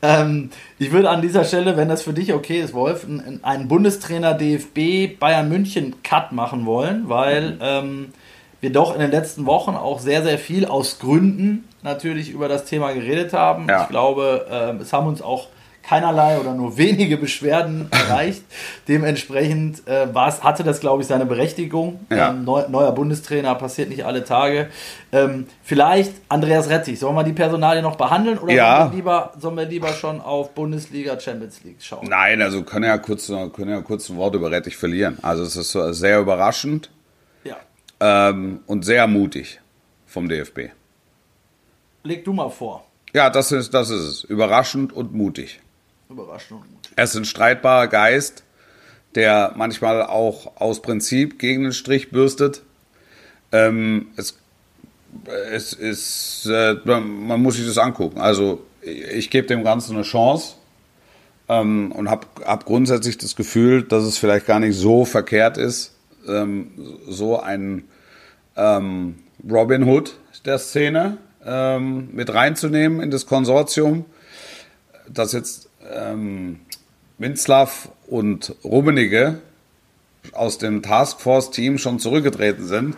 Ähm, 0.00 0.50
ich 0.78 0.92
würde 0.92 1.10
an 1.10 1.20
dieser 1.20 1.42
Stelle, 1.42 1.76
wenn 1.76 1.88
das 1.88 2.02
für 2.02 2.12
dich 2.12 2.32
okay 2.32 2.60
ist, 2.60 2.72
Wolf, 2.72 3.04
einen 3.42 3.66
Bundestrainer 3.66 4.34
DFB 4.34 5.18
Bayern 5.18 5.48
München 5.48 6.00
Cut 6.04 6.30
machen 6.30 6.64
wollen, 6.66 7.08
weil 7.08 7.58
ähm, 7.60 8.12
wir 8.60 8.72
doch 8.72 8.92
in 8.94 9.00
den 9.00 9.10
letzten 9.10 9.46
Wochen 9.46 9.72
auch 9.76 9.98
sehr, 10.00 10.22
sehr 10.22 10.38
viel 10.38 10.66
aus 10.66 10.98
Gründen 10.98 11.68
natürlich 11.82 12.30
über 12.30 12.48
das 12.48 12.64
Thema 12.64 12.92
geredet 12.92 13.32
haben. 13.32 13.66
Ja. 13.68 13.82
Ich 13.84 13.88
glaube, 13.88 14.46
ähm, 14.50 14.80
es 14.80 14.92
haben 14.92 15.06
uns 15.06 15.22
auch 15.22 15.46
keinerlei 15.84 16.38
oder 16.38 16.52
nur 16.52 16.76
wenige 16.76 17.16
Beschwerden 17.16 17.88
erreicht. 17.92 18.42
Dementsprechend 18.88 19.86
äh, 19.86 20.12
war's, 20.12 20.42
hatte 20.42 20.64
das, 20.64 20.80
glaube 20.80 21.02
ich, 21.02 21.08
seine 21.08 21.24
Berechtigung. 21.24 22.00
Ja. 22.10 22.30
Ähm, 22.30 22.44
neu, 22.44 22.64
neuer 22.68 22.92
Bundestrainer 22.92 23.54
passiert 23.54 23.88
nicht 23.88 24.04
alle 24.04 24.24
Tage. 24.24 24.68
Ähm, 25.12 25.46
vielleicht 25.62 26.12
Andreas 26.28 26.68
Rettich. 26.68 26.98
Sollen 26.98 27.14
wir 27.14 27.22
die 27.24 27.32
Personalie 27.32 27.80
noch 27.80 27.96
behandeln 27.96 28.38
oder 28.38 28.52
Ja. 28.52 28.78
sollen, 28.80 28.90
wir 28.90 28.96
lieber, 28.96 29.32
sollen 29.38 29.56
wir 29.56 29.64
lieber 29.66 29.88
schon 29.92 30.20
auf 30.20 30.54
Bundesliga, 30.54 31.18
Champions 31.18 31.62
League 31.64 31.80
schauen? 31.80 32.06
Nein, 32.08 32.42
also 32.42 32.62
können 32.64 32.84
ja 32.84 32.98
kurz, 32.98 33.28
können 33.28 33.70
ja 33.70 33.80
kurz 33.80 34.08
ein 34.10 34.16
Wort 34.16 34.34
über 34.34 34.50
Rettich 34.50 34.76
verlieren. 34.76 35.18
Also 35.22 35.42
es 35.44 35.56
ist 35.56 35.72
sehr 35.96 36.18
überraschend 36.20 36.90
Ja. 37.44 37.56
Ähm, 38.00 38.60
und 38.66 38.84
sehr 38.84 39.06
mutig 39.06 39.60
vom 40.06 40.28
DFB. 40.28 40.70
Leg 42.04 42.24
du 42.24 42.32
mal 42.32 42.50
vor. 42.50 42.84
Ja, 43.12 43.30
das 43.30 43.52
ist, 43.52 43.72
das 43.74 43.90
ist 43.90 44.00
es. 44.00 44.24
Überraschend 44.24 44.92
und 44.92 45.14
mutig. 45.14 45.60
Überraschend 46.08 46.60
und 46.62 46.72
mutig. 46.72 46.92
Er 46.96 47.04
ist 47.04 47.16
ein 47.16 47.24
streitbarer 47.24 47.88
Geist, 47.88 48.44
der 49.14 49.52
manchmal 49.56 50.02
auch 50.02 50.60
aus 50.60 50.82
Prinzip 50.82 51.38
gegen 51.38 51.64
den 51.64 51.72
Strich 51.72 52.10
bürstet. 52.10 52.62
Ähm, 53.52 54.08
es, 54.16 54.38
es 55.52 55.72
ist, 55.72 56.46
äh, 56.46 56.74
man 56.84 57.42
muss 57.42 57.56
sich 57.56 57.66
das 57.66 57.78
angucken. 57.78 58.20
Also 58.20 58.64
ich 58.82 59.30
gebe 59.30 59.46
dem 59.46 59.64
Ganzen 59.64 59.96
eine 59.96 60.04
Chance 60.04 60.54
ähm, 61.48 61.92
und 61.92 62.10
habe 62.10 62.26
hab 62.44 62.64
grundsätzlich 62.64 63.18
das 63.18 63.36
Gefühl, 63.36 63.82
dass 63.82 64.04
es 64.04 64.18
vielleicht 64.18 64.46
gar 64.46 64.60
nicht 64.60 64.76
so 64.76 65.04
verkehrt 65.04 65.56
ist, 65.56 65.94
ähm, 66.28 66.72
so 67.08 67.40
ein 67.40 67.84
ähm, 68.56 69.16
Robin 69.48 69.84
Hood 69.84 70.16
der 70.44 70.58
Szene 70.58 71.18
ähm, 71.44 72.08
mit 72.12 72.32
reinzunehmen 72.32 73.00
in 73.00 73.10
das 73.10 73.26
Konsortium, 73.26 74.04
dass 75.08 75.32
jetzt 75.32 75.68
ähm, 75.92 76.60
Winslav 77.18 77.88
und 78.06 78.54
Rummenigge 78.64 79.40
aus 80.32 80.58
dem 80.58 80.82
Taskforce-Team 80.82 81.78
schon 81.78 81.98
zurückgetreten 81.98 82.66
sind, 82.66 82.96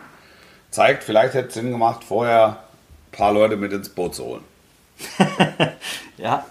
zeigt, 0.70 1.04
vielleicht 1.04 1.34
hätte 1.34 1.48
es 1.48 1.54
Sinn 1.54 1.70
gemacht, 1.70 2.04
vorher 2.04 2.48
ein 2.58 3.16
paar 3.16 3.32
Leute 3.32 3.56
mit 3.56 3.72
ins 3.72 3.88
Boot 3.88 4.14
zu 4.14 4.24
holen. 4.24 4.42
Ja. 6.18 6.44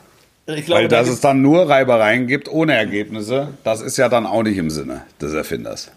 Ich 0.47 0.65
glaube, 0.65 0.81
Weil 0.81 0.87
da 0.87 0.97
dass 0.97 1.05
gibt- 1.05 1.15
es 1.17 1.21
dann 1.21 1.43
nur 1.43 1.69
Reibereien 1.69 2.25
gibt 2.25 2.49
ohne 2.49 2.73
Ergebnisse, 2.73 3.49
das 3.63 3.81
ist 3.81 3.97
ja 3.97 4.09
dann 4.09 4.25
auch 4.25 4.41
nicht 4.41 4.57
im 4.57 4.71
Sinne 4.71 5.03
des 5.21 5.33
Erfinders. 5.35 5.91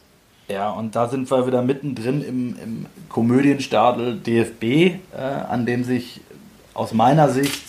Ja, 0.49 0.71
und 0.71 0.95
da 0.97 1.09
sind 1.09 1.31
wir 1.31 1.47
wieder 1.47 1.63
mittendrin 1.63 2.23
im, 2.23 2.57
im 2.63 2.87
Komödienstadel 3.09 4.17
DFB, 4.19 4.63
äh, 4.63 4.97
an 5.49 5.67
dem 5.67 5.85
sich 5.85 6.21
aus 6.75 6.93
meiner 6.93 7.29
Sicht 7.29 7.63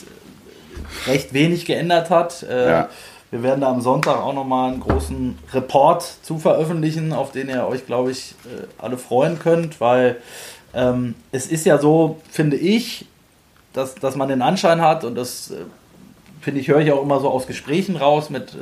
recht 1.07 1.33
wenig 1.33 1.65
geändert 1.65 2.09
hat. 2.09 2.43
Äh, 2.43 2.69
Ja. 2.69 2.89
Wir 3.31 3.41
werden 3.41 3.62
da 3.62 3.71
am 3.71 3.81
Sonntag 3.81 4.17
auch 4.17 4.33
nochmal 4.33 4.71
einen 4.71 4.79
großen 4.79 5.39
Report 5.53 6.03
zu 6.21 6.38
veröffentlichen, 6.38 7.13
auf 7.13 7.31
den 7.31 7.49
ihr 7.49 7.65
euch, 7.65 7.88
glaube 7.88 8.12
ich, 8.12 8.36
äh, 8.45 8.67
alle 8.77 8.95
freuen 8.99 9.39
könnt, 9.39 9.81
weil 9.81 10.17
ähm, 10.75 11.15
es 11.31 11.47
ist 11.47 11.65
ja 11.65 11.79
so, 11.79 12.21
finde 12.29 12.57
ich, 12.57 13.07
dass, 13.73 13.95
dass 13.95 14.15
man 14.15 14.29
den 14.29 14.43
Anschein 14.43 14.81
hat 14.81 15.03
und 15.03 15.15
das 15.15 15.49
äh, 15.49 15.55
finde 16.41 16.59
ich, 16.59 16.67
höre 16.67 16.81
ich 16.81 16.91
auch 16.91 17.01
immer 17.01 17.19
so 17.21 17.29
aus 17.29 17.47
Gesprächen 17.47 17.95
raus 17.95 18.29
mit 18.29 18.53
äh, 18.53 18.57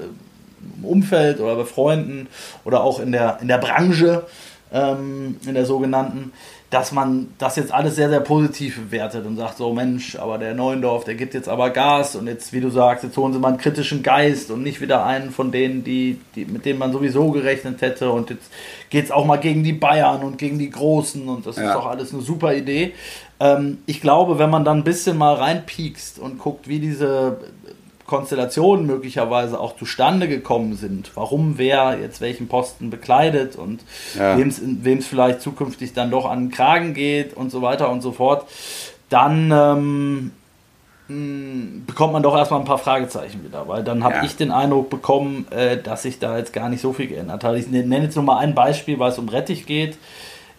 Umfeld 0.84 1.40
oder 1.40 1.56
bei 1.56 1.66
Freunden 1.66 2.28
oder 2.66 2.84
auch 2.84 3.00
in 3.00 3.12
der, 3.12 3.40
in 3.42 3.48
der 3.48 3.58
Branche, 3.58 4.24
ähm, 4.74 5.38
in 5.46 5.54
der 5.54 5.66
sogenannten, 5.66 6.32
dass 6.70 6.94
man 6.94 7.28
das 7.38 7.58
jetzt 7.58 7.74
alles 7.74 7.98
sehr, 7.98 8.08
sehr 8.08 8.22
positiv 8.22 8.80
bewertet 8.80 9.26
und 9.26 9.36
sagt 9.36 9.58
so, 9.58 9.74
Mensch, 9.74 10.16
aber 10.16 10.38
der 10.38 10.54
Neuendorf, 10.54 11.04
der 11.04 11.16
gibt 11.16 11.34
jetzt 11.34 11.50
aber 11.50 11.70
Gas 11.70 12.16
und 12.16 12.28
jetzt, 12.28 12.54
wie 12.54 12.62
du 12.62 12.70
sagst, 12.70 13.04
jetzt 13.04 13.18
holen 13.18 13.34
sie 13.34 13.40
mal 13.40 13.50
einen 13.50 13.58
kritischen 13.58 14.04
Geist 14.04 14.50
und 14.52 14.64
nicht 14.64 14.80
wieder 14.80 15.06
einen 15.06 15.32
von 15.32 15.52
denen, 15.52 15.84
die, 15.84 16.22
die, 16.36 16.46
mit 16.46 16.64
denen 16.64 16.80
man 16.80 16.94
sowieso 16.94 17.32
gerechnet 17.32 17.82
hätte 17.82 18.10
und 18.12 18.30
jetzt 18.30 18.50
geht 18.90 19.04
es 19.04 19.12
auch 19.12 19.26
mal 19.26 19.36
gegen 19.36 19.64
die 19.66 19.74
Bayern 19.74 20.24
und 20.24 20.38
gegen 20.38 20.58
die 20.60 20.70
Großen 20.70 21.28
und 21.28 21.46
das 21.46 21.58
ist 21.58 21.64
Ja. 21.64 21.74
doch 21.74 21.88
alles 21.88 22.14
eine 22.14 22.22
super 22.22 22.54
Idee. 22.56 22.94
Ähm, 23.42 23.80
ich 23.86 24.00
glaube, 24.00 24.40
wenn 24.40 24.50
man 24.50 24.64
dann 24.64 24.78
ein 24.78 24.84
bisschen 24.86 25.18
mal 25.18 25.34
reinpiekst 25.34 26.20
und 26.20 26.40
guckt, 26.40 26.70
wie 26.70 26.80
diese 26.80 27.40
Konstellationen 28.12 28.86
möglicherweise 28.86 29.58
auch 29.60 29.78
zustande 29.78 30.28
gekommen 30.28 30.76
sind, 30.76 31.12
warum 31.16 31.58
wer 31.58 31.98
jetzt 32.00 32.20
welchen 32.20 32.48
Posten 32.50 32.90
bekleidet 32.90 33.56
und 33.56 33.80
Ja. 34.18 34.38
wem 34.38 34.98
es 35.00 35.08
vielleicht 35.08 35.40
zukünftig 35.42 35.94
dann 35.94 36.12
doch 36.12 36.26
an 36.30 36.40
den 36.48 36.52
Kragen 36.52 36.94
geht 36.94 37.34
und 37.36 37.50
so 37.52 37.62
weiter 37.62 37.90
und 37.90 38.02
so 38.02 38.12
fort, 38.12 38.46
dann 39.10 39.52
ähm, 39.52 40.32
bekommt 41.88 42.14
man 42.14 42.24
doch 42.24 42.36
erstmal 42.38 42.60
ein 42.60 42.66
paar 42.66 42.78
Fragezeichen 42.78 43.44
wieder, 43.44 43.68
weil 43.68 43.84
dann 43.84 44.04
habe 44.04 44.16
Ja. 44.16 44.24
ich 44.24 44.36
den 44.36 44.52
Eindruck 44.52 44.90
bekommen, 44.90 45.46
äh, 45.52 45.78
dass 45.82 46.04
sich 46.04 46.20
da 46.20 46.38
jetzt 46.38 46.54
gar 46.54 46.70
nicht 46.70 46.82
so 46.82 46.94
viel 46.94 47.08
geändert 47.08 47.44
hat. 47.44 47.56
Ich 47.56 47.68
ne- 47.68 47.84
nenne 47.86 48.06
jetzt 48.06 48.16
nur 48.16 48.26
mal 48.26 48.38
ein 48.40 48.54
Beispiel, 48.56 49.00
weil 49.00 49.12
es 49.12 49.18
um 49.20 49.30
Rettich 49.30 49.66
geht. 49.66 49.98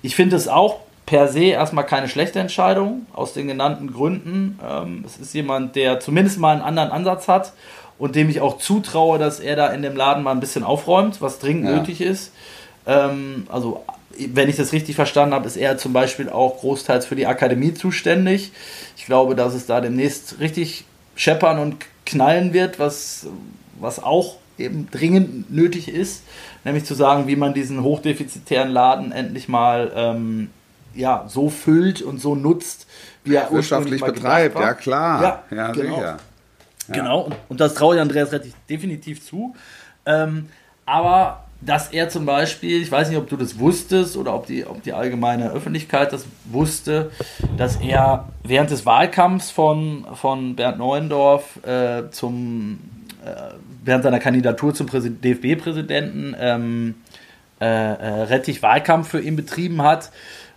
Ich 0.03 0.15
finde 0.17 0.37
es 0.37 0.49
auch 0.49 0.81
per 1.07 1.29
se 1.29 1.45
erstmal 1.45 1.85
keine 1.85 2.09
schlechte 2.09 2.39
Entscheidung, 2.39 3.07
aus 3.13 3.33
den 3.33 3.49
genannten 3.49 3.93
Gründen. 3.93 4.59
Ähm, 4.67 5.05
es 5.07 5.19
ist 5.19 5.35
jemand, 5.35 5.77
der 5.77 6.01
zumindest 6.01 6.39
mal 6.39 6.53
einen 6.53 6.63
anderen 6.63 6.91
Ansatz 6.91 7.29
hat 7.29 7.53
und 7.99 8.15
dem 8.17 8.31
ich 8.31 8.41
auch 8.41 8.59
zutraue, 8.59 9.19
dass 9.19 9.41
er 9.41 9.57
da 9.57 9.69
in 9.69 9.83
dem 9.83 9.97
Laden 9.97 10.23
mal 10.23 10.33
ein 10.33 10.41
bisschen 10.41 10.65
aufräumt, 10.65 11.21
was 11.21 11.39
dringend 11.39 11.69
Ja. 11.69 11.77
nötig 11.77 12.01
ist. 12.01 12.33
Ähm, 12.87 13.47
also, 13.51 13.85
wenn 14.19 14.49
ich 14.49 14.57
das 14.57 14.73
richtig 14.73 14.95
verstanden 14.97 15.35
habe, 15.35 15.47
ist 15.47 15.57
er 15.57 15.79
zum 15.79 15.93
Beispiel 15.93 16.29
auch 16.29 16.59
großteils 16.61 17.07
für 17.07 17.17
die 17.17 17.27
Akademie 17.27 17.75
zuständig. 17.75 18.53
Ich 18.97 19.07
glaube, 19.07 19.35
dass 19.35 19.55
es 19.55 19.67
da 19.67 19.81
demnächst 19.81 20.39
richtig 20.41 20.85
scheppern 21.15 21.59
und 21.59 21.77
knallen 22.07 22.53
wird, 22.53 22.79
was, 22.79 23.27
was 23.81 24.03
auch 24.03 24.37
eben 24.59 24.89
dringend 24.91 25.51
nötig 25.51 25.89
ist, 25.89 26.25
nämlich 26.65 26.85
zu 26.85 26.95
sagen, 26.95 27.27
wie 27.27 27.37
man 27.37 27.55
diesen 27.55 27.83
hochdefizitären 27.83 28.71
Laden 28.71 29.13
endlich 29.13 29.49
mal 29.49 29.91
ähm, 29.95 30.51
ja, 30.95 31.25
so 31.29 31.49
füllt 31.49 32.03
und 32.03 32.21
so 32.21 32.35
nutzt, 32.35 32.87
wie 33.25 33.35
er 33.35 33.51
Wirtschaftlich 33.51 34.03
betreibt, 34.03 34.59
ja 34.59 34.75
klar. 34.75 35.23
Ja, 35.23 35.43
Ja, 35.57 35.73
genau. 35.73 35.95
sicher. 35.95 36.17
Genau, 36.89 37.21
und, 37.21 37.37
und 37.49 37.61
das 37.61 37.75
traue 37.75 37.95
ich 37.97 38.01
Andreas 38.01 38.33
Rettich 38.33 38.53
definitiv 38.69 39.25
zu. 39.25 39.55
Ähm, 40.05 40.49
aber 40.85 41.45
dass 41.61 41.93
er 41.93 42.09
zum 42.09 42.27
Beispiel, 42.27 42.83
ich 42.83 42.91
weiß 42.91 43.09
nicht, 43.09 43.19
ob 43.19 43.29
du 43.29 43.37
das 43.37 43.59
wusstest 43.59 44.17
oder 44.17 44.35
ob 44.35 44.47
die, 44.47 44.67
ob 44.67 44.83
die 44.83 44.93
allgemeine 44.93 45.53
Öffentlichkeit 45.53 46.13
das 46.13 46.27
wusste, 46.47 47.13
dass 47.57 47.77
er 47.77 48.29
während 48.43 48.71
des 48.73 48.85
Wahlkampfs 48.85 49.53
von, 49.53 50.05
von 50.15 50.57
Bernd 50.57 50.79
Neuendorf 50.79 51.65
äh, 51.65 52.11
zum, 52.11 52.81
äh, 53.25 53.53
während 53.85 54.03
seiner 54.03 54.19
Kandidatur 54.19 54.75
zum 54.75 54.89
Präsi- 54.89 55.11
DFB-Präsidenten 55.21 56.35
ähm, 56.39 56.95
äh, 57.61 57.65
äh, 57.65 58.23
Rettich 58.25 58.61
Wahlkampf 58.65 59.09
für 59.09 59.21
ihn 59.21 59.37
betrieben 59.37 59.83
hat. 59.83 60.11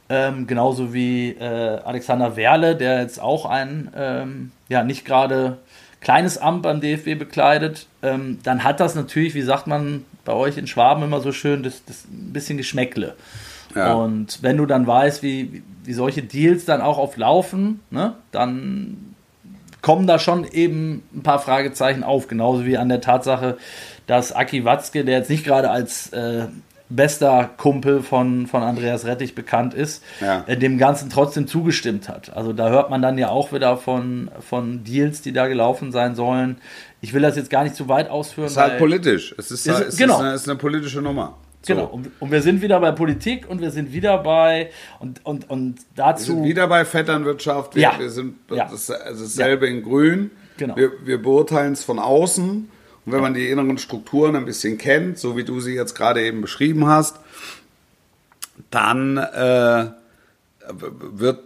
Ähm, 0.07 0.45
genauso 0.45 0.93
wie 0.93 1.31
äh, 1.31 1.43
Alexander 1.83 2.35
Werle, 2.35 2.75
der 2.75 3.01
jetzt 3.01 3.19
auch 3.19 3.45
ein 3.45 3.91
ähm, 3.95 4.51
ja 4.69 4.83
nicht 4.83 5.03
gerade 5.05 5.57
kleines 5.99 6.37
Amt 6.37 6.61
beim 6.61 6.79
DFB 6.81 7.17
bekleidet, 7.17 7.87
ähm, 8.03 8.37
dann 8.43 8.63
hat 8.63 8.79
das 8.79 8.93
natürlich, 8.93 9.33
wie 9.33 9.41
sagt 9.41 9.65
man 9.65 10.05
bei 10.23 10.33
euch 10.33 10.57
in 10.57 10.67
Schwaben 10.67 11.03
immer 11.03 11.21
so 11.21 11.31
schön, 11.31 11.63
das, 11.63 11.83
das 11.85 12.05
ein 12.05 12.31
bisschen 12.33 12.57
Geschmäckle. 12.57 13.15
Ja. 13.75 13.93
Und 13.93 14.43
wenn 14.43 14.57
du 14.57 14.65
dann 14.67 14.85
weißt, 14.85 15.23
wie, 15.23 15.63
wie- 15.83 15.93
solche 15.93 16.21
Deals 16.23 16.65
dann 16.65 16.81
auch 16.81 16.97
oft 16.99 17.17
laufen, 17.17 17.79
ne, 17.89 18.13
dann 18.31 19.15
kommen 19.81 20.07
da 20.07 20.17
schon 20.19 20.45
eben 20.45 21.03
ein 21.15 21.21
paar 21.23 21.39
Fragezeichen 21.39 22.03
auf. 22.03 22.27
Genauso 22.27 22.65
wie 22.65 22.77
an 22.77 22.89
der 22.89 23.01
Tatsache, 23.01 23.57
dass 24.07 24.31
Aki 24.31 24.65
Watzke, 24.65 25.03
der 25.05 25.17
jetzt 25.17 25.29
nicht 25.29 25.43
gerade 25.45 25.69
als 25.69 26.11
äh, 26.13 26.45
bester 26.89 27.49
Kumpel 27.57 28.01
von, 28.03 28.47
von 28.47 28.61
Andreas 28.63 29.05
Rettich 29.05 29.33
bekannt 29.35 29.73
ist, 29.73 30.03
Ja. 30.21 30.43
äh, 30.47 30.55
dem 30.57 30.77
Ganzen 30.77 31.09
trotzdem 31.09 31.47
zugestimmt 31.47 32.07
hat. 32.09 32.35
Also 32.35 32.53
da 32.53 32.69
hört 32.69 32.89
man 32.89 33.01
dann 33.01 33.17
ja 33.17 33.29
auch 33.29 33.51
wieder 33.51 33.77
von, 33.77 34.29
von 34.39 34.83
Deals, 34.83 35.21
die 35.21 35.33
da 35.33 35.47
gelaufen 35.47 35.91
sein 35.91 36.15
sollen. 36.15 36.57
Ich 37.01 37.13
will 37.13 37.21
das 37.21 37.35
jetzt 37.35 37.49
gar 37.49 37.63
nicht 37.63 37.75
zu 37.75 37.87
weit 37.89 38.09
ausführen. 38.09 38.45
Es 38.47 38.53
ist 38.53 38.57
halt 38.57 38.77
politisch. 38.77 39.33
Es 39.37 39.51
ist, 39.51 39.65
Ist- 39.67 39.79
es 39.79 39.87
ist, 39.89 39.97
genau. 39.97 40.19
eine, 40.19 40.33
es 40.33 40.41
ist 40.41 40.49
eine 40.49 40.57
politische 40.57 41.01
Nummer. 41.01 41.37
So. 41.63 41.73
Genau, 41.73 41.85
und, 41.87 42.11
und 42.19 42.31
wir 42.31 42.43
sind 42.43 42.61
wieder 42.61 42.79
bei 42.79 42.91
Politik 42.91 43.49
und 43.49 43.59
wir 43.59 43.71
sind 43.71 43.91
wieder 43.91 44.19
bei 44.19 44.69
und, 44.99 45.25
und, 45.25 45.49
und 45.49 45.77
Wir 45.79 45.85
dazu. 45.95 46.23
sind 46.33 46.43
wieder 46.43 46.67
bei 46.67 46.85
Vetternwirtschaft. 46.85 47.73
Wir, 47.75 47.81
Ja. 47.81 47.93
wir 47.97 48.11
sind 48.11 48.35
Ja. 48.51 48.67
das, 48.69 48.91
also 48.91 49.23
dasselbe 49.23 49.65
in 49.65 49.81
Grün. 49.81 50.29
Genau. 50.57 50.75
Wir, 50.77 50.91
wir 51.03 51.19
beurteilen 51.19 51.73
es 51.73 51.83
von 51.83 51.97
außen. 51.97 52.69
Und 53.05 53.11
wenn 53.13 53.21
man 53.21 53.33
die 53.33 53.49
inneren 53.49 53.77
Strukturen 53.77 54.35
ein 54.35 54.45
bisschen 54.45 54.77
kennt, 54.77 55.19
so 55.19 55.37
wie 55.37 55.43
du 55.43 55.59
sie 55.59 55.73
jetzt 55.75 55.95
gerade 55.95 56.23
eben 56.23 56.41
beschrieben 56.41 56.87
hast, 56.87 57.17
dann 58.71 59.17
äh, 59.17 59.87
wird 60.71 61.39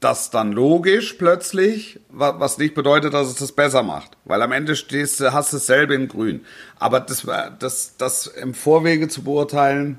das 0.00 0.28
dann 0.30 0.52
logisch 0.52 1.14
plötzlich, 1.14 1.98
wa- 2.10 2.34
was 2.38 2.58
nicht 2.58 2.74
bedeutet, 2.74 3.14
dass 3.14 3.28
es 3.28 3.36
das 3.36 3.52
besser 3.52 3.82
macht. 3.82 4.16
Weil 4.24 4.42
am 4.42 4.52
Ende 4.52 4.76
stehst, 4.76 5.20
hast 5.20 5.52
du 5.52 5.56
dasselbe 5.56 5.94
in 5.94 6.08
grün. 6.08 6.44
Aber 6.78 7.00
das, 7.00 7.26
war- 7.26 7.50
das, 7.50 7.94
das 7.96 8.26
im 8.26 8.52
Vorwege 8.52 9.08
zu 9.08 9.22
beurteilen, 9.22 9.98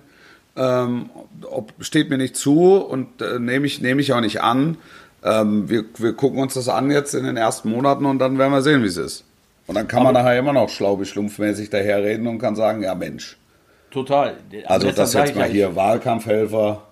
ähm, 0.55 1.09
ob, 1.49 1.73
steht 1.80 2.09
mir 2.09 2.17
nicht 2.17 2.36
zu 2.36 2.75
und 2.75 3.21
äh, 3.21 3.39
nehme 3.39 3.65
ich, 3.65 3.82
nehme 3.82 4.01
ich 4.01 4.13
auch 4.13 4.21
nicht 4.21 4.41
an. 4.41 4.78
Ähm, 5.23 5.67
wir, 5.69 5.86
wir 5.97 6.13
gucken 6.13 6.39
uns 6.39 6.53
das 6.53 6.69
an 6.69 6.91
jetzt 6.91 7.15
in 7.15 7.23
den 7.25 7.38
ersten 7.38 7.69
Monaten 7.69 8.05
und 8.05 8.19
dann 8.19 8.38
werden 8.38 8.53
wir 8.53 8.61
sehen, 8.61 8.84
wie 8.84 8.88
es 8.88 8.97
ist. 8.97 9.23
Und 9.68 9.76
dann 9.76 9.88
kann 9.88 10.03
man 10.03 10.13
nachher 10.13 10.39
immer 10.39 10.53
noch 10.53 10.70
schlaubi-schlumpfmäßig 10.70 11.70
daherreden 11.70 12.26
und 12.28 12.39
kann 12.39 12.55
sagen, 12.55 12.82
ja 12.82 12.95
Mensch, 12.95 13.38
Total. 13.91 14.38
also 14.65 14.88
Deshalb 14.88 14.95
das 14.95 15.11
sag 15.11 15.28
jetzt 15.28 15.38
mal 15.38 15.49
hier 15.49 15.76
Wahlkampfhelfer. 15.76 16.84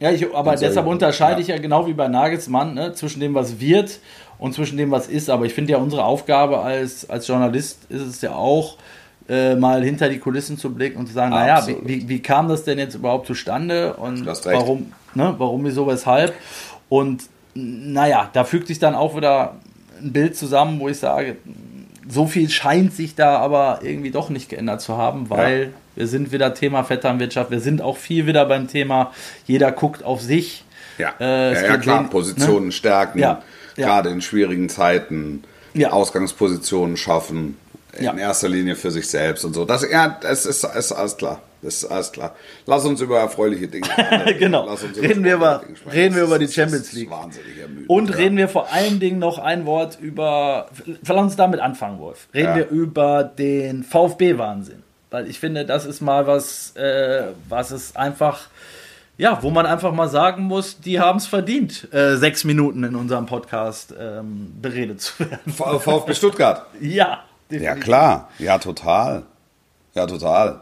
Ja, 0.00 0.10
ich, 0.10 0.34
aber 0.34 0.56
deshalb 0.56 0.86
unterscheide 0.86 1.34
ja. 1.34 1.38
ich 1.40 1.46
ja 1.48 1.58
genau 1.58 1.86
wie 1.86 1.92
bei 1.92 2.08
Nagelsmann 2.08 2.74
ne, 2.74 2.92
zwischen 2.94 3.20
dem, 3.20 3.34
was 3.34 3.60
wird 3.60 4.00
und 4.38 4.54
zwischen 4.54 4.76
dem, 4.76 4.90
was 4.90 5.06
ist. 5.06 5.30
Aber 5.30 5.46
ich 5.46 5.54
finde 5.54 5.72
ja, 5.72 5.78
unsere 5.78 6.04
Aufgabe 6.04 6.60
als, 6.60 7.08
als 7.08 7.26
Journalist 7.28 7.86
ist 7.90 8.02
es 8.02 8.20
ja 8.20 8.34
auch, 8.34 8.76
äh, 9.28 9.54
mal 9.54 9.82
hinter 9.82 10.08
die 10.08 10.18
Kulissen 10.18 10.58
zu 10.58 10.74
blicken 10.74 10.98
und 10.98 11.06
zu 11.06 11.14
sagen, 11.14 11.30
naja, 11.30 11.66
wie, 11.66 11.76
wie, 11.82 12.08
wie 12.08 12.20
kam 12.20 12.48
das 12.48 12.64
denn 12.64 12.78
jetzt 12.78 12.94
überhaupt 12.94 13.26
zustande 13.26 13.94
und 13.94 14.26
warum, 14.26 14.92
ne, 15.14 15.34
warum, 15.38 15.64
wieso, 15.64 15.86
weshalb. 15.86 16.34
Und 16.88 17.24
naja, 17.54 18.28
da 18.32 18.44
fügt 18.44 18.66
sich 18.66 18.78
dann 18.78 18.94
auch 18.94 19.16
wieder 19.16 19.54
ein 20.02 20.12
Bild 20.12 20.36
zusammen, 20.36 20.78
wo 20.80 20.88
ich 20.88 20.98
sage, 20.98 21.36
so 22.08 22.26
viel 22.26 22.50
scheint 22.50 22.92
sich 22.94 23.14
da 23.14 23.38
aber 23.38 23.80
irgendwie 23.82 24.10
doch 24.10 24.28
nicht 24.30 24.48
geändert 24.48 24.80
zu 24.80 24.96
haben, 24.96 25.30
weil 25.30 25.72
wir 25.96 26.06
sind 26.06 26.32
wieder 26.32 26.54
Thema 26.54 26.82
Vetternwirtschaft, 26.84 27.50
wir 27.50 27.60
sind 27.60 27.80
auch 27.80 27.96
viel 27.96 28.26
wieder 28.26 28.44
beim 28.46 28.68
Thema, 28.68 29.12
jeder 29.46 29.72
guckt 29.72 30.02
auf 30.04 30.20
sich. 30.20 30.64
Ja, 30.98 31.12
Äh, 31.20 31.54
ja, 31.54 31.62
ja 31.62 31.76
klar, 31.78 32.00
wen- 32.04 32.10
Positionen 32.10 32.72
stärken, 32.72 33.18
Ja, 33.18 33.42
ja. 33.76 33.86
gerade 33.86 34.10
in 34.10 34.20
schwierigen 34.20 34.68
Zeiten, 34.68 35.42
Ja. 35.72 35.90
Ausgangspositionen 35.90 36.96
schaffen, 36.96 37.56
in 37.98 38.04
Ja. 38.04 38.16
erster 38.16 38.48
Linie 38.48 38.76
für 38.76 38.90
sich 38.90 39.08
selbst 39.08 39.44
und 39.44 39.54
so. 39.54 39.64
Das, 39.64 39.88
ja, 39.90 40.18
das 40.20 40.46
ist, 40.46 40.64
ist 40.64 40.92
alles 40.92 41.16
klar. 41.16 41.40
Das 41.62 41.76
ist 41.76 41.84
alles 41.86 42.12
klar. 42.12 42.36
Lass 42.66 42.84
uns 42.84 43.00
über 43.00 43.18
erfreuliche 43.20 43.68
Dinge 43.68 43.86
Genau. 44.38 44.66
Lass 44.66 44.82
uns 44.82 44.98
Reden 45.00 45.24
wir 45.24 45.34
über- 45.36 45.62
reden 45.90 46.14
wir 46.14 46.24
über 46.24 46.38
die 46.38 46.46
Champions 46.48 46.82
das 46.82 46.88
ist 46.88 46.92
League. 46.92 47.10
Wahnsinnig 47.10 47.58
ermüdend. 47.58 47.88
Und 47.88 48.10
ja. 48.10 48.16
reden 48.16 48.36
wir 48.36 48.48
vor 48.48 48.70
allen 48.70 49.00
Dingen 49.00 49.18
noch 49.18 49.38
ein 49.38 49.64
Wort 49.64 49.98
über, 50.00 50.68
lass 51.06 51.16
uns 51.16 51.36
damit 51.36 51.60
anfangen, 51.60 51.98
Wolf. 52.00 52.28
Reden 52.34 52.48
Ja. 52.48 52.56
wir 52.56 52.68
über 52.68 53.24
den 53.24 53.82
VfB-Wahnsinn. 53.82 54.82
Weil 55.10 55.26
ich 55.28 55.38
finde, 55.40 55.64
das 55.64 55.86
ist 55.86 56.00
mal 56.02 56.26
was, 56.26 56.74
äh, 56.76 57.28
was 57.48 57.70
es 57.70 57.94
einfach, 57.96 58.48
ja, 59.16 59.38
wo 59.42 59.50
man 59.50 59.64
einfach 59.64 59.92
mal 59.94 60.08
sagen 60.08 60.42
muss, 60.42 60.80
die 60.80 60.98
haben 61.00 61.18
es 61.18 61.26
verdient, 61.26 61.88
äh, 61.94 62.16
sechs 62.16 62.44
Minuten 62.44 62.82
in 62.84 62.94
unserem 62.96 63.24
Podcast 63.26 63.94
ähm, 63.98 64.52
beredet 64.60 65.00
zu 65.00 65.20
werden. 65.20 65.52
VfB 65.52 66.12
Stuttgart. 66.14 66.66
Ja, 66.80 67.22
Ja, 67.54 67.70
definitiv. 67.70 67.84
klar. 67.84 68.28
Ja, 68.38 68.58
total. 68.58 69.22
Ja, 69.94 70.06
total. 70.06 70.60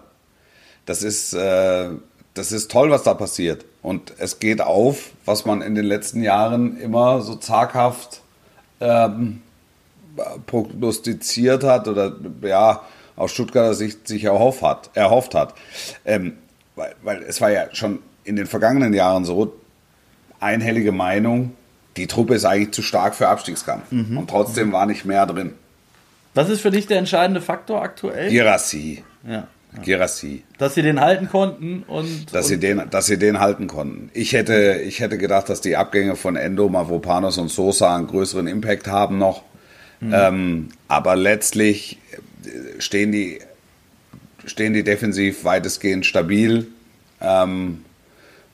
Das 0.86 1.02
ist, 1.02 1.32
äh, 1.32 1.90
das 2.34 2.52
ist 2.52 2.70
toll, 2.70 2.90
was 2.90 3.02
da 3.02 3.14
passiert. 3.14 3.64
Und 3.82 4.12
es 4.18 4.38
geht 4.38 4.60
auf, 4.60 5.10
was 5.24 5.44
man 5.44 5.62
in 5.62 5.74
den 5.74 5.84
letzten 5.84 6.22
Jahren 6.22 6.78
immer 6.78 7.20
so 7.20 7.34
zaghaft 7.36 8.20
ähm, 8.80 9.42
prognostiziert 10.46 11.64
hat 11.64 11.88
oder 11.88 12.14
ja, 12.42 12.82
aus 13.16 13.32
Stuttgarter 13.32 13.74
Sicht 13.74 14.06
sich 14.08 14.24
erhofft 14.24 14.62
hat. 14.62 14.90
Erhofft 14.94 15.34
hat. 15.34 15.54
Ähm, 16.04 16.34
weil, 16.76 16.94
weil 17.02 17.22
es 17.22 17.40
war 17.40 17.50
ja 17.50 17.66
schon 17.72 17.98
in 18.24 18.36
den 18.36 18.46
vergangenen 18.46 18.94
Jahren 18.94 19.24
so 19.24 19.54
einhellige 20.40 20.92
Meinung, 20.92 21.54
die 21.96 22.06
Truppe 22.06 22.34
ist 22.34 22.44
eigentlich 22.44 22.72
zu 22.72 22.82
stark 22.82 23.14
für 23.14 23.28
Abstiegskampf. 23.28 23.90
Und 23.90 24.30
trotzdem 24.30 24.72
war 24.72 24.86
nicht 24.86 25.04
mehr 25.04 25.26
drin. 25.26 25.54
Was 26.34 26.48
ist 26.48 26.60
für 26.60 26.70
dich 26.70 26.86
der 26.86 26.98
entscheidende 26.98 27.40
Faktor 27.40 27.82
aktuell? 27.82 28.30
Girassi. 28.30 29.04
Ja. 29.26 29.46
Girassi. 29.82 30.44
Dass 30.58 30.74
sie 30.74 30.82
den 30.82 31.00
halten 31.00 31.28
konnten 31.28 31.82
und, 31.86 32.34
Dass 32.34 32.46
und 32.46 32.48
sie, 32.50 32.60
den, 32.60 32.82
dass 32.90 33.06
sie 33.06 33.18
den 33.18 33.40
halten 33.40 33.68
konnten. 33.68 34.10
Ich 34.12 34.32
hätte, 34.32 34.80
ich 34.84 35.00
hätte 35.00 35.16
gedacht, 35.16 35.48
dass 35.48 35.60
die 35.60 35.76
Abgänge 35.76 36.16
von 36.16 36.36
Endo, 36.36 36.68
Mavropanos 36.68 37.38
und 37.38 37.48
Sosa 37.48 37.96
einen 37.96 38.06
größeren 38.06 38.46
Impact 38.46 38.86
haben 38.86 39.18
noch. 39.18 39.42
Ähm, 40.10 40.68
aber 40.88 41.14
letztlich 41.14 41.98
äh, 42.44 42.80
stehen 42.80 43.12
die, 43.12 43.38
stehen 44.44 44.74
die 44.74 44.82
defensiv 44.82 45.44
weitestgehend 45.44 46.04
stabil. 46.06 46.66
Ähm, 47.20 47.84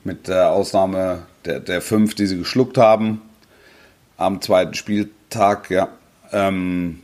mit 0.03 0.27
der 0.27 0.51
Ausnahme 0.51 1.23
der, 1.45 1.59
der 1.59 1.81
fünf, 1.81 2.15
die 2.15 2.27
sie 2.27 2.37
geschluckt 2.37 2.77
haben 2.77 3.21
am 4.17 4.41
zweiten 4.41 4.73
Spieltag, 4.73 5.69
ja. 5.69 5.89
Ähm, 6.31 7.01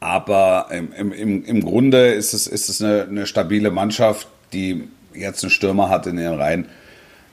Aber 0.00 0.68
im, 0.70 1.12
im, 1.12 1.44
im, 1.44 1.64
Grunde 1.64 2.08
ist 2.08 2.32
es, 2.32 2.46
ist 2.46 2.68
es 2.68 2.80
eine, 2.80 3.02
eine 3.02 3.26
stabile 3.26 3.70
Mannschaft, 3.70 4.28
die 4.52 4.88
jetzt 5.12 5.42
einen 5.42 5.50
Stürmer 5.50 5.88
hat 5.88 6.06
in 6.06 6.16
den 6.16 6.34
Reihen. 6.34 6.66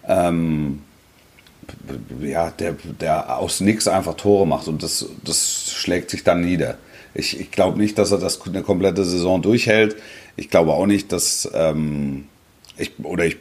Ähm, 0.07 0.82
ja, 2.22 2.51
der, 2.51 2.76
der 2.99 3.38
aus 3.38 3.59
nichts 3.59 3.88
einfach 3.88 4.16
Tore 4.16 4.47
macht 4.47 4.68
und 4.68 4.84
das, 4.84 5.05
das 5.24 5.72
schlägt 5.76 6.09
sich 6.09 6.24
dann 6.24 6.41
nieder. 6.41 6.78
Ich, 7.13 7.39
ich 7.39 7.51
glaube 7.51 7.78
nicht, 7.78 7.97
dass 7.97 8.11
er 8.11 8.18
das 8.18 8.39
eine 8.45 8.61
komplette 8.61 9.05
Saison 9.05 9.41
durchhält. 9.41 9.95
Ich 10.36 10.49
glaube 10.49 10.74
auch 10.74 10.86
nicht, 10.86 11.11
dass 11.11 11.49
ähm, 11.53 12.26
ich 12.78 12.91
oder 13.03 13.26
ich 13.26 13.38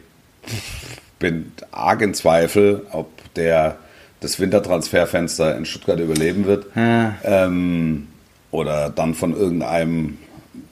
bin 1.19 1.53
arg 1.73 2.03
in 2.03 2.15
Zweifel, 2.15 2.87
ob 2.93 3.11
der 3.35 3.79
das 4.21 4.39
Wintertransferfenster 4.39 5.57
in 5.57 5.65
Stuttgart 5.65 5.99
überleben 5.99 6.47
wird. 6.47 6.67
Ja. 6.77 7.17
Ähm, 7.25 8.09
oder 8.55 8.89
dann 8.89 9.15
von 9.15 9.37
irgendeinem, 9.37 10.17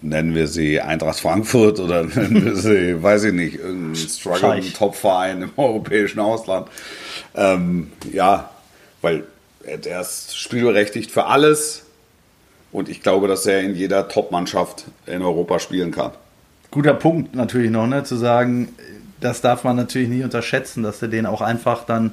nennen 0.02 0.36
wir 0.36 0.46
sie 0.46 0.80
Eintracht 0.80 1.18
Frankfurt 1.18 1.80
oder 1.80 2.04
nennen 2.14 2.44
wir 2.44 2.54
sie, 2.54 3.02
weiß 3.02 3.24
ich 3.24 3.32
nicht, 3.32 3.56
irgendeinen 3.56 3.96
struggling 3.96 4.62
Scheich. 4.62 4.72
Top-Verein 4.72 5.42
im 5.42 5.50
europäischen 5.56 6.20
Ausland. 6.20 6.68
Ähm, 7.34 7.90
ja, 8.12 8.50
weil 9.00 9.24
er 9.64 10.00
ist 10.00 10.38
spielberechtigt 10.38 11.10
für 11.10 11.26
alles 11.26 11.84
und 12.70 12.88
ich 12.88 13.02
glaube, 13.02 13.26
dass 13.26 13.46
er 13.46 13.60
in 13.60 13.74
jeder 13.74 14.08
Top-Mannschaft 14.08 14.84
in 15.06 15.20
Europa 15.20 15.58
spielen 15.58 15.90
kann. 15.90 16.12
Guter 16.70 16.94
Punkt 16.94 17.34
natürlich 17.34 17.70
noch, 17.72 17.88
ne, 17.88 18.04
zu 18.04 18.14
sagen, 18.14 18.68
das 19.20 19.40
darf 19.40 19.64
man 19.64 19.74
natürlich 19.74 20.08
nicht 20.08 20.22
unterschätzen, 20.22 20.84
dass 20.84 21.00
du 21.00 21.08
den 21.08 21.26
auch 21.26 21.40
einfach 21.40 21.84
dann 21.84 22.12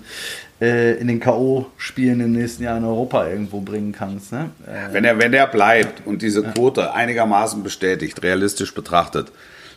in 0.60 1.07
den 1.07 1.20
K.O.-Spielen 1.22 2.22
im 2.22 2.34
nächsten 2.34 2.64
Jahr 2.64 2.78
in 2.78 2.84
Europa 2.84 3.28
irgendwo 3.28 3.62
bringen 3.62 3.93
kannst. 3.93 4.34
Ne? 4.34 4.49
Äh, 4.68 4.93
Wenn 4.93 5.05
er, 5.05 5.18
wenn 5.18 5.34
er 5.34 5.47
bleibt 5.47 6.05
und 6.05 6.22
diese 6.22 6.43
Quote 6.43 6.93
einigermaßen 6.93 7.64
bestätigt, 7.64 8.22
realistisch 8.24 8.74
betrachtet, 8.74 9.32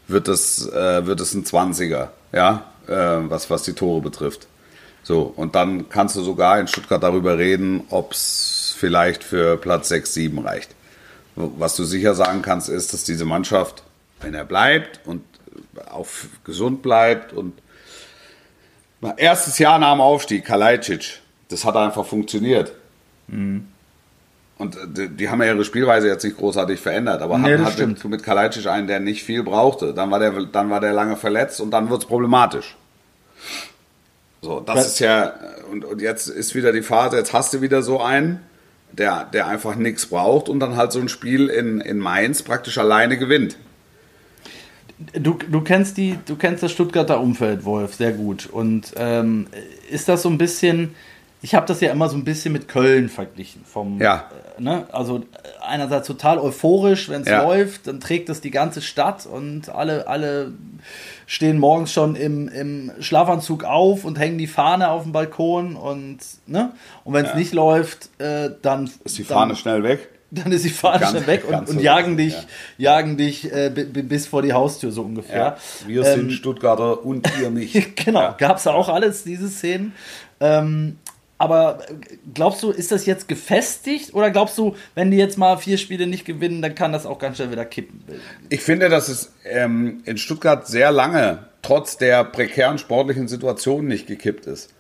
wird 0.08 0.26
es, 0.26 0.68
äh, 0.68 1.06
wird 1.06 1.20
es 1.20 1.34
ein 1.34 1.44
20er, 1.44 2.08
ja, 2.32 2.64
äh, 2.88 2.92
was, 2.94 3.48
was 3.48 3.62
die 3.62 3.74
Tore 3.74 4.00
betrifft. 4.00 4.48
So, 5.04 5.32
und 5.36 5.54
dann 5.54 5.88
kannst 5.88 6.16
du 6.16 6.22
sogar 6.22 6.58
in 6.60 6.66
Stuttgart 6.66 7.02
darüber 7.02 7.38
reden, 7.38 7.82
ob 7.90 8.12
es 8.12 8.74
vielleicht 8.76 9.24
für 9.24 9.56
Platz 9.56 9.88
6, 9.88 10.14
7 10.14 10.38
reicht. 10.38 10.74
Was 11.34 11.76
du 11.76 11.84
sicher 11.84 12.14
sagen 12.14 12.42
kannst, 12.42 12.68
ist, 12.68 12.92
dass 12.92 13.04
diese 13.04 13.24
Mannschaft, 13.24 13.82
wenn 14.20 14.34
er 14.34 14.44
bleibt 14.44 15.00
und 15.06 15.22
auch 15.90 16.06
gesund 16.44 16.82
bleibt 16.82 17.32
und 17.32 17.54
erstes 19.16 19.58
Jahr 19.58 19.78
nach 19.78 19.92
dem 19.92 20.00
Aufstieg, 20.00 20.44
Kalajdzic, 20.44 21.20
das 21.48 21.64
hat 21.64 21.76
einfach 21.76 22.04
funktioniert. 22.06 22.72
Und 23.28 23.66
äh, 24.58 24.68
die, 24.86 25.08
die 25.08 25.28
haben 25.28 25.40
ja 25.42 25.48
ihre 25.48 25.64
Spielweise 25.64 26.08
jetzt 26.08 26.24
nicht 26.24 26.36
großartig 26.36 26.80
verändert, 26.80 27.22
aber 27.22 27.38
Nee, 27.38 27.58
hatten 27.58 27.72
stimmt. 27.72 28.04
mit, 28.04 28.10
mit 28.12 28.22
Kalajdzic 28.22 28.66
einen, 28.66 28.86
der 28.86 29.00
nicht 29.00 29.24
viel 29.24 29.42
brauchte. 29.42 29.94
Dann 29.94 30.10
war 30.10 30.18
der, 30.18 30.32
dann 30.44 30.70
war 30.70 30.80
der 30.80 30.92
lange 30.92 31.16
verletzt 31.16 31.60
und 31.60 31.70
dann 31.70 31.90
wird 31.90 32.02
es 32.02 32.08
problematisch. 32.08 32.76
So, 34.42 34.60
das 34.60 34.76
Was- 34.76 34.86
ist 34.88 34.98
ja, 35.00 35.32
und, 35.70 35.84
und 35.84 36.00
jetzt 36.02 36.28
ist 36.28 36.54
wieder 36.54 36.72
die 36.72 36.82
Phase, 36.82 37.16
jetzt 37.16 37.32
hast 37.32 37.54
du 37.54 37.60
wieder 37.60 37.82
so 37.82 38.00
einen, 38.02 38.40
der, 38.92 39.24
der 39.32 39.46
einfach 39.46 39.74
nichts 39.74 40.06
braucht 40.06 40.48
und 40.48 40.60
dann 40.60 40.76
halt 40.76 40.92
so 40.92 41.00
ein 41.00 41.08
Spiel 41.08 41.48
in, 41.48 41.80
in 41.80 41.98
Mainz 41.98 42.42
praktisch 42.42 42.76
alleine 42.78 43.16
gewinnt. 43.16 43.56
Du, 45.14 45.34
du, 45.34 45.60
kennst 45.62 45.96
die, 45.96 46.18
du 46.26 46.36
kennst 46.36 46.62
das 46.62 46.72
Stuttgarter 46.72 47.20
Umfeld, 47.20 47.64
Wolf, 47.64 47.94
sehr 47.94 48.12
gut. 48.12 48.46
Und 48.46 48.92
ähm, 48.96 49.46
ist 49.90 50.08
das 50.08 50.22
so 50.22 50.28
ein 50.28 50.38
bisschen, 50.38 50.94
ich 51.40 51.54
habe 51.54 51.66
das 51.66 51.80
ja 51.80 51.90
immer 51.90 52.08
so 52.08 52.16
ein 52.16 52.24
bisschen 52.24 52.52
mit 52.52 52.68
Köln 52.68 53.08
verglichen. 53.08 53.64
Vom, 53.64 54.00
Ja. 54.00 54.30
äh, 54.58 54.62
ne? 54.62 54.86
Also 54.92 55.22
einerseits 55.66 56.06
total 56.06 56.38
euphorisch, 56.38 57.08
wenn 57.08 57.22
es 57.22 57.28
Ja. 57.28 57.42
läuft, 57.42 57.86
dann 57.86 58.00
trägt 58.00 58.28
es 58.28 58.40
die 58.40 58.50
ganze 58.50 58.82
Stadt 58.82 59.26
und 59.26 59.68
alle, 59.70 60.06
alle 60.08 60.52
stehen 61.26 61.58
morgens 61.58 61.92
schon 61.92 62.14
im, 62.14 62.48
im 62.48 62.92
Schlafanzug 63.00 63.64
auf 63.64 64.04
und 64.04 64.18
hängen 64.18 64.38
die 64.38 64.46
Fahne 64.46 64.88
auf 64.90 65.04
dem 65.04 65.12
Balkon 65.12 65.76
und 65.76 66.18
ne? 66.46 66.72
Und 67.04 67.14
wenn 67.14 67.24
es 67.24 67.32
Ja. 67.32 67.36
nicht 67.38 67.54
läuft, 67.54 68.10
äh, 68.20 68.50
dann 68.62 68.90
Ist 69.04 69.18
die 69.18 69.24
dann, 69.24 69.38
Fahne 69.38 69.56
schnell 69.56 69.82
weg? 69.82 70.10
Dann 70.34 70.50
ist 70.52 70.64
die 70.64 70.70
Fahne 70.70 71.00
Ganz- 71.00 71.10
schnell 71.10 71.26
weg 71.26 71.44
und, 71.46 71.68
und 71.68 71.80
jagen 71.80 72.16
dich, 72.16 72.34
jagen 72.78 73.16
dich 73.16 73.52
äh, 73.52 73.70
bi- 73.74 73.84
bi- 73.84 74.02
bis 74.02 74.26
vor 74.26 74.42
die 74.42 74.52
Haustür 74.52 74.90
so 74.90 75.02
ungefähr. 75.02 75.56
Wir 75.86 76.04
Ähm, 76.04 76.20
sind 76.20 76.32
Stuttgarter 76.32 77.04
und 77.04 77.28
ihr 77.40 77.50
nicht. 77.50 77.96
genau, 78.04 78.20
Ja. 78.22 78.34
gab 78.38 78.56
es 78.56 78.66
auch 78.66 78.88
alles, 78.88 79.24
diese 79.24 79.48
Szenen. 79.48 79.92
Ähm, 80.40 80.96
aber 81.38 81.80
glaubst 82.34 82.62
du, 82.62 82.70
ist 82.70 82.92
das 82.92 83.04
jetzt 83.04 83.26
gefestigt 83.26 84.14
oder 84.14 84.30
glaubst 84.30 84.56
du, 84.58 84.76
wenn 84.94 85.10
die 85.10 85.16
jetzt 85.16 85.36
mal 85.38 85.56
vier 85.58 85.76
Spiele 85.76 86.06
nicht 86.06 86.24
gewinnen, 86.24 86.62
dann 86.62 86.74
kann 86.76 86.92
das 86.92 87.04
auch 87.04 87.18
ganz 87.18 87.36
schnell 87.36 87.50
wieder 87.50 87.64
kippen? 87.64 88.02
Ich 88.48 88.60
finde, 88.60 88.88
dass 88.88 89.08
es 89.08 89.32
ähm, 89.44 90.02
in 90.04 90.18
Stuttgart 90.18 90.66
sehr 90.68 90.92
lange 90.92 91.46
trotz 91.62 91.96
der 91.98 92.22
prekären 92.24 92.78
sportlichen 92.78 93.26
Situation 93.28 93.86
nicht 93.86 94.06
gekippt 94.06 94.46
ist. 94.46 94.70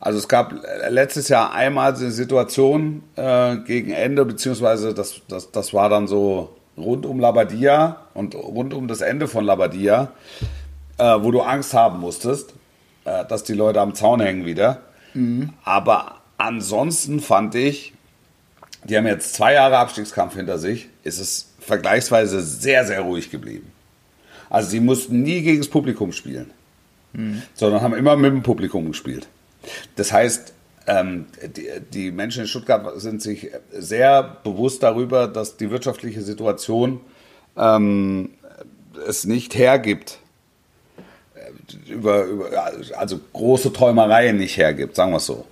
Also 0.00 0.18
es 0.18 0.28
gab 0.28 0.54
letztes 0.88 1.28
Jahr 1.28 1.52
einmal 1.52 1.94
eine 1.94 2.10
Situation 2.12 3.02
äh, 3.16 3.56
gegen 3.56 3.90
Ende, 3.90 4.24
beziehungsweise 4.24 4.94
das, 4.94 5.22
das, 5.28 5.50
das 5.50 5.74
war 5.74 5.88
dann 5.88 6.06
so 6.06 6.56
rund 6.76 7.04
um 7.04 7.18
Labadia 7.18 7.96
und 8.14 8.34
rund 8.36 8.74
um 8.74 8.86
das 8.86 9.00
Ende 9.00 9.26
von 9.26 9.44
Labadia, 9.44 10.12
äh, 10.98 11.02
wo 11.20 11.32
du 11.32 11.40
Angst 11.40 11.74
haben 11.74 11.98
musstest, 11.98 12.54
äh, 13.04 13.24
dass 13.26 13.42
die 13.42 13.54
Leute 13.54 13.80
am 13.80 13.94
Zaun 13.94 14.20
hängen 14.20 14.46
wieder. 14.46 14.82
Aber 15.64 16.20
ansonsten 16.36 17.18
fand 17.18 17.56
ich, 17.56 17.92
die 18.84 18.96
haben 18.96 19.06
jetzt 19.06 19.34
zwei 19.34 19.54
Jahre 19.54 19.78
Abstiegskampf 19.78 20.36
hinter 20.36 20.58
sich, 20.58 20.88
ist 21.02 21.18
es 21.18 21.52
vergleichsweise 21.58 22.40
sehr, 22.40 22.86
sehr 22.86 23.00
ruhig 23.00 23.30
geblieben. 23.30 23.72
Also 24.48 24.70
sie 24.70 24.80
mussten 24.80 25.22
nie 25.22 25.42
gegen 25.42 25.58
das 25.58 25.68
Publikum 25.68 26.12
spielen, 26.12 26.50
sondern 27.54 27.82
haben 27.82 27.94
immer 27.94 28.16
mit 28.16 28.30
dem 28.30 28.42
Publikum 28.42 28.86
gespielt. 28.86 29.28
Das 29.96 30.12
heißt, 30.12 30.52
ähm, 30.86 31.26
die, 31.92 32.10
Menschen 32.10 32.42
in 32.42 32.48
Stuttgart 32.48 33.00
sind 33.00 33.20
sich 33.22 33.50
sehr 33.72 34.38
bewusst 34.42 34.82
darüber, 34.82 35.28
dass 35.28 35.56
die 35.56 35.70
wirtschaftliche 35.70 36.22
Situation 36.22 37.00
ähm, 37.56 38.30
es 39.06 39.24
nicht 39.24 39.54
hergibt, 39.54 40.18
äh, 41.34 41.92
über, 41.92 42.24
über, 42.24 42.46
also 42.96 43.20
große 43.32 43.72
Träumereien 43.72 44.38
nicht 44.38 44.56
hergibt, 44.56 44.96
sagen 44.96 45.12
wir 45.12 45.18
es 45.18 45.26
so. 45.26 45.44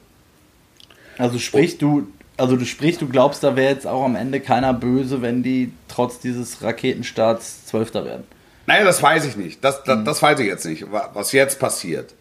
Also 1.19 1.39
sprich 1.39 1.79
du, 1.79 2.09
also 2.37 2.57
du 2.57 2.65
sprichst, 2.65 3.01
du 3.01 3.09
glaubst, 3.09 3.43
da 3.43 3.57
wäre 3.57 3.73
jetzt 3.73 3.87
auch 3.87 4.05
am 4.05 4.17
Ende 4.17 4.41
keiner 4.41 4.75
böse, 4.75 5.23
wenn 5.23 5.43
die 5.43 5.73
trotz 5.89 6.19
dieses 6.19 6.63
Raketenstarts 6.63 7.67
Zwölfter 7.67 8.05
werden. 8.05 8.25
Naja, 8.67 8.85
das 8.85 9.03
weiß 9.03 9.25
ich 9.27 9.37
nicht. 9.37 9.63
Das, 9.65 9.85
das, 9.85 10.05
das 10.05 10.23
weiß 10.23 10.41
ich 10.41 10.47
jetzt 10.47 10.67
nicht, 10.67 10.91
wa- 10.91 11.11
was 11.15 11.33
jetzt 11.33 11.59
passiert. 11.59 12.15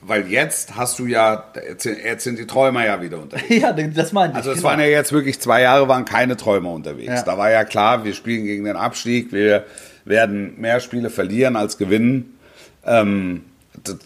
Weil 0.00 0.28
jetzt 0.28 0.76
hast 0.76 0.98
du 0.98 1.06
ja, 1.06 1.44
jetzt 2.02 2.24
sind- 2.24 2.38
die 2.38 2.46
Träumer 2.46 2.86
ja 2.86 3.02
wieder 3.02 3.20
unterwegs. 3.20 3.48
ja, 3.62 3.72
das 3.72 4.12
meinte 4.12 4.32
ich. 4.32 4.36
Also 4.38 4.50
es 4.50 4.58
genau. 4.58 4.68
waren 4.70 4.80
ja 4.80 4.86
jetzt 4.86 5.12
wirklich 5.12 5.40
zwei 5.40 5.60
Jahre, 5.60 5.88
waren 5.88 6.06
keine 6.06 6.38
Träumer 6.38 6.72
unterwegs. 6.72 7.08
Ja. 7.08 7.22
Da 7.22 7.36
war 7.36 7.50
ja 7.50 7.64
klar, 7.64 8.04
wir 8.04 8.14
spielen 8.14 8.44
gegen 8.44 8.64
den 8.64 8.76
Abstieg, 8.76 9.30
wir 9.30 9.66
werden 10.06 10.58
mehr 10.58 10.80
Spiele 10.80 11.10
verlieren 11.10 11.54
als 11.54 11.76
gewinnen. 11.76 12.38
Ähm, 12.86 13.44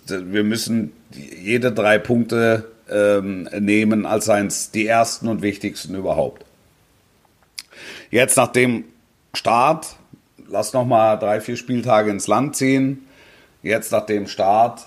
wir 0.09 0.43
müssen 0.43 0.93
jede 1.41 1.71
drei 1.71 1.99
Punkte 1.99 2.65
ähm, 2.91 3.49
nehmen, 3.59 4.05
als 4.05 4.25
seien 4.25 4.49
es 4.49 4.73
die 4.73 4.87
ersten 4.87 5.29
und 5.29 5.43
wichtigsten 5.43 5.95
überhaupt. 5.95 6.45
Jetzt 8.11 8.37
nach 8.37 8.53
dem 8.53 8.85
Start, 9.33 9.97
lass 10.49 10.73
noch 10.73 10.85
mal 10.85 11.17
drei, 11.17 11.41
vier 11.41 11.57
Spieltage 11.57 12.11
ins 12.11 12.27
Land 12.27 12.57
ziehen. 12.57 13.07
Jetzt 13.63 13.93
nach 13.93 14.05
dem 14.07 14.27
Start 14.27 14.87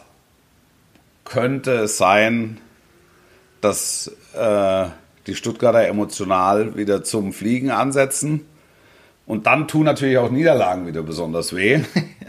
könnte 1.26 1.71
es 1.84 1.97
sein, 1.97 2.59
dass 3.61 4.11
äh, 4.34 4.86
die 5.28 5.36
Stuttgarter 5.36 5.88
emotional 5.88 6.78
wieder 6.78 7.03
zum 7.03 7.34
Fliegen 7.34 7.71
ansetzen. 7.71 8.45
Und 9.26 9.47
dann 9.47 9.67
tun 9.67 9.84
natürlich 9.84 10.17
auch 10.19 10.30
Niederlagen 10.30 10.86
wieder 10.86 11.01
besonders 11.01 11.55
weh. 11.55 11.82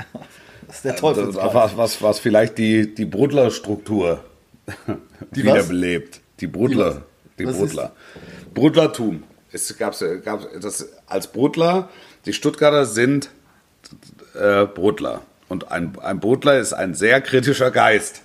das 0.67 0.77
ist 0.77 0.85
der 0.85 0.93
Das, 0.93 1.01
Teufelskreis. 1.01 1.55
was, 1.55 1.77
was, 1.77 2.03
was 2.03 2.19
vielleicht 2.19 2.57
die, 2.59 2.95
die 2.95 3.05
Brudler-Struktur 3.05 4.25
Die 5.33 5.43
wiederbelebt. 5.45 6.21
Die 6.41 6.47
Brudler. 6.47 7.03
Die 7.39 7.47
Was 7.47 7.59
Brudler. 7.59 7.93
Brudlertum. 8.55 9.23
Es 9.53 9.77
gab, 9.77 9.95
gab 10.25 10.49
das 10.61 10.89
als 11.07 11.29
Brudler, 11.29 11.91
die 12.25 12.33
Stuttgarter 12.33 12.87
sind 12.87 13.31
äh, 14.35 14.65
Brudler. 14.65 15.23
Und 15.49 15.71
ein, 15.71 15.97
ein 16.03 16.19
Brudler 16.19 16.59
ist 16.59 16.73
ein 16.73 16.95
sehr 16.95 17.21
kritischer 17.21 17.71
Geist. 17.71 18.23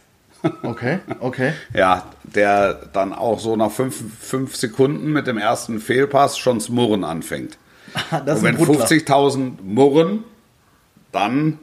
Okay, 0.64 1.00
okay. 1.20 1.54
Ja, 1.76 2.06
der 2.24 2.74
dann 2.94 3.14
auch 3.14 3.40
so 3.40 3.56
nach 3.56 3.72
fünf, 3.72 4.02
fünf 4.20 4.56
Sekunden 4.56 5.12
mit 5.12 5.28
dem 5.28 5.38
ersten 5.38 5.80
Fehlpass 5.80 6.38
schon 6.38 6.58
das 6.60 6.70
Murren 6.70 7.04
anfängt. 7.04 7.58
Das 8.26 8.40
Und 8.40 8.46
wenn 8.46 8.56
Brudler. 8.58 8.86
50.000 8.86 9.62
murren, 9.64 10.24
dann 11.12 11.60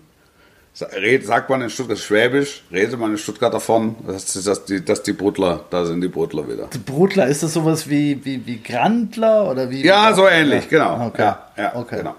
Sagt 0.75 1.51
man 1.51 1.61
in 1.61 1.71
Stuttgart 1.71 1.99
Schwäbisch, 1.99 2.63
redet 2.71 3.01
man 3.01 3.11
in 3.11 3.19
Stuttgart 3.19 3.53
davon, 3.53 3.97
dass, 4.07 4.33
dass, 4.45 4.65
die, 4.65 4.85
dass 4.85 5.03
die 5.03 5.13
Brutler, 5.13 5.65
da 5.71 5.85
sind 5.85 6.01
die 6.03 6.07
Brutler 6.07 6.49
wieder. 6.49 6.69
Brutler, 6.87 7.27
ist 7.27 7.43
das 7.43 7.55
sowas 7.55 7.89
wie, 7.91 8.25
wie, 8.25 8.47
wie 8.47 8.63
Grandler 8.63 9.51
oder 9.51 9.71
wie? 9.71 9.85
Ja, 9.85 10.13
so 10.15 10.29
ähnlich, 10.29 10.69
genau. 10.69 11.07
Okay. 11.09 11.23
Ja, 11.23 11.49
ja, 11.57 11.75
Okay. 11.75 11.97
genau. 11.97 12.15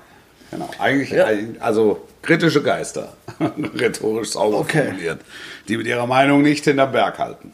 genau. 0.52 0.70
Eigentlich, 0.78 1.12
Ja. 1.12 1.28
also 1.62 2.06
kritische 2.22 2.62
Geister, 2.62 3.14
rhetorisch 3.78 4.32
sauber 4.32 4.58
Okay. 4.60 4.88
formuliert, 4.88 5.22
die 5.70 5.78
mit 5.78 5.88
ihrer 5.88 6.08
Meinung 6.08 6.42
nicht 6.42 6.64
hinterm 6.66 6.92
Berg 6.92 7.18
halten. 7.20 7.54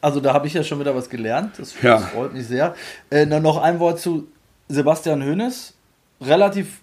Also 0.00 0.20
da 0.20 0.32
habe 0.32 0.46
ich 0.46 0.54
ja 0.54 0.62
schon 0.64 0.80
wieder 0.80 0.94
was 0.96 1.10
gelernt. 1.10 1.58
Das, 1.58 1.74
Ja. 1.82 1.96
das 1.98 2.04
freut 2.06 2.32
mich 2.32 2.46
sehr. 2.46 2.74
Äh, 3.10 3.26
dann 3.26 3.42
noch 3.42 3.58
ein 3.58 3.78
Wort 3.80 4.00
zu 4.00 4.28
Sebastian 4.68 5.22
Hoeneß. 5.22 5.74
Relativ 6.22 6.80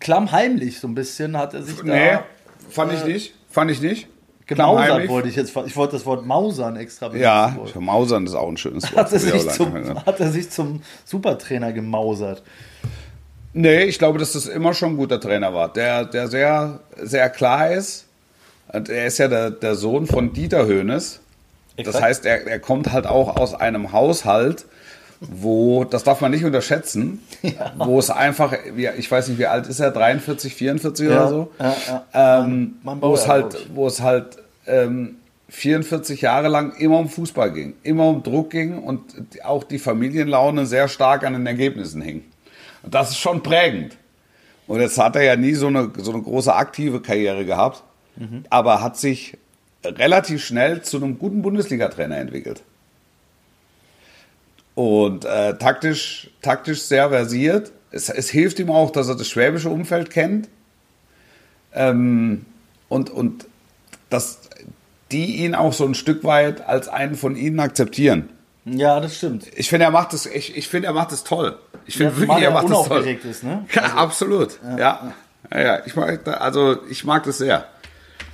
klammheimlich 0.00 0.78
so 0.80 0.88
ein 0.88 0.94
bisschen 0.94 1.36
hat 1.36 1.54
er 1.54 1.62
sich 1.62 1.82
Nee, 1.82 2.12
da 2.12 2.24
fand 2.70 2.92
ich 2.92 3.04
nicht. 3.04 3.34
Fand 3.50 3.70
ich 3.70 3.80
nicht. 3.80 4.06
gemausert, 4.46 5.08
wollte 5.08 5.28
ich 5.28 5.36
jetzt. 5.36 5.54
Ich 5.66 5.76
wollte 5.76 5.92
das 5.96 6.06
Wort 6.06 6.24
Mausern 6.24 6.76
extra 6.76 7.14
Ja, 7.14 7.48
benutzen. 7.48 7.84
Mausern 7.84 8.26
ist 8.26 8.34
auch 8.34 8.48
ein 8.48 8.56
schönes 8.56 8.84
Wort. 8.94 9.06
Hat 9.06 9.12
er, 9.12 9.18
sich 9.18 9.48
zum, 9.48 10.06
hat 10.06 10.20
er 10.20 10.30
sich 10.30 10.50
zum 10.50 10.82
Supertrainer 11.04 11.72
gemausert. 11.72 12.42
Nee, 13.52 13.84
ich 13.84 13.98
glaube, 13.98 14.18
dass 14.18 14.32
das 14.32 14.46
immer 14.46 14.74
schon 14.74 14.90
ein 14.92 14.96
guter 14.96 15.18
Trainer 15.20 15.52
war, 15.52 15.72
der, 15.72 16.04
der 16.04 16.28
sehr, 16.28 16.80
sehr 17.02 17.28
klar 17.30 17.70
ist. 17.72 18.06
Und 18.72 18.88
er 18.88 19.06
ist 19.06 19.18
ja 19.18 19.28
der, 19.28 19.50
der 19.50 19.74
Sohn 19.74 20.06
von 20.06 20.32
Dieter 20.32 20.66
Höhnes. 20.66 21.20
Das 21.76 22.00
heißt, 22.00 22.26
er, 22.26 22.46
er 22.46 22.58
kommt 22.58 22.92
halt 22.92 23.06
auch 23.06 23.36
aus 23.36 23.54
einem 23.54 23.92
Haushalt, 23.92 24.66
wo, 25.20 25.84
das 25.84 26.04
darf 26.04 26.20
man 26.20 26.30
nicht 26.30 26.44
unterschätzen, 26.44 27.22
wo 27.76 27.98
es 27.98 28.10
einfach, 28.10 28.54
ich 28.76 29.10
weiß 29.10 29.28
nicht, 29.28 29.38
wie 29.38 29.46
alt 29.46 29.66
ist 29.66 29.80
er, 29.80 29.90
43, 29.90 30.54
44 30.54 31.06
oder 31.06 31.28
so? 31.28 31.50
ja, 31.58 31.76
ja. 32.12 32.44
Ähm, 32.44 32.76
wo 32.82 33.14
es 33.14 33.26
halt, 33.26 33.66
wo 33.74 33.86
es 33.86 34.00
halt 34.00 34.38
ähm, 34.66 35.16
44 35.48 36.20
Jahre 36.20 36.48
lang 36.48 36.76
immer 36.76 36.98
um 36.98 37.08
Fußball 37.08 37.52
ging, 37.52 37.74
immer 37.82 38.08
um 38.08 38.22
Druck 38.22 38.50
ging 38.50 38.78
und 38.78 39.02
auch 39.44 39.64
die 39.64 39.78
Familienlaune 39.78 40.66
sehr 40.66 40.88
stark 40.88 41.24
an 41.24 41.32
den 41.32 41.46
Ergebnissen 41.46 42.02
hing. 42.02 42.24
Und 42.82 42.94
das 42.94 43.10
ist 43.10 43.18
schon 43.18 43.42
prägend. 43.42 43.96
Und 44.66 44.80
jetzt 44.80 44.98
hat 44.98 45.16
er 45.16 45.22
ja 45.22 45.36
nie 45.36 45.54
so 45.54 45.68
eine, 45.68 45.90
so 45.96 46.12
eine 46.12 46.22
große 46.22 46.54
aktive 46.54 47.00
Karriere 47.00 47.46
gehabt, 47.46 47.82
Mhm. 48.18 48.44
aber 48.50 48.82
hat 48.82 48.96
sich 48.96 49.36
relativ 49.84 50.44
schnell 50.44 50.82
zu 50.82 50.96
einem 50.96 51.18
guten 51.18 51.40
Bundesliga-Trainer 51.42 52.16
entwickelt. 52.18 52.62
Und 54.74 55.24
äh, 55.24 55.56
taktisch, 55.58 56.30
taktisch 56.42 56.82
sehr 56.82 57.08
versiert. 57.10 57.72
Es, 57.90 58.08
es 58.08 58.28
hilft 58.30 58.58
ihm 58.58 58.70
auch, 58.70 58.90
dass 58.90 59.08
er 59.08 59.16
das 59.16 59.28
schwäbische 59.28 59.70
Umfeld 59.70 60.10
kennt. 60.10 60.48
Ähm, 61.74 62.44
und, 62.88 63.10
und 63.10 63.46
dass 64.10 64.40
die 65.10 65.36
ihn 65.44 65.54
auch 65.54 65.72
so 65.72 65.84
ein 65.84 65.94
Stück 65.94 66.24
weit 66.24 66.66
als 66.66 66.88
einen 66.88 67.14
von 67.16 67.36
ihnen 67.36 67.60
akzeptieren. 67.60 68.28
Ja, 68.64 69.00
das 69.00 69.16
stimmt. 69.16 69.46
Ich 69.56 69.68
finde, 69.68 69.86
er 69.86 69.90
macht 69.90 70.12
das, 70.12 70.26
ich, 70.26 70.56
ich 70.56 70.68
finde, 70.68 70.88
er 70.88 70.92
macht 70.94 71.12
das 71.12 71.24
toll. 71.24 71.58
Ich 71.86 71.96
finde 71.96 72.12
Ja, 72.12 72.18
wirklich, 72.20 72.44
er 72.44 72.50
macht 72.50 72.64
das 72.64 72.70
toll. 72.72 72.86
unaufgeregt 72.86 73.24
ist, 73.24 73.42
ne? 73.44 73.64
Ja, 73.72 73.82
absolut. 73.94 74.58
Ja. 74.76 75.12
Ja. 75.50 75.60
ja, 75.60 75.86
Ich 75.86 75.96
mag, 75.96 76.26
also 76.40 76.76
ich 76.90 77.04
mag 77.04 77.22
das 77.24 77.38
sehr, 77.38 77.66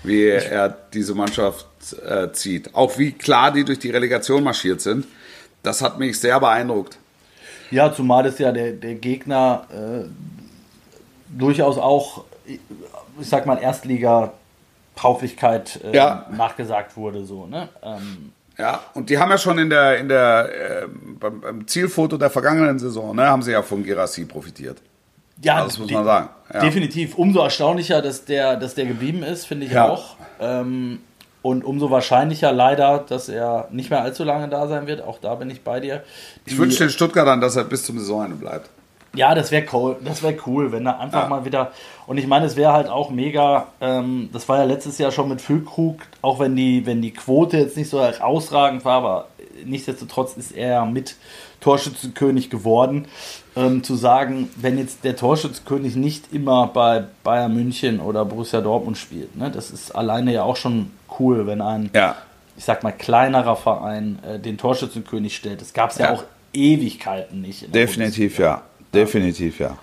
wie 0.04 0.24
er 0.26 0.68
diese 0.92 1.14
Mannschaft 1.14 1.66
äh, 2.06 2.30
zieht. 2.32 2.74
Auch 2.74 2.98
wie 2.98 3.12
klar 3.12 3.50
die 3.52 3.64
durch 3.64 3.78
die 3.80 3.90
Relegation 3.90 4.42
marschiert 4.44 4.80
sind. 4.80 5.06
Das 5.62 5.80
hat 5.82 5.98
mich 5.98 6.18
sehr 6.20 6.38
beeindruckt. 6.40 6.98
Ja, 7.70 7.92
zumal 7.92 8.24
es 8.26 8.38
ja 8.38 8.52
der, 8.52 8.72
der 8.72 8.94
Gegner 8.94 9.66
äh, 9.72 10.04
durchaus 11.36 11.76
auch, 11.78 12.24
ich 12.46 12.60
sag 13.20 13.46
mal, 13.46 13.58
Erstliga-Tauglichkeit 13.58 15.80
äh, 15.84 15.96
Ja. 15.96 16.26
nachgesagt 16.36 16.96
wurde. 16.96 17.24
So, 17.24 17.46
ne? 17.46 17.68
ähm, 17.82 18.32
Ja, 18.58 18.80
und 18.94 19.10
die 19.10 19.18
haben 19.18 19.30
ja 19.30 19.38
schon 19.38 19.58
in 19.58 19.70
der, 19.70 19.98
in 19.98 20.08
der, 20.08 20.82
äh, 20.84 20.86
beim, 21.18 21.40
beim 21.40 21.66
Zielfoto 21.66 22.16
der 22.16 22.30
vergangenen 22.30 22.78
Saison, 22.78 23.16
ne, 23.16 23.26
haben 23.26 23.42
sie 23.42 23.50
ja 23.52 23.62
von 23.62 23.82
Gerassi 23.82 24.24
profitiert. 24.24 24.78
Ja, 25.42 25.64
Das 25.64 25.78
muss 25.78 25.90
man 25.90 26.04
sagen. 26.04 26.28
Ja. 26.52 26.60
Definitiv. 26.60 27.16
Umso 27.16 27.40
erstaunlicher, 27.40 28.02
dass 28.02 28.24
der, 28.24 28.56
dass 28.56 28.74
der 28.74 28.86
geblieben 28.86 29.22
ist, 29.22 29.46
finde 29.46 29.66
ich 29.66 29.72
Ja. 29.72 29.88
auch. 29.88 30.16
Ähm, 30.40 31.00
und 31.42 31.64
umso 31.64 31.90
wahrscheinlicher 31.90 32.52
leider, 32.52 33.04
dass 33.06 33.28
er 33.28 33.68
nicht 33.70 33.90
mehr 33.90 34.00
allzu 34.02 34.24
lange 34.24 34.48
da 34.48 34.66
sein 34.66 34.86
wird. 34.86 35.02
Auch 35.02 35.18
da 35.18 35.34
bin 35.34 35.50
ich 35.50 35.62
bei 35.62 35.80
dir. 35.80 36.02
Ich 36.46 36.56
wünsche 36.56 36.78
den 36.78 36.90
Stuttgartern, 36.90 37.40
dass 37.40 37.56
er 37.56 37.64
bis 37.64 37.82
zum 37.84 37.98
Saisonende 37.98 38.36
bleibt. 38.36 38.70
Ja, 39.14 39.34
das 39.34 39.50
wäre 39.52 39.64
cool. 39.72 39.96
Das 40.04 40.22
wäre 40.22 40.34
cool, 40.46 40.72
wenn 40.72 40.86
er 40.86 40.98
einfach 40.98 41.22
Ja. 41.24 41.28
mal 41.28 41.44
wieder. 41.44 41.70
Und 42.06 42.18
ich 42.18 42.26
meine, 42.26 42.46
es 42.46 42.56
wäre 42.56 42.72
halt 42.72 42.88
auch 42.88 43.10
mega. 43.10 43.68
Ähm, 43.80 44.28
das 44.32 44.48
war 44.48 44.58
ja 44.58 44.64
letztes 44.64 44.98
Jahr 44.98 45.12
schon 45.12 45.28
mit 45.28 45.40
Füllkrug, 45.40 46.00
auch 46.22 46.40
wenn 46.40 46.56
die, 46.56 46.84
wenn 46.86 47.00
die 47.02 47.12
Quote 47.12 47.58
jetzt 47.58 47.76
nicht 47.76 47.90
so 47.90 48.00
herausragend 48.02 48.84
war, 48.84 48.96
aber 48.96 49.28
nichtsdestotrotz 49.64 50.36
ist 50.36 50.50
er 50.52 50.68
ja 50.68 50.84
mit 50.84 51.14
Torschützenkönig 51.60 52.50
geworden. 52.50 53.06
Ähm, 53.56 53.84
zu 53.84 53.94
sagen, 53.94 54.50
wenn 54.56 54.78
jetzt 54.78 55.04
der 55.04 55.14
Torschützenkönig 55.14 55.94
nicht 55.94 56.32
immer 56.32 56.66
bei 56.66 57.04
Bayern 57.22 57.54
München 57.54 58.00
oder 58.00 58.24
Borussia 58.24 58.60
Dortmund 58.60 58.98
spielt, 58.98 59.36
ne, 59.36 59.48
das 59.50 59.70
ist 59.70 59.92
alleine 59.92 60.32
ja 60.32 60.42
auch 60.42 60.56
schon 60.56 60.90
cool, 61.20 61.46
wenn 61.46 61.60
ein, 61.60 61.88
Ja. 61.94 62.16
ich 62.56 62.64
sag 62.64 62.82
mal, 62.82 62.90
kleinerer 62.90 63.54
Verein 63.54 64.18
äh, 64.28 64.40
den 64.40 64.58
Torschützenkönig 64.58 65.36
stellt. 65.36 65.60
Das 65.60 65.72
gab 65.72 65.90
es 65.92 65.98
ja. 65.98 66.06
Ja. 66.06 66.12
auch 66.14 66.24
Ewigkeiten 66.52 67.42
nicht. 67.42 67.62
in 67.62 67.70
der 67.72 67.82
Definitiv 67.86 68.38
ja. 68.38 68.62
Definitiv 68.92 69.60
ja. 69.60 69.76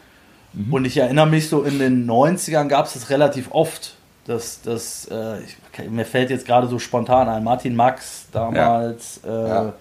und 0.69 0.84
ich 0.86 0.97
erinnere 0.97 1.28
mich 1.28 1.47
so, 1.47 1.63
in 1.63 1.80
den 1.80 2.09
90ern 2.09 2.67
gab 2.67 2.86
es 2.88 2.93
das 2.93 3.09
relativ 3.09 3.51
oft. 3.51 3.95
Dass, 4.28 4.61
dass, 4.61 5.07
äh, 5.11 5.39
ich, 5.41 5.89
mir 5.89 6.05
fällt 6.05 6.30
jetzt 6.30 6.45
gerade 6.45 6.67
so 6.67 6.78
spontan 6.78 7.28
ein, 7.28 7.43
Martin 7.43 7.76
Max 7.76 8.28
damals, 8.32 9.19
äh, 9.26 9.30
Ja. 9.32 9.74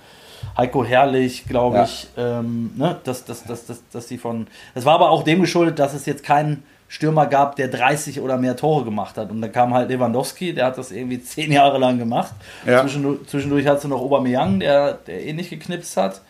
Heiko 0.57 0.84
Herrlich, 0.84 1.45
glaube 1.47 1.76
Ja. 1.78 1.84
ich, 1.84 2.09
ähm, 2.16 2.72
ne, 2.76 2.97
dass, 3.05 3.24
dass, 3.24 3.45
dass, 3.45 3.66
dass, 3.66 3.82
dass 3.93 4.07
die 4.07 4.18
von. 4.18 4.47
Das 4.74 4.84
war 4.84 4.95
aber 4.95 5.11
auch 5.11 5.22
dem 5.22 5.41
geschuldet, 5.41 5.78
dass 5.78 5.95
es 5.95 6.07
jetzt 6.07 6.22
keinen 6.22 6.62
Stürmer 6.88 7.26
gab, 7.26 7.55
der 7.57 7.68
30 7.68 8.20
oder 8.20 8.36
mehr 8.36 8.57
Tore 8.57 8.84
gemacht 8.84 9.16
hat. 9.16 9.30
Und 9.30 9.41
dann 9.41 9.53
kam 9.53 9.72
halt 9.74 9.91
Lewandowski, 9.91 10.53
der 10.55 10.66
hat 10.66 10.78
das 10.78 10.91
irgendwie 10.91 11.22
zehn 11.22 11.53
Jahre 11.53 11.78
lang 11.78 11.99
gemacht. 11.99 12.32
Ja. 12.66 12.82
Zwischendurch, 12.82 13.26
zwischendurch 13.28 13.66
hast 13.66 13.84
du 13.84 13.88
noch 13.88 14.01
Aubameyang, 14.01 14.61
der, 14.61 14.95
der 14.95 15.24
ähnlich 15.24 15.51
geknipst 15.51 15.97
hat. 15.97 16.20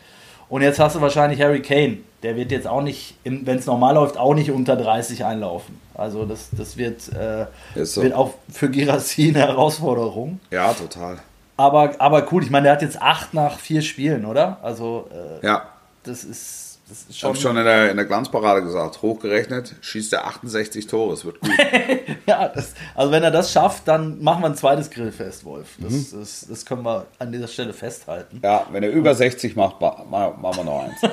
Und 0.51 0.63
jetzt 0.63 0.79
hast 0.81 0.97
du 0.97 1.01
wahrscheinlich 1.01 1.41
Harry 1.41 1.63
Kane. 1.63 1.99
Der 2.25 2.37
wird 2.37 2.51
jetzt 2.51 2.67
auch 2.67 2.83
nicht, 2.83 3.15
wenn 3.25 3.57
es 3.57 3.65
normal 3.67 3.95
läuft, 3.95 4.19
auch 4.19 4.35
nicht 4.35 4.51
unter 4.51 4.77
30 4.77 5.25
einlaufen. 5.25 5.81
Also 5.95 6.27
das, 6.27 6.49
das 6.53 6.77
wird, 6.77 7.09
äh, 7.15 7.47
so. 7.85 8.03
wird 8.03 8.13
auch 8.15 8.35
für 8.53 8.69
Girassi 8.69 9.29
eine 9.29 9.39
Herausforderung. 9.47 10.41
Ja, 10.51 10.73
total. 10.75 11.19
Aber, 11.61 11.93
aber 11.99 12.27
cool, 12.33 12.43
ich 12.43 12.51
meine, 12.51 12.65
der 12.65 12.73
hat 12.73 12.83
jetzt 12.83 13.01
acht 13.03 13.35
nach 13.35 13.59
vier 13.59 13.83
Spielen, 13.83 14.25
oder? 14.25 14.59
Also 14.63 15.11
äh, 15.43 15.45
Ja. 15.47 15.67
das 16.05 16.25
ist, 16.25 16.79
das 16.89 16.99
ist 17.03 17.11
Ich 17.11 17.19
schon. 17.19 17.29
habe 17.29 17.39
schon 17.39 17.57
in 17.59 17.65
der, 17.65 17.91
in 17.91 17.97
der 17.99 18.07
Glanzparade 18.07 18.63
gesagt, 18.63 19.03
hochgerechnet 19.03 19.75
schießt 19.83 20.13
er 20.15 20.27
68 20.27 20.87
Tore, 20.87 21.13
es 21.13 21.25
wird 21.25 21.39
gut. 21.41 21.51
Ja, 22.27 22.49
das, 22.49 22.73
also 22.95 23.13
wenn 23.13 23.23
er 23.23 23.31
das 23.31 23.53
schafft, 23.53 23.87
dann 23.89 24.23
machen 24.23 24.43
wir 24.43 24.47
ein 24.47 24.55
zweites 24.55 24.89
Grillfest, 24.91 25.45
Wolf. 25.45 25.69
Das, 25.79 25.93
Mhm. 25.93 26.07
das, 26.21 26.47
das 26.49 26.65
können 26.65 26.83
wir 26.83 27.07
an 27.19 27.31
dieser 27.33 27.49
Stelle 27.49 27.73
festhalten. 27.75 28.41
ja, 28.43 28.67
wenn 28.73 28.83
er 28.83 28.91
über 28.91 29.15
60 29.15 29.55
macht, 29.57 29.81
ma- 29.81 30.05
ma- 30.09 30.31
machen 30.31 30.57
wir 30.59 30.65
noch 30.65 30.85
eins. 30.85 31.01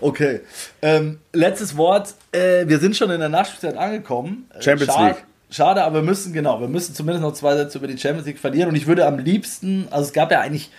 Okay. 0.00 0.42
Ähm, 0.80 1.18
letztes 1.32 1.76
Wort. 1.76 2.14
Äh, 2.30 2.68
wir 2.68 2.78
sind 2.78 2.96
schon 2.96 3.10
in 3.10 3.18
der 3.18 3.28
Nachspielzeit 3.28 3.76
angekommen. 3.76 4.48
Champions 4.60 4.92
schade, 4.94 5.06
League. 5.14 5.24
Schade, 5.50 5.82
aber 5.82 5.96
wir 5.96 6.02
müssen, 6.02 6.32
genau, 6.32 6.60
wir 6.60 6.68
müssen 6.68 6.94
zumindest 6.94 7.22
noch 7.24 7.32
zwei 7.32 7.56
Sätze 7.56 7.78
über 7.78 7.86
die 7.86 7.96
Champions 7.96 8.26
League 8.26 8.38
verlieren. 8.38 8.68
Und 8.68 8.76
ich 8.76 8.86
würde 8.86 9.06
am 9.06 9.18
liebsten, 9.18 9.88
also 9.90 10.04
es 10.06 10.12
gab 10.12 10.30
ja 10.30 10.40
eigentlich, 10.40 10.70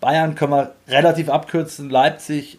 Bayern 0.00 0.34
können 0.34 0.52
wir 0.52 0.72
relativ 0.88 1.28
abkürzen, 1.28 1.90
Leipzig 1.90 2.58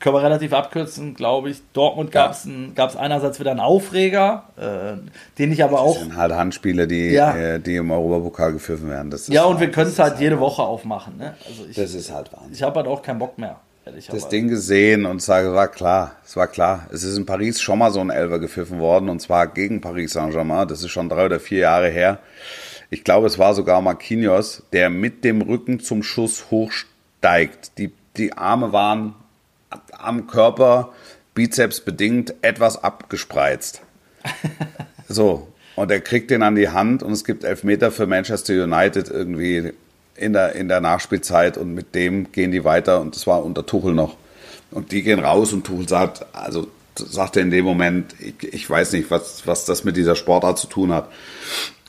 können 0.00 0.16
wir 0.16 0.22
relativ 0.24 0.52
abkürzen, 0.52 1.14
glaube 1.14 1.48
ich. 1.50 1.58
Dortmund 1.74 2.12
Ja. 2.12 2.24
gab 2.24 2.32
es 2.32 2.46
gab's 2.74 2.96
einerseits 2.96 3.38
wieder 3.38 3.52
einen 3.52 3.60
Aufreger, 3.60 4.42
äh, 4.56 4.98
den 5.38 5.52
ich 5.52 5.62
aber 5.62 5.80
auch. 5.80 5.94
Das 5.94 6.02
sind 6.02 6.16
halt 6.16 6.32
Handspiele, 6.32 6.88
die, 6.88 7.10
Ja. 7.10 7.34
äh, 7.36 7.60
die 7.60 7.76
im 7.76 7.90
Europapokal 7.92 8.52
gepfiffen 8.52 8.90
werden. 8.90 9.10
Das 9.12 9.28
Ja, 9.28 9.44
und 9.44 9.60
wir 9.60 9.66
halt- 9.68 9.74
können 9.74 9.88
es 9.88 9.94
das 9.94 10.04
halt 10.04 10.14
ist 10.16 10.20
jede 10.20 10.40
Woche 10.40 10.62
aufmachen. 10.62 11.16
Ne? 11.18 11.34
Also 11.48 11.64
ich, 11.70 11.76
Das 11.76 11.94
ist 11.94 12.12
halt 12.12 12.32
Wahnsinn. 12.32 12.52
ich 12.52 12.62
habe 12.64 12.80
halt 12.80 12.88
auch 12.88 13.00
keinen 13.00 13.20
Bock 13.20 13.38
mehr. 13.38 13.60
Das. 13.84 14.28
Ding 14.28 14.48
gesehen 14.48 15.06
und 15.06 15.20
sage, 15.20 15.54
war 15.54 15.68
klar, 15.68 16.16
es 16.24 16.36
war 16.36 16.46
klar. 16.46 16.88
Es 16.92 17.02
ist 17.02 17.16
in 17.16 17.26
Paris 17.26 17.60
schon 17.60 17.78
mal 17.78 17.90
so 17.90 18.00
ein 18.00 18.10
Elfer 18.10 18.38
gepfiffen 18.38 18.78
worden 18.78 19.08
und 19.08 19.20
zwar 19.20 19.46
gegen 19.48 19.80
Paris 19.80 20.12
Saint-Germain. 20.12 20.68
Das 20.68 20.82
ist 20.82 20.90
schon 20.90 21.08
drei 21.08 21.26
oder 21.26 21.40
vier 21.40 21.60
Jahre 21.60 21.88
her. 21.88 22.18
Ich 22.90 23.04
glaube, 23.04 23.26
es 23.26 23.38
war 23.38 23.54
sogar 23.54 23.80
Marquinhos, 23.80 24.62
der 24.72 24.90
mit 24.90 25.24
dem 25.24 25.42
Rücken 25.42 25.80
zum 25.80 26.02
Schuss 26.02 26.50
hochsteigt. 26.50 27.78
Die, 27.78 27.92
die 28.16 28.34
Arme 28.34 28.72
waren 28.72 29.14
am 29.92 30.26
Körper, 30.26 30.92
Bizeps 31.34 31.80
bedingt, 31.80 32.34
etwas 32.42 32.82
abgespreizt. 32.82 33.82
So, 35.08 35.48
und 35.76 35.90
er 35.90 36.00
kriegt 36.00 36.30
den 36.30 36.42
an 36.42 36.54
die 36.54 36.70
Hand 36.70 37.02
und 37.02 37.12
es 37.12 37.24
gibt 37.24 37.44
Elfmeter 37.44 37.90
für 37.90 38.06
Manchester 38.06 38.54
United 38.64 39.10
irgendwie 39.10 39.72
in 40.16 40.32
der, 40.32 40.54
in 40.54 40.68
der 40.68 40.80
Nachspielzeit 40.80 41.56
und 41.56 41.74
mit 41.74 41.94
dem 41.94 42.32
gehen 42.32 42.52
die 42.52 42.64
weiter 42.64 43.00
und 43.00 43.14
das 43.14 43.26
war 43.26 43.44
unter 43.44 43.66
Tuchel 43.66 43.94
noch. 43.94 44.16
Und 44.70 44.92
die 44.92 45.02
gehen 45.02 45.20
raus 45.20 45.52
und 45.52 45.64
Tuchel 45.64 45.88
sagt, 45.88 46.24
also 46.32 46.68
sagte 46.96 47.40
in 47.40 47.50
dem 47.50 47.64
Moment, 47.64 48.14
ich, 48.20 48.52
ich 48.52 48.68
weiß 48.70 48.92
nicht, 48.92 49.10
was, 49.10 49.46
was 49.46 49.64
das 49.64 49.84
mit 49.84 49.96
dieser 49.96 50.14
Sportart 50.14 50.58
zu 50.58 50.66
tun 50.66 50.92
hat. 50.92 51.08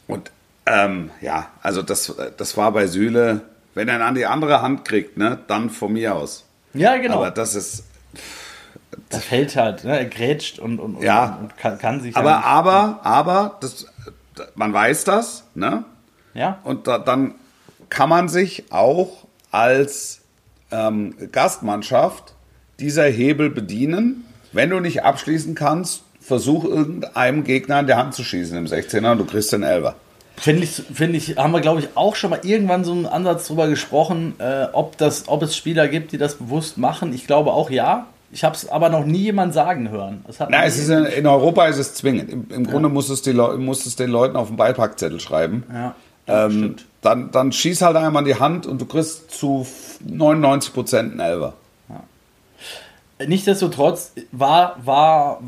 Und 0.07 0.31
ähm, 0.65 1.11
ja, 1.21 1.49
also 1.61 1.81
das, 1.81 2.13
das 2.37 2.55
war 2.57 2.71
bei 2.71 2.87
Süle, 2.87 3.41
wenn 3.73 3.87
er 3.89 3.97
ihn 3.97 4.01
an 4.01 4.15
die 4.15 4.25
andere 4.25 4.61
Hand 4.61 4.85
kriegt, 4.85 5.17
ne, 5.17 5.39
dann 5.47 5.69
von 5.69 5.93
mir 5.93 6.15
aus. 6.15 6.45
Ja, 6.73 6.97
genau. 6.97 7.15
Aber 7.17 7.31
das 7.31 7.55
ist, 7.55 7.85
das 9.09 9.23
fällt 9.23 9.55
halt, 9.55 9.83
ne? 9.83 9.97
er 9.99 10.05
grätscht 10.05 10.59
und, 10.59 10.79
und, 10.79 11.01
Ja. 11.01 11.37
und 11.41 11.57
kann, 11.57 11.77
kann 11.77 12.01
sich 12.01 12.15
aber, 12.15 12.29
ja 12.29 12.41
aber, 12.41 12.99
aber, 13.03 13.57
das, 13.61 13.85
man 14.55 14.73
weiß 14.73 15.03
das, 15.03 15.43
ne? 15.55 15.85
ja, 16.33 16.59
Und 16.63 16.87
da, 16.87 16.97
dann 16.97 17.35
kann 17.93 18.09
man 18.09 18.27
sich 18.27 18.63
auch 18.71 19.09
als 19.51 20.21
ähm, 20.71 21.13
Gastmannschaft 21.31 22.33
dieser 22.79 23.03
Hebel 23.03 23.51
bedienen. 23.51 24.25
Wenn 24.51 24.71
du 24.71 24.79
nicht 24.79 25.03
abschließen 25.03 25.53
kannst, 25.53 26.01
versuch 26.19 26.63
irgendeinem 26.63 27.43
Gegner 27.43 27.81
in 27.81 27.87
die 27.87 27.93
Hand 27.93 28.15
zu 28.15 28.23
schießen 28.23 28.57
im 28.57 28.65
16er 28.65 29.11
und 29.11 29.19
du 29.19 29.25
kriegst 29.25 29.53
den 29.53 29.61
Elber. 29.61 29.93
Finde 30.37 30.63
ich, 30.63 30.71
finde 30.71 31.17
ich, 31.17 31.37
haben 31.37 31.53
wir 31.53 31.61
glaube 31.61 31.81
ich 31.81 31.89
auch 31.93 32.15
schon 32.15 32.31
mal 32.31 32.39
irgendwann 32.41 32.83
so 32.83 32.93
einen 32.93 33.05
Ansatz 33.05 33.45
drüber 33.45 33.67
gesprochen, 33.67 34.33
äh, 34.39 34.65
ob, 34.73 34.97
das, 34.97 35.27
ob 35.27 35.43
es 35.43 35.55
Spieler 35.55 35.87
gibt, 35.87 36.13
die 36.13 36.17
das 36.17 36.35
bewusst 36.35 36.79
machen. 36.79 37.13
Ich 37.13 37.27
glaube 37.27 37.51
auch 37.51 37.69
ja. 37.69 38.07
Ich 38.31 38.43
habe 38.43 38.55
es 38.55 38.67
aber 38.67 38.89
noch 38.89 39.05
nie 39.05 39.19
jemand 39.19 39.53
sagen 39.53 39.91
hören. 39.91 40.25
Na, 40.49 40.65
es 40.65 40.79
ist 40.79 40.89
in, 40.89 41.05
in 41.05 41.27
Europa 41.27 41.67
ist 41.67 41.77
es 41.77 41.93
zwingend. 41.93 42.31
Im, 42.31 42.47
im 42.49 42.65
Grunde 42.65 42.89
musst 42.89 43.09
du 43.09 43.13
es, 43.13 43.21
die 43.21 43.33
musst 43.33 43.85
es 43.85 43.95
den 43.95 44.09
Leuten 44.09 44.35
auf 44.35 44.47
den 44.47 44.57
Beipackzettel 44.57 45.19
schreiben. 45.19 45.63
ja, 45.71 45.95
ja 46.25 46.45
Ähm, 46.45 46.51
stimmt. 46.51 46.85
Dann, 47.03 47.31
dann 47.31 47.51
schieß 47.51 47.81
halt 47.81 47.97
einmal 47.97 48.23
in 48.23 48.27
die 48.27 48.39
Hand 48.39 48.65
und 48.65 48.81
du 48.81 48.85
kriegst 48.85 49.29
zu 49.31 49.67
99 50.03 50.73
Prozent 50.73 51.11
einen 51.11 51.19
Elber. 51.19 51.53
Nichtsdestotrotz 53.27 54.13
war, 54.31 54.75
war, 54.83 55.41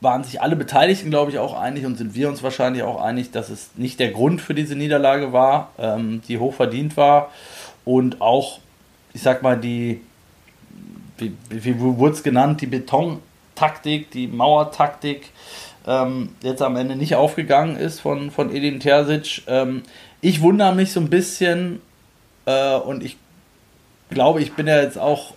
waren 0.00 0.24
sich 0.24 0.40
alle 0.40 0.56
Beteiligten, 0.56 1.10
glaube 1.10 1.30
ich, 1.30 1.38
auch 1.38 1.58
einig 1.58 1.84
und 1.84 1.98
sind 1.98 2.14
wir 2.14 2.28
uns 2.28 2.42
wahrscheinlich 2.42 2.82
auch 2.82 3.00
einig, 3.00 3.32
dass 3.32 3.50
es 3.50 3.70
nicht 3.76 4.00
der 4.00 4.10
Grund 4.10 4.40
für 4.40 4.54
diese 4.54 4.74
Niederlage 4.74 5.32
war, 5.32 5.72
ähm, 5.78 6.22
die 6.26 6.38
hoch 6.38 6.54
verdient 6.54 6.96
war 6.96 7.30
und 7.84 8.20
auch, 8.20 8.60
ich 9.12 9.22
sag 9.22 9.42
mal, 9.42 9.58
die, 9.58 10.00
wie, 11.18 11.34
wie 11.50 11.78
wurde 11.78 12.14
es 12.14 12.22
genannt, 12.22 12.60
die 12.60 12.66
Betontaktik, 12.66 14.10
die 14.10 14.26
Mauertaktik 14.26 15.30
ähm, 15.86 16.30
jetzt 16.42 16.62
am 16.62 16.76
Ende 16.76 16.96
nicht 16.96 17.14
aufgegangen 17.14 17.76
ist 17.76 18.00
von, 18.00 18.30
von 18.30 18.54
Edin 18.54 18.80
Terzic. 18.80 19.42
Ähm, 19.46 19.82
ich 20.22 20.40
wundere 20.40 20.74
mich 20.74 20.92
so 20.92 21.00
ein 21.00 21.10
bisschen 21.10 21.82
äh, 22.46 22.76
und 22.76 23.04
ich 23.04 23.18
glaube, 24.08 24.40
ich 24.40 24.54
bin 24.54 24.66
ja 24.66 24.80
jetzt 24.80 24.96
auch 24.96 25.34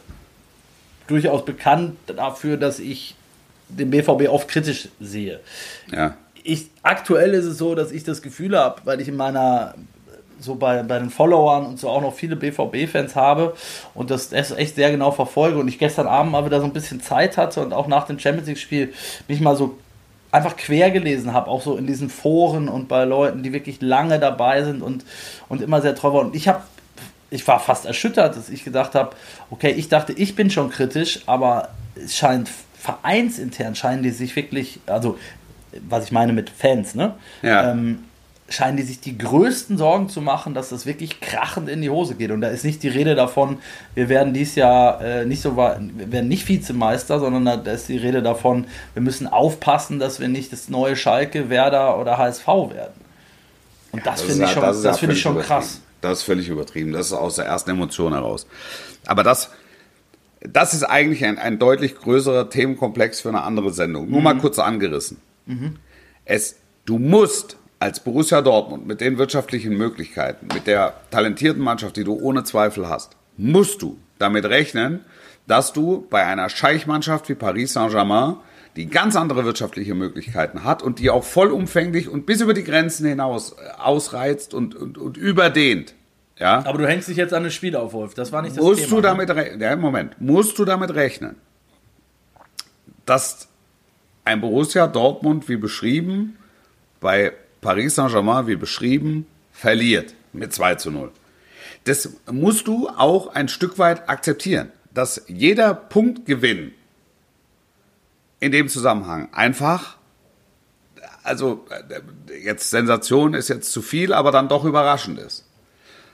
durchaus 1.08 1.44
bekannt 1.44 1.98
dafür, 2.08 2.56
dass 2.56 2.80
ich 2.80 3.16
den 3.68 3.90
BVB 3.90 4.30
oft 4.30 4.48
kritisch 4.48 4.90
sehe. 5.00 5.40
Ja. 5.92 6.16
Ich, 6.44 6.68
aktuell 6.84 7.34
ist 7.34 7.46
es 7.46 7.58
so, 7.58 7.74
dass 7.74 7.92
ich 7.92 8.04
das 8.04 8.22
Gefühl 8.22 8.58
habe, 8.58 8.82
weil 8.86 9.02
ich 9.02 9.08
in 9.08 9.16
meiner 9.16 9.74
so 10.40 10.56
bei, 10.56 10.84
bei 10.84 11.00
den 11.00 11.10
Followern 11.10 11.66
und 11.66 11.80
so 11.80 11.90
auch 11.90 12.02
noch 12.02 12.14
viele 12.14 12.36
BVB-Fans 12.36 13.16
habe 13.16 13.56
und 13.94 14.12
das, 14.12 14.30
das 14.30 14.52
echt 14.52 14.76
sehr 14.76 14.92
genau 14.92 15.12
verfolge 15.12 15.58
und 15.58 15.68
ich 15.68 15.80
gestern 15.80 16.08
Abend 16.08 16.34
mal 16.34 16.46
wieder 16.46 16.60
so 16.60 16.66
ein 16.66 16.74
bisschen 16.74 17.02
Zeit 17.02 17.38
hatte 17.38 17.62
und 17.62 17.74
auch 17.74 17.88
nach 17.88 18.06
dem 18.06 18.20
Champions 18.20 18.48
League-Spiel 18.48 18.94
mich 19.28 19.40
mal 19.40 19.56
so 19.56 19.78
einfach 20.32 20.58
quer 20.58 20.92
gelesen 20.92 21.34
habe, 21.34 21.50
auch 21.50 21.62
so 21.62 21.78
in 21.78 21.88
diesen 21.88 22.10
Foren 22.10 22.68
und 22.68 22.88
bei 22.88 23.06
Leuten, 23.06 23.44
die 23.44 23.54
wirklich 23.54 23.82
lange 23.82 24.20
dabei 24.20 24.64
sind 24.64 24.82
und, 24.82 25.06
und 25.48 25.62
immer 25.62 25.82
sehr 25.82 25.96
treu 25.96 26.14
waren. 26.14 26.28
Und 26.28 26.36
ich 26.36 26.48
habe 26.48 26.62
ich 27.32 27.48
war 27.48 27.60
fast 27.60 27.86
erschüttert, 27.86 28.38
dass 28.38 28.50
ich 28.50 28.64
gedacht 28.64 28.96
habe, 28.96 29.16
okay, 29.50 29.72
ich 29.72 29.90
dachte, 29.90 30.14
ich 30.14 30.36
bin 30.36 30.50
schon 30.50 30.70
kritisch, 30.70 31.22
aber 31.26 31.70
es 31.96 32.16
scheint 32.16 32.50
vereinsintern 32.80 33.76
scheinen 33.76 34.04
die 34.04 34.12
sich 34.12 34.36
wirklich, 34.36 34.80
also 34.86 35.18
was 35.90 36.06
ich 36.06 36.12
meine 36.12 36.34
mit 36.34 36.50
Fans, 36.50 36.96
ne? 36.96 37.16
Ja. 37.42 37.72
Ähm, 37.72 38.04
scheinen 38.48 38.78
die 38.78 38.84
sich 38.84 39.00
die 39.00 39.18
größten 39.18 39.78
Sorgen 39.78 40.08
zu 40.08 40.22
machen, 40.22 40.54
dass 40.54 40.70
das 40.70 40.86
wirklich 40.86 41.20
krachend 41.20 41.68
in 41.68 41.82
die 41.82 41.90
Hose 41.90 42.14
geht. 42.14 42.30
Und 42.30 42.42
da 42.42 42.50
ist 42.50 42.64
nicht 42.64 42.84
die 42.84 42.90
Rede 42.90 43.16
davon, 43.16 43.58
wir 43.96 44.08
werden 44.08 44.34
dies 44.36 44.54
Jahr 44.56 45.02
äh, 45.02 45.26
nicht 45.26 45.42
so 45.42 45.58
wir 45.58 45.80
werden 46.12 46.28
nicht 46.28 46.48
Vizemeister, 46.48 47.20
sondern 47.20 47.46
da 47.64 47.72
ist 47.72 47.90
die 47.90 47.98
Rede 47.98 48.22
davon, 48.22 48.68
wir 48.94 49.02
müssen 49.02 49.26
aufpassen, 49.28 49.98
dass 49.98 50.20
wir 50.20 50.28
nicht 50.28 50.52
das 50.54 50.70
neue 50.70 50.96
Schalke, 50.96 51.50
Werder 51.50 51.98
oder 52.00 52.18
HSV 52.20 52.46
werden. 52.48 52.94
Und 53.92 54.06
das, 54.06 54.22
finde 54.22 54.44
ist 54.44 54.50
ich 54.52 54.56
ja- 54.56 54.62
schon, 54.62 54.62
das 54.64 54.84
ja 54.84 54.94
finde 54.94 55.16
ich 55.16 55.22
schon 55.22 55.40
krass. 55.40 55.82
Das 56.02 56.20
ist 56.20 56.24
völlig 56.26 56.48
übertrieben. 56.48 56.92
Das 56.92 57.08
ist 57.08 57.14
aus 57.14 57.38
der 57.38 57.46
ersten 57.46 57.72
Emotion 57.72 58.14
heraus. 58.14 58.46
Aber 59.08 59.24
das, 59.24 59.50
das 60.42 60.76
ist 60.76 60.84
eigentlich 60.84 61.26
ein, 61.26 61.40
ein 61.40 61.58
deutlich 61.58 61.96
größerer 61.96 62.50
Themenkomplex 62.52 63.22
für 63.22 63.30
eine 63.30 63.42
andere 63.42 63.74
Sendung. 63.74 64.08
Nur 64.10 64.20
Mhm. 64.20 64.24
mal 64.24 64.38
kurz 64.38 64.60
angerissen. 64.60 65.18
Es, 66.26 66.58
du 66.86 67.00
musst 67.00 67.58
als 67.80 68.00
Borussia 68.00 68.42
Dortmund 68.42 68.88
mit 68.88 69.02
den 69.02 69.18
wirtschaftlichen 69.18 69.78
Möglichkeiten, 69.78 70.48
mit 70.54 70.68
der 70.68 70.94
talentierten 71.12 71.62
Mannschaft, 71.62 71.98
die 71.98 72.04
du 72.04 72.14
ohne 72.20 72.44
Zweifel 72.44 72.88
hast, 72.90 73.16
musst 73.38 73.82
du 73.82 73.98
damit 74.18 74.46
rechnen, 74.46 75.02
dass 75.48 75.74
du 75.74 76.08
bei 76.10 76.26
einer 76.26 76.50
Scheichmannschaft 76.50 77.30
wie 77.30 77.36
Paris 77.36 77.74
Saint-Germain, 77.74 78.38
die 78.76 78.88
ganz 78.88 79.16
andere 79.16 79.46
wirtschaftliche 79.46 79.94
Möglichkeiten 79.94 80.64
hat 80.64 80.84
und 80.84 81.00
die 81.00 81.10
auch 81.10 81.24
vollumfänglich 81.24 82.10
und 82.10 82.26
bis 82.26 82.42
über 82.42 82.54
die 82.54 82.64
Grenzen 82.64 83.06
hinaus 83.06 83.54
äh, 83.54 83.82
ausreizt 83.82 84.54
und, 84.54 84.76
und, 84.76 84.98
und 84.98 85.18
überdehnt. 85.18 85.94
Ja? 86.38 86.66
Aber 86.66 86.78
du 86.78 86.88
hängst 86.88 87.08
dich 87.08 87.18
jetzt 87.18 87.34
an 87.34 87.44
das 87.44 87.54
Spiel 87.54 87.76
auf, 87.76 87.94
Wolf. 87.94 88.14
Das 88.16 88.32
war 88.32 88.42
nicht 88.42 88.58
das 88.58 88.64
musst 88.64 88.86
Thema. 88.86 88.96
du 88.96 89.02
damit 89.02 89.30
rechnen, 89.30 89.62
ja, 89.62 89.76
Moment, 89.76 90.20
musst 90.20 90.60
du 90.60 90.66
damit 90.66 90.94
rechnen, 90.94 91.36
dass 93.06 93.48
ein 94.26 94.42
Borussia 94.42 94.88
Dortmund, 94.88 95.48
wie 95.48 95.56
beschrieben, 95.56 96.38
bei 97.00 97.34
Paris 97.66 97.96
Saint-Germain, 97.96 98.46
wie 98.46 98.56
beschrieben, 98.56 99.26
verliert 99.52 100.14
mit 100.34 100.54
2 100.54 100.76
zu 100.76 100.92
0. 100.92 101.12
Das 101.86 102.10
musst 102.32 102.68
du 102.68 102.90
auch 102.90 103.34
ein 103.34 103.48
Stück 103.48 103.80
weit 103.80 104.08
akzeptieren, 104.08 104.72
dass 104.94 105.24
jeder 105.28 105.74
Punktgewinn 105.74 106.74
in 108.40 108.52
dem 108.52 108.70
Zusammenhang 108.70 109.30
einfach, 109.34 109.98
also 111.24 111.66
jetzt 112.44 112.70
Sensation 112.70 113.34
ist 113.34 113.50
jetzt 113.50 113.72
zu 113.72 113.82
viel, 113.82 114.14
aber 114.14 114.30
dann 114.30 114.48
doch 114.48 114.64
überraschend 114.64 115.18
ist. 115.18 115.48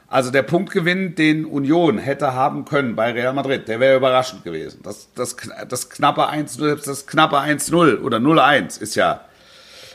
Also 0.07 0.31
der 0.31 0.43
Punktgewinn, 0.43 1.15
den 1.15 1.43
Union 1.43 1.97
hätte 1.97 2.33
haben 2.33 2.63
können 2.63 2.95
bei 2.95 3.11
Real 3.11 3.33
Madrid, 3.33 3.67
der 3.67 3.81
wäre 3.81 3.97
überraschend 3.97 4.45
gewesen. 4.45 4.79
Das, 4.83 5.09
das, 5.15 5.35
das 5.67 5.89
knappe 5.89 6.29
1-0, 6.29 6.47
selbst 6.59 6.87
das 6.87 7.07
knappe 7.07 7.35
1-0 7.35 7.99
oder 7.99 8.19
0-1 8.19 8.81
ist 8.81 8.95
ja, 8.95 9.25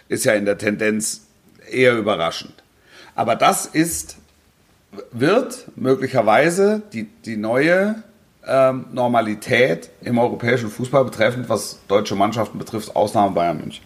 ist 0.08 0.26
ja 0.26 0.34
in 0.34 0.44
der 0.44 0.58
Tendenz 0.58 1.25
eher 1.70 1.96
überraschend. 1.96 2.54
Aber 3.14 3.34
das 3.36 3.66
ist, 3.66 4.16
wird 5.12 5.66
möglicherweise 5.76 6.82
die, 6.92 7.04
die 7.24 7.36
neue 7.36 8.02
ähm, 8.46 8.86
Normalität 8.92 9.90
im 10.02 10.18
europäischen 10.18 10.70
Fußball 10.70 11.04
betreffend, 11.04 11.48
was 11.48 11.78
deutsche 11.88 12.14
Mannschaften 12.14 12.58
betrifft, 12.58 12.94
Ausnahme 12.94 13.34
Bayern 13.34 13.58
München. 13.58 13.84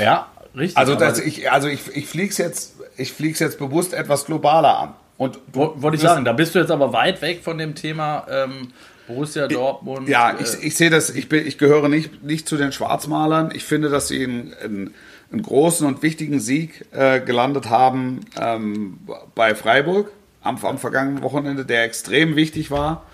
Ja, 0.00 0.28
richtig. 0.56 0.76
Also, 0.76 0.92
aber 0.94 1.06
das, 1.06 1.18
ich, 1.20 1.50
also 1.50 1.68
ich, 1.68 1.94
ich 1.94 2.06
fliege 2.06 2.30
es 2.30 2.38
jetzt, 2.38 2.74
ich 2.96 3.12
flieg's 3.12 3.38
jetzt 3.38 3.58
bewusst 3.58 3.92
etwas 3.94 4.24
globaler 4.24 4.78
an. 4.78 4.94
Und 5.18 5.38
wo- 5.52 5.74
wollte 5.76 5.96
ich 5.96 6.02
sagen, 6.02 6.24
da 6.24 6.32
bist 6.32 6.54
du 6.54 6.58
jetzt 6.58 6.70
aber 6.70 6.92
weit 6.92 7.22
weg 7.22 7.44
von 7.44 7.58
dem 7.58 7.74
Thema 7.74 8.26
ähm, 8.28 8.72
Borussia 9.06 9.46
Dortmund. 9.46 10.08
Ja, 10.08 10.30
äh, 10.30 10.42
ich, 10.42 10.64
ich 10.64 10.76
sehe 10.76 10.90
das, 10.90 11.10
ich, 11.10 11.28
bin, 11.28 11.46
ich 11.46 11.58
gehöre 11.58 11.88
nicht, 11.88 12.24
nicht 12.24 12.48
zu 12.48 12.56
den 12.56 12.72
Schwarzmalern. 12.72 13.52
Ich 13.54 13.62
finde, 13.64 13.88
dass 13.90 14.08
sie 14.08 14.24
einen, 14.24 14.54
einen, 14.64 14.94
einen 15.32 15.42
großen 15.42 15.86
und 15.86 16.02
wichtigen 16.02 16.40
Sieg 16.40 16.84
äh, 16.92 17.20
gelandet 17.20 17.70
haben 17.70 18.20
ähm, 18.40 18.98
bei 19.34 19.54
Freiburg 19.54 20.12
am, 20.42 20.62
am 20.64 20.78
vergangenen 20.78 21.22
Wochenende, 21.22 21.64
der 21.64 21.84
extrem 21.84 22.36
wichtig 22.36 22.70
war. 22.70 23.06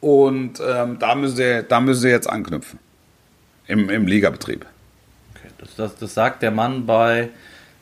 Und 0.00 0.60
ähm, 0.66 0.98
da, 0.98 1.14
müssen 1.14 1.36
sie, 1.36 1.64
da 1.68 1.80
müssen 1.80 2.00
sie 2.02 2.08
jetzt 2.08 2.28
anknüpfen. 2.28 2.78
Im, 3.66 3.88
im 3.90 4.06
Ligabetrieb. 4.06 4.66
Okay, 5.34 5.48
das, 5.58 5.76
das, 5.76 5.96
das 5.96 6.14
sagt 6.14 6.42
der 6.42 6.50
Mann 6.50 6.86
bei 6.86 7.28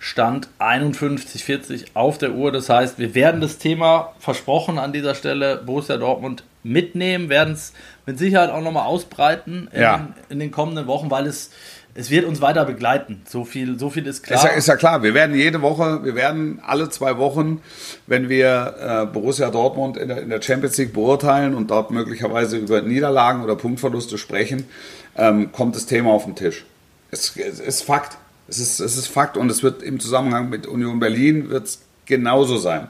Stand 0.00 0.48
51,40 0.58 1.86
auf 1.94 2.18
der 2.18 2.32
Uhr. 2.34 2.52
Das 2.52 2.68
heißt, 2.68 2.98
wir 2.98 3.14
werden 3.14 3.40
das 3.40 3.58
Thema 3.58 4.12
versprochen 4.18 4.78
an 4.78 4.92
dieser 4.92 5.14
Stelle 5.14 5.56
Borussia 5.64 5.96
Dortmund 5.96 6.44
mitnehmen, 6.62 7.28
werden 7.28 7.54
es 7.54 7.72
mit 8.06 8.18
Sicherheit 8.18 8.50
auch 8.50 8.60
nochmal 8.60 8.86
ausbreiten 8.86 9.68
in, 9.72 9.80
Ja. 9.80 10.08
in 10.28 10.38
den 10.38 10.50
kommenden 10.50 10.86
Wochen, 10.86 11.10
weil 11.10 11.26
es, 11.26 11.50
es 11.98 12.10
wird 12.10 12.26
uns 12.26 12.40
weiter 12.40 12.64
begleiten. 12.64 13.22
So 13.28 13.44
viel, 13.44 13.76
so 13.76 13.90
viel 13.90 14.06
ist 14.06 14.22
klar. 14.22 14.38
Ist 14.38 14.44
ja, 14.44 14.50
ist 14.50 14.68
ja 14.68 14.76
klar, 14.76 15.02
wir 15.02 15.14
werden 15.14 15.34
jede 15.34 15.62
Woche, 15.62 16.04
wir 16.04 16.14
werden 16.14 16.60
alle 16.64 16.90
zwei 16.90 17.18
Wochen, 17.18 17.60
wenn 18.06 18.28
wir 18.28 18.74
äh, 18.80 19.06
Borussia 19.06 19.50
Dortmund 19.50 19.96
in 19.96 20.06
der, 20.06 20.22
in 20.22 20.30
der 20.30 20.40
Champions 20.40 20.76
League 20.78 20.92
beurteilen 20.92 21.56
und 21.56 21.72
dort 21.72 21.90
möglicherweise 21.90 22.56
über 22.56 22.82
Niederlagen 22.82 23.42
oder 23.42 23.56
Punktverluste 23.56 24.16
sprechen, 24.16 24.68
ähm, 25.16 25.50
kommt 25.50 25.74
das 25.74 25.86
Thema 25.86 26.12
auf 26.12 26.24
den 26.24 26.36
Tisch. 26.36 26.64
Es, 27.10 27.36
es 27.36 27.58
ist 27.58 27.82
Fakt. 27.82 28.16
Es 28.46 28.60
ist, 28.60 28.78
es 28.78 28.96
ist 28.96 29.08
Fakt 29.08 29.36
und 29.36 29.50
es 29.50 29.64
wird 29.64 29.82
im 29.82 29.98
Zusammenhang 29.98 30.50
mit 30.50 30.68
Union 30.68 31.00
Berlin 31.00 31.50
wird 31.50 31.66
es 31.66 31.80
genauso 32.06 32.58
sein. 32.58 32.88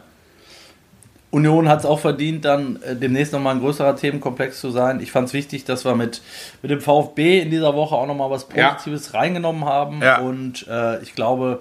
Union 1.30 1.68
hat 1.68 1.80
es 1.80 1.86
auch 1.86 2.00
verdient, 2.00 2.44
dann 2.44 2.80
äh, 2.82 2.96
demnächst 2.96 3.32
nochmal 3.32 3.54
ein 3.54 3.60
größerer 3.60 3.96
Themenkomplex 3.96 4.60
zu 4.60 4.70
sein. 4.70 5.00
Ich 5.00 5.12
fand 5.12 5.28
es 5.28 5.34
wichtig, 5.34 5.64
dass 5.64 5.84
wir 5.84 5.94
mit, 5.94 6.22
mit 6.62 6.70
dem 6.70 6.80
VfB 6.80 7.40
in 7.40 7.50
dieser 7.50 7.74
Woche 7.74 7.94
auch 7.94 8.06
nochmal 8.06 8.30
was 8.30 8.48
Positives 8.48 9.12
ja. 9.12 9.18
reingenommen 9.18 9.64
haben. 9.64 10.00
Ja. 10.02 10.20
Und 10.20 10.66
äh, 10.68 11.02
ich 11.02 11.14
glaube. 11.14 11.60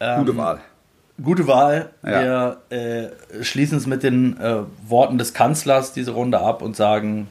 Ähm, 0.00 0.20
gute 0.20 0.36
Wahl. 0.36 0.60
Gute 1.22 1.46
Wahl. 1.46 1.90
Ja. 2.02 2.56
Wir 2.70 3.10
äh, 3.40 3.44
schließen 3.44 3.76
es 3.76 3.86
mit 3.86 4.02
den 4.02 4.40
äh, 4.40 4.62
Worten 4.86 5.18
des 5.18 5.34
Kanzlers 5.34 5.92
diese 5.92 6.12
Runde 6.12 6.40
ab 6.40 6.62
und 6.62 6.74
sagen 6.74 7.28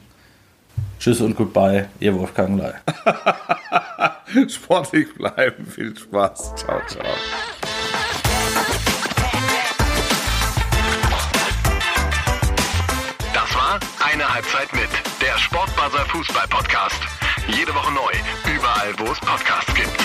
Tschüss 1.00 1.20
und 1.20 1.36
Goodbye, 1.36 1.88
ihr 1.98 2.16
Wolfgang 2.16 2.60
Lei. 2.60 2.74
Sportlich 4.48 5.12
bleiben, 5.14 5.66
viel 5.66 5.96
Spaß. 5.96 6.54
Ciao, 6.54 6.80
ciao. 6.86 7.04
Eine 14.12 14.28
Halbzeit 14.28 14.70
mit 14.74 14.90
der 15.22 15.38
Sportbuzzer 15.38 16.04
Fußball 16.04 16.46
Podcast. 16.48 17.00
Jede 17.48 17.74
Woche 17.74 17.92
neu, 17.92 18.12
überall 18.54 18.92
wo 18.98 19.10
es 19.10 19.18
Podcasts 19.20 19.72
gibt. 19.74 19.96